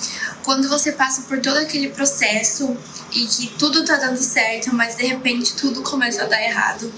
quando 0.45 0.69
você 0.69 0.93
passa 0.93 1.23
por 1.23 1.41
todo 1.41 1.57
aquele 1.57 1.89
processo 1.89 2.77
e 3.13 3.27
que 3.27 3.49
tudo 3.59 3.85
tá 3.85 3.97
dando 3.97 4.17
certo, 4.17 4.75
mas 4.75 4.97
de 4.97 5.05
repente 5.05 5.55
tudo 5.57 5.83
começa 5.83 6.23
a 6.23 6.27
dar 6.27 6.43
errado 6.43 6.91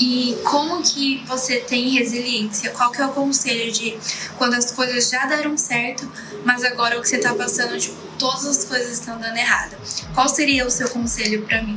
e 0.00 0.34
como 0.44 0.82
que 0.82 1.22
você 1.26 1.60
tem 1.60 1.90
resiliência? 1.90 2.70
Qual 2.70 2.90
que 2.90 3.02
é 3.02 3.06
o 3.06 3.10
conselho 3.10 3.70
de 3.70 3.94
quando 4.38 4.54
as 4.54 4.70
coisas 4.72 5.10
já 5.10 5.26
deram 5.26 5.58
certo, 5.58 6.10
mas 6.42 6.64
agora 6.64 6.98
o 6.98 7.02
que 7.02 7.08
você 7.08 7.18
tá 7.18 7.34
passando, 7.34 7.78
tipo, 7.78 7.94
todas 8.18 8.46
as 8.46 8.64
coisas 8.64 8.92
estão 8.92 9.18
dando 9.20 9.36
errado? 9.36 9.76
Qual 10.14 10.26
seria 10.26 10.66
o 10.66 10.70
seu 10.70 10.88
conselho 10.88 11.42
para 11.42 11.62
mim? 11.62 11.76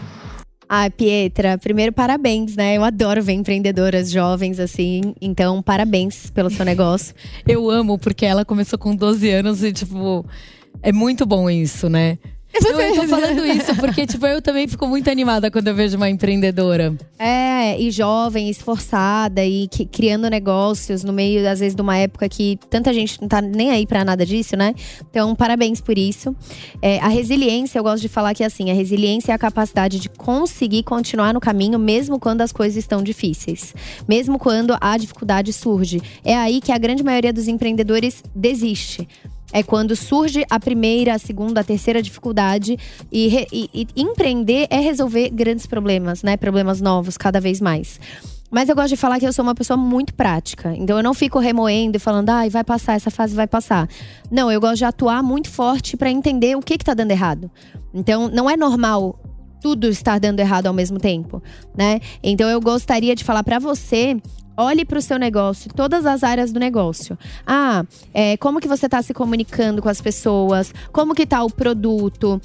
Ah, 0.69 0.89
Pietra, 0.89 1.57
primeiro 1.57 1.91
parabéns, 1.91 2.55
né? 2.55 2.77
Eu 2.77 2.83
adoro 2.83 3.21
ver 3.21 3.33
empreendedoras 3.33 4.09
jovens 4.09 4.57
assim, 4.57 5.13
então 5.21 5.61
parabéns 5.61 6.29
pelo 6.29 6.49
seu 6.49 6.63
negócio. 6.63 7.13
Eu 7.45 7.69
amo 7.69 7.99
porque 7.99 8.25
ela 8.25 8.45
começou 8.45 8.79
com 8.79 8.95
12 8.95 9.29
anos 9.29 9.63
e 9.63 9.73
tipo, 9.73 10.25
é 10.81 10.93
muito 10.93 11.25
bom 11.25 11.49
isso, 11.49 11.89
né? 11.89 12.17
Não, 12.61 12.79
eu 12.79 12.95
tô 12.95 13.07
falando 13.07 13.45
isso 13.45 13.75
porque, 13.77 14.05
tipo, 14.05 14.27
eu 14.27 14.39
também 14.41 14.67
fico 14.67 14.87
muito 14.87 15.09
animada 15.09 15.49
quando 15.49 15.67
eu 15.67 15.75
vejo 15.75 15.97
uma 15.97 16.07
empreendedora. 16.07 16.95
É, 17.17 17.52
e 17.79 17.91
jovem, 17.91 18.49
esforçada 18.49 19.43
e 19.45 19.67
que, 19.67 19.85
criando 19.85 20.29
negócios 20.29 21.03
no 21.03 21.13
meio, 21.13 21.47
às 21.49 21.59
vezes, 21.59 21.75
de 21.75 21.81
uma 21.81 21.97
época 21.97 22.27
que 22.29 22.59
tanta 22.69 22.93
gente 22.93 23.21
não 23.21 23.27
tá 23.27 23.41
nem 23.41 23.71
aí 23.71 23.85
pra 23.85 24.03
nada 24.03 24.25
disso, 24.25 24.55
né? 24.55 24.73
Então, 25.09 25.35
parabéns 25.35 25.81
por 25.81 25.97
isso. 25.97 26.35
É, 26.81 26.99
a 26.99 27.07
resiliência, 27.07 27.79
eu 27.79 27.83
gosto 27.83 28.01
de 28.01 28.09
falar 28.09 28.33
que 28.33 28.43
assim, 28.43 28.69
a 28.71 28.73
resiliência 28.73 29.31
é 29.31 29.35
a 29.35 29.37
capacidade 29.37 29.99
de 29.99 30.09
conseguir 30.09 30.83
continuar 30.83 31.33
no 31.33 31.39
caminho, 31.39 31.79
mesmo 31.79 32.19
quando 32.19 32.41
as 32.41 32.51
coisas 32.51 32.77
estão 32.77 33.01
difíceis. 33.01 33.73
Mesmo 34.07 34.37
quando 34.37 34.75
a 34.79 34.97
dificuldade 34.97 35.51
surge. 35.53 36.01
É 36.23 36.35
aí 36.35 36.61
que 36.61 36.71
a 36.71 36.77
grande 36.77 37.03
maioria 37.03 37.33
dos 37.33 37.47
empreendedores 37.47 38.23
desiste. 38.35 39.07
É 39.53 39.61
quando 39.61 39.95
surge 39.95 40.43
a 40.49 40.59
primeira, 40.59 41.13
a 41.13 41.19
segunda, 41.19 41.61
a 41.61 41.63
terceira 41.63 42.01
dificuldade. 42.01 42.75
E, 43.11 43.47
e, 43.53 43.69
e 43.71 43.87
empreender 43.95 44.65
é 44.69 44.79
resolver 44.79 45.29
grandes 45.29 45.67
problemas, 45.67 46.23
né? 46.23 46.35
Problemas 46.35 46.81
novos, 46.81 47.15
cada 47.15 47.39
vez 47.39 47.61
mais. 47.61 47.99
Mas 48.49 48.69
eu 48.69 48.75
gosto 48.75 48.89
de 48.89 48.97
falar 48.97 49.19
que 49.19 49.25
eu 49.25 49.33
sou 49.33 49.41
uma 49.41 49.55
pessoa 49.55 49.75
muito 49.77 50.13
prática. 50.13 50.75
Então 50.75 50.97
eu 50.97 51.03
não 51.03 51.13
fico 51.13 51.39
remoendo 51.39 51.97
e 51.97 51.99
falando, 51.99 52.29
ai, 52.29 52.47
ah, 52.47 52.51
vai 52.51 52.63
passar, 52.63 52.93
essa 52.93 53.09
fase 53.09 53.35
vai 53.35 53.47
passar. 53.47 53.87
Não, 54.29 54.51
eu 54.51 54.61
gosto 54.61 54.77
de 54.77 54.85
atuar 54.85 55.23
muito 55.23 55.49
forte 55.49 55.95
para 55.95 56.11
entender 56.11 56.55
o 56.55 56.61
que, 56.61 56.77
que 56.77 56.85
tá 56.85 56.93
dando 56.93 57.09
errado. 57.11 57.49
Então 57.93 58.27
não 58.27 58.47
é 58.49 58.55
normal 58.57 59.19
tudo 59.63 59.87
estar 59.87 60.19
dando 60.19 60.41
errado 60.41 60.67
ao 60.67 60.73
mesmo 60.73 60.99
tempo, 60.99 61.41
né? 61.73 62.01
Então 62.21 62.49
eu 62.49 62.59
gostaria 62.59 63.15
de 63.15 63.23
falar 63.23 63.43
para 63.45 63.59
você 63.59 64.21
Olhe 64.55 64.85
para 64.85 64.99
o 64.99 65.01
seu 65.01 65.17
negócio, 65.17 65.71
todas 65.73 66.05
as 66.05 66.23
áreas 66.23 66.51
do 66.51 66.59
negócio. 66.59 67.17
Ah, 67.43 67.83
é, 68.13 68.37
como 68.37 68.59
que 68.59 68.67
você 68.67 68.85
está 68.85 69.01
se 69.01 69.11
comunicando 69.11 69.81
com 69.81 69.89
as 69.89 69.99
pessoas? 69.99 70.71
Como 70.91 71.15
que 71.15 71.23
está 71.23 71.43
o 71.43 71.49
produto? 71.49 72.39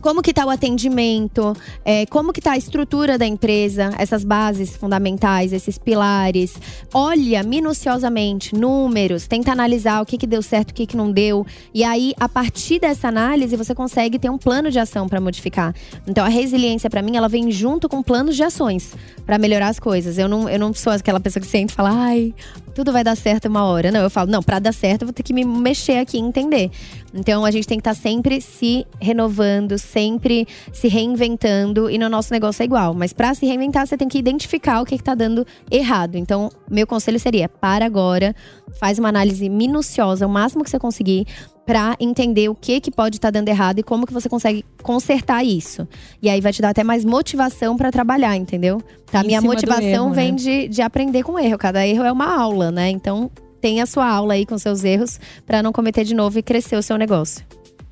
Como 0.00 0.22
que 0.22 0.30
está 0.30 0.44
o 0.44 0.50
atendimento, 0.50 1.54
é, 1.84 2.06
como 2.06 2.32
que 2.32 2.40
está 2.40 2.52
a 2.52 2.56
estrutura 2.56 3.18
da 3.18 3.26
empresa, 3.26 3.92
essas 3.98 4.24
bases 4.24 4.76
fundamentais, 4.76 5.52
esses 5.52 5.78
pilares. 5.78 6.54
Olha 6.92 7.42
minuciosamente 7.42 8.54
números, 8.54 9.26
tenta 9.26 9.52
analisar 9.52 10.02
o 10.02 10.06
que, 10.06 10.18
que 10.18 10.26
deu 10.26 10.42
certo, 10.42 10.70
o 10.70 10.74
que, 10.74 10.86
que 10.86 10.96
não 10.96 11.10
deu. 11.10 11.46
E 11.72 11.84
aí, 11.84 12.14
a 12.18 12.28
partir 12.28 12.78
dessa 12.78 13.08
análise, 13.08 13.56
você 13.56 13.74
consegue 13.74 14.18
ter 14.18 14.30
um 14.30 14.38
plano 14.38 14.70
de 14.70 14.78
ação 14.78 15.08
para 15.08 15.20
modificar. 15.20 15.74
Então, 16.06 16.24
a 16.24 16.28
resiliência, 16.28 16.88
para 16.90 17.02
mim, 17.02 17.16
ela 17.16 17.28
vem 17.28 17.50
junto 17.50 17.88
com 17.88 18.02
planos 18.02 18.36
de 18.36 18.42
ações 18.42 18.94
para 19.24 19.38
melhorar 19.38 19.68
as 19.68 19.78
coisas. 19.78 20.18
Eu 20.18 20.28
não, 20.28 20.48
eu 20.48 20.58
não 20.58 20.72
sou 20.72 20.92
aquela 20.92 21.20
pessoa 21.20 21.40
que 21.40 21.48
sente 21.48 21.72
e 21.72 21.74
fala, 21.74 21.90
ai, 21.92 22.34
tudo 22.76 22.92
vai 22.92 23.02
dar 23.02 23.16
certo 23.16 23.46
uma 23.46 23.64
hora. 23.64 23.90
Não, 23.90 24.00
eu 24.00 24.10
falo, 24.10 24.30
não, 24.30 24.42
para 24.42 24.58
dar 24.58 24.72
certo, 24.72 25.02
eu 25.02 25.06
vou 25.06 25.12
ter 25.14 25.22
que 25.22 25.32
me 25.32 25.46
mexer 25.46 25.96
aqui 25.96 26.18
e 26.18 26.20
entender. 26.20 26.70
Então, 27.14 27.42
a 27.42 27.50
gente 27.50 27.66
tem 27.66 27.78
que 27.78 27.80
estar 27.80 27.94
tá 27.94 28.00
sempre 28.00 28.38
se 28.38 28.86
renovando, 29.00 29.78
sempre 29.78 30.46
se 30.74 30.86
reinventando 30.86 31.88
e 31.88 31.96
no 31.96 32.10
nosso 32.10 32.30
negócio 32.34 32.62
é 32.62 32.66
igual. 32.66 32.92
Mas 32.92 33.14
para 33.14 33.32
se 33.32 33.46
reinventar, 33.46 33.86
você 33.86 33.96
tem 33.96 34.06
que 34.06 34.18
identificar 34.18 34.82
o 34.82 34.84
que 34.84 34.94
está 34.94 35.14
dando 35.14 35.46
errado. 35.70 36.16
Então, 36.16 36.50
meu 36.70 36.86
conselho 36.86 37.18
seria: 37.18 37.48
para 37.48 37.86
agora, 37.86 38.36
faz 38.78 38.98
uma 38.98 39.08
análise 39.08 39.48
minuciosa, 39.48 40.26
o 40.26 40.28
máximo 40.28 40.62
que 40.62 40.68
você 40.68 40.78
conseguir, 40.78 41.26
para 41.66 41.96
entender 41.98 42.48
o 42.48 42.54
que 42.54 42.80
que 42.80 42.92
pode 42.92 43.16
estar 43.16 43.28
tá 43.28 43.32
dando 43.32 43.48
errado 43.48 43.80
e 43.80 43.82
como 43.82 44.06
que 44.06 44.12
você 44.12 44.28
consegue 44.28 44.64
consertar 44.82 45.44
isso. 45.44 45.86
E 46.22 46.30
aí 46.30 46.40
vai 46.40 46.52
te 46.52 46.62
dar 46.62 46.70
até 46.70 46.84
mais 46.84 47.04
motivação 47.04 47.76
para 47.76 47.90
trabalhar, 47.90 48.36
entendeu? 48.36 48.80
Tá? 49.10 49.24
Minha 49.24 49.42
motivação 49.42 50.06
erro, 50.06 50.14
vem 50.14 50.32
né? 50.32 50.38
de, 50.38 50.68
de 50.68 50.80
aprender 50.80 51.24
com 51.24 51.36
erro. 51.36 51.58
Cada 51.58 51.84
erro 51.84 52.04
é 52.04 52.12
uma 52.12 52.40
aula, 52.40 52.70
né? 52.70 52.88
Então, 52.88 53.28
tenha 53.60 53.82
a 53.82 53.86
sua 53.86 54.08
aula 54.08 54.34
aí 54.34 54.46
com 54.46 54.56
seus 54.56 54.84
erros 54.84 55.18
para 55.44 55.60
não 55.60 55.72
cometer 55.72 56.04
de 56.04 56.14
novo 56.14 56.38
e 56.38 56.42
crescer 56.42 56.76
o 56.76 56.82
seu 56.82 56.96
negócio. 56.96 57.44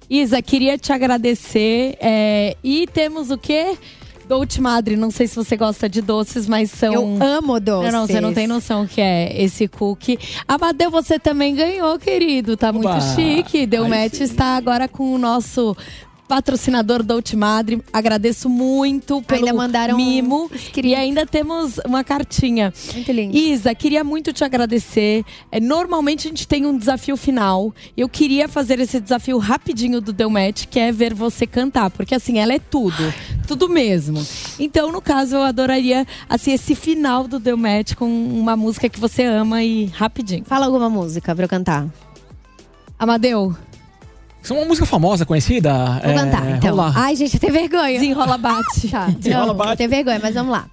Isa, 0.08 0.40
queria 0.40 0.78
te 0.78 0.92
agradecer. 0.92 1.96
É, 2.00 2.56
e 2.62 2.86
temos 2.86 3.30
o 3.30 3.38
quê? 3.38 3.76
Dolce 4.26 4.60
Madre, 4.60 4.96
não 4.96 5.10
sei 5.10 5.26
se 5.26 5.36
você 5.36 5.56
gosta 5.56 5.88
de 5.88 6.00
doces, 6.00 6.46
mas 6.46 6.70
são. 6.70 6.92
Eu 6.92 7.18
amo 7.20 7.60
doces. 7.60 7.92
Não, 7.92 8.00
não, 8.00 8.06
você 8.06 8.20
não 8.20 8.34
tem 8.34 8.46
noção 8.46 8.86
que 8.86 9.00
é 9.00 9.42
esse 9.42 9.68
cookie. 9.68 10.18
Amadeu, 10.48 10.90
você 10.90 11.18
também 11.18 11.54
ganhou, 11.54 11.98
querido. 11.98 12.56
Tá 12.56 12.72
muito 12.72 12.88
chique. 13.14 13.66
Deu 13.66 13.88
match, 13.88 14.20
está 14.20 14.56
agora 14.56 14.88
com 14.88 15.14
o 15.14 15.18
nosso 15.18 15.76
patrocinador 16.28 17.02
da 17.02 17.14
Ultimadre. 17.14 17.82
Agradeço 17.92 18.48
muito 18.48 19.22
pelo 19.22 19.46
ainda 19.46 19.56
mandaram 19.56 19.96
mimo. 19.96 20.50
Um 20.52 20.80
e 20.82 20.94
ainda 20.94 21.26
temos 21.26 21.78
uma 21.86 22.02
cartinha. 22.02 22.72
Muito 22.92 23.12
lindo. 23.12 23.36
Isa, 23.36 23.74
queria 23.74 24.02
muito 24.02 24.32
te 24.32 24.44
agradecer. 24.44 25.24
É, 25.50 25.60
normalmente 25.60 26.26
a 26.26 26.30
gente 26.30 26.48
tem 26.48 26.66
um 26.66 26.76
desafio 26.76 27.16
final. 27.16 27.74
Eu 27.96 28.08
queria 28.08 28.48
fazer 28.48 28.80
esse 28.80 29.00
desafio 29.00 29.38
rapidinho 29.38 30.00
do 30.00 30.12
Delmet, 30.12 30.68
que 30.68 30.78
é 30.78 30.90
ver 30.90 31.14
você 31.14 31.46
cantar. 31.46 31.90
Porque 31.90 32.14
assim, 32.14 32.38
ela 32.38 32.52
é 32.52 32.58
tudo. 32.58 33.12
Tudo 33.46 33.68
mesmo. 33.68 34.24
Então, 34.58 34.90
no 34.90 35.02
caso, 35.02 35.36
eu 35.36 35.42
adoraria 35.42 36.06
assim, 36.28 36.52
esse 36.52 36.74
final 36.74 37.28
do 37.28 37.38
Delmet 37.38 37.94
com 37.96 38.06
uma 38.06 38.56
música 38.56 38.88
que 38.88 38.98
você 38.98 39.24
ama 39.24 39.62
e 39.62 39.86
rapidinho. 39.86 40.44
Fala 40.44 40.66
alguma 40.66 40.88
música 40.88 41.34
pra 41.34 41.44
eu 41.44 41.48
cantar. 41.48 41.86
Amadeu. 42.98 43.54
Isso 44.44 44.52
é 44.52 44.56
uma 44.58 44.66
música 44.66 44.84
famosa, 44.84 45.24
conhecida. 45.24 45.72
Vou 45.72 46.10
é... 46.10 46.14
cantar, 46.14 46.50
então. 46.50 46.76
Vamos 46.76 46.94
lá. 46.94 47.02
Ai, 47.02 47.16
gente, 47.16 47.38
tem 47.38 47.50
vergonha. 47.50 47.98
Desenrola 47.98 48.36
bate. 48.36 48.88
tá. 48.92 49.06
Desenrola 49.06 49.54
bate. 49.54 49.78
Tem 49.78 49.88
vergonha, 49.88 50.20
mas 50.22 50.34
vamos 50.34 50.52
lá. 50.52 50.66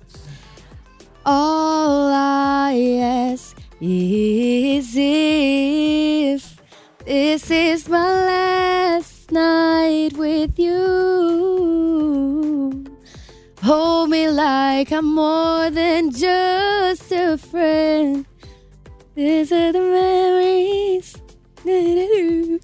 All 1.23 2.09
I 2.11 3.31
ask 3.31 3.55
is 3.79 4.93
if 4.97 6.57
this 7.05 7.49
is 7.49 7.87
my 7.87 7.97
last 7.97 9.31
night 9.31 10.17
with 10.17 10.59
you. 10.59 10.81
Hold 13.63 14.09
me 14.09 14.27
like 14.27 14.91
I'm 14.91 15.15
more 15.15 15.71
than 15.71 16.11
just 16.11 17.09
a 17.13 17.37
friend. 17.37 18.25
These 19.15 19.53
are 19.53 19.71
the 19.71 19.79
memories 19.79 21.20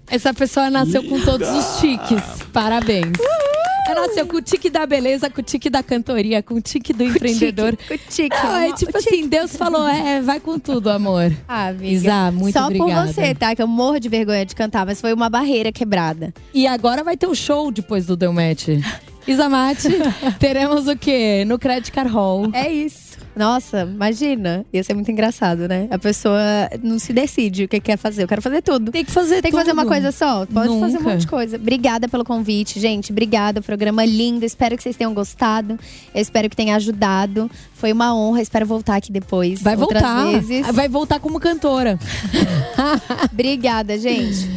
essa 0.09 0.33
pessoa 0.33 0.69
nasceu 0.69 1.03
com 1.03 1.19
todos 1.21 1.47
os 1.47 1.79
tiques. 1.79 2.21
Parabéns. 2.51 3.13
Ela 3.89 4.07
nasceu 4.07 4.27
com 4.27 4.35
o 4.35 4.41
tique 4.41 4.69
da 4.69 4.85
beleza, 4.85 5.29
com 5.29 5.39
o 5.39 5.43
tique 5.43 5.69
da 5.69 5.81
cantoria, 5.81 6.43
com 6.43 6.55
o 6.55 6.61
tique 6.61 6.91
do 6.91 7.03
empreendedor. 7.03 7.77
Com 7.87 7.93
o 7.93 7.97
tique. 7.97 8.35
Não, 8.35 8.55
é 8.57 8.73
tipo 8.73 8.97
assim, 8.97 9.27
Deus 9.27 9.55
falou, 9.55 9.87
é, 9.87 10.21
vai 10.21 10.41
com 10.41 10.59
tudo, 10.59 10.89
amor. 10.89 11.31
Ah, 11.47 11.67
amiga. 11.67 11.87
Isa, 11.87 12.31
muito 12.31 12.53
Só 12.53 12.65
obrigada. 12.65 13.07
por 13.07 13.13
você, 13.13 13.33
tá? 13.33 13.55
Que 13.55 13.61
eu 13.61 13.67
morro 13.67 13.97
de 13.97 14.09
vergonha 14.09 14.45
de 14.45 14.53
cantar, 14.53 14.85
mas 14.85 14.99
foi 14.99 15.13
uma 15.13 15.29
barreira 15.29 15.71
quebrada. 15.71 16.33
E 16.53 16.67
agora 16.67 17.01
vai 17.01 17.15
ter 17.15 17.27
o 17.27 17.31
um 17.31 17.35
show 17.35 17.71
depois 17.71 18.05
do 18.05 18.17
Delmete. 18.17 18.83
Isamate, 19.25 19.89
teremos 20.37 20.87
o 20.87 20.95
quê? 20.97 21.45
No 21.45 21.57
Credit 21.57 21.91
Car 21.91 22.07
Hall. 22.07 22.49
É 22.53 22.71
isso. 22.71 23.06
Nossa, 23.37 23.81
imagina. 23.81 24.65
Ia 24.73 24.83
ser 24.83 24.93
muito 24.93 25.11
engraçado, 25.11 25.67
né? 25.67 25.87
A 25.91 25.97
pessoa 25.99 26.41
não 26.81 26.97
se 26.97 27.13
decide 27.13 27.65
o 27.65 27.67
que 27.67 27.79
quer 27.79 27.97
fazer. 27.97 28.23
Eu 28.23 28.27
quero 28.27 28.41
fazer 28.41 28.61
tudo. 28.61 28.91
Tem 28.91 29.05
que 29.05 29.11
fazer 29.11 29.41
Tem 29.41 29.51
tudo. 29.51 29.59
que 29.59 29.65
fazer 29.65 29.71
uma 29.71 29.85
coisa 29.85 30.11
só? 30.11 30.45
Pode 30.45 30.67
Nunca. 30.69 30.87
fazer 30.87 30.97
um 30.97 31.03
monte 31.03 31.21
de 31.21 31.27
coisa. 31.27 31.55
Obrigada 31.57 32.07
pelo 32.07 32.25
convite, 32.25 32.79
gente. 32.79 33.11
Obrigada. 33.11 33.61
Programa 33.61 34.03
lindo. 34.05 34.43
Espero 34.45 34.75
que 34.75 34.83
vocês 34.83 34.95
tenham 34.95 35.13
gostado. 35.13 35.77
Eu 36.13 36.21
espero 36.21 36.49
que 36.49 36.55
tenha 36.55 36.75
ajudado. 36.75 37.49
Foi 37.73 37.93
uma 37.93 38.15
honra. 38.15 38.41
Espero 38.41 38.65
voltar 38.65 38.95
aqui 38.95 39.11
depois. 39.11 39.61
Vai 39.61 39.75
voltar. 39.75 40.25
Vezes. 40.41 40.67
Vai 40.73 40.87
voltar 40.89 41.19
como 41.19 41.39
cantora. 41.39 41.99
Obrigada, 43.31 43.97
gente. 43.97 44.49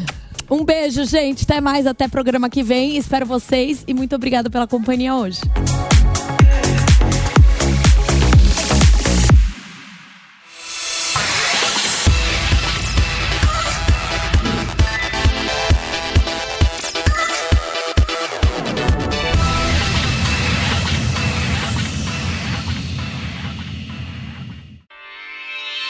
Um 0.50 0.64
beijo, 0.64 1.04
gente. 1.04 1.44
Até 1.44 1.60
mais, 1.60 1.86
até 1.86 2.08
programa 2.08 2.48
que 2.48 2.62
vem. 2.62 2.96
Espero 2.96 3.26
vocês 3.26 3.84
e 3.86 3.94
muito 3.94 4.16
obrigada 4.16 4.50
pela 4.50 4.66
companhia 4.66 5.14
hoje. 5.14 5.40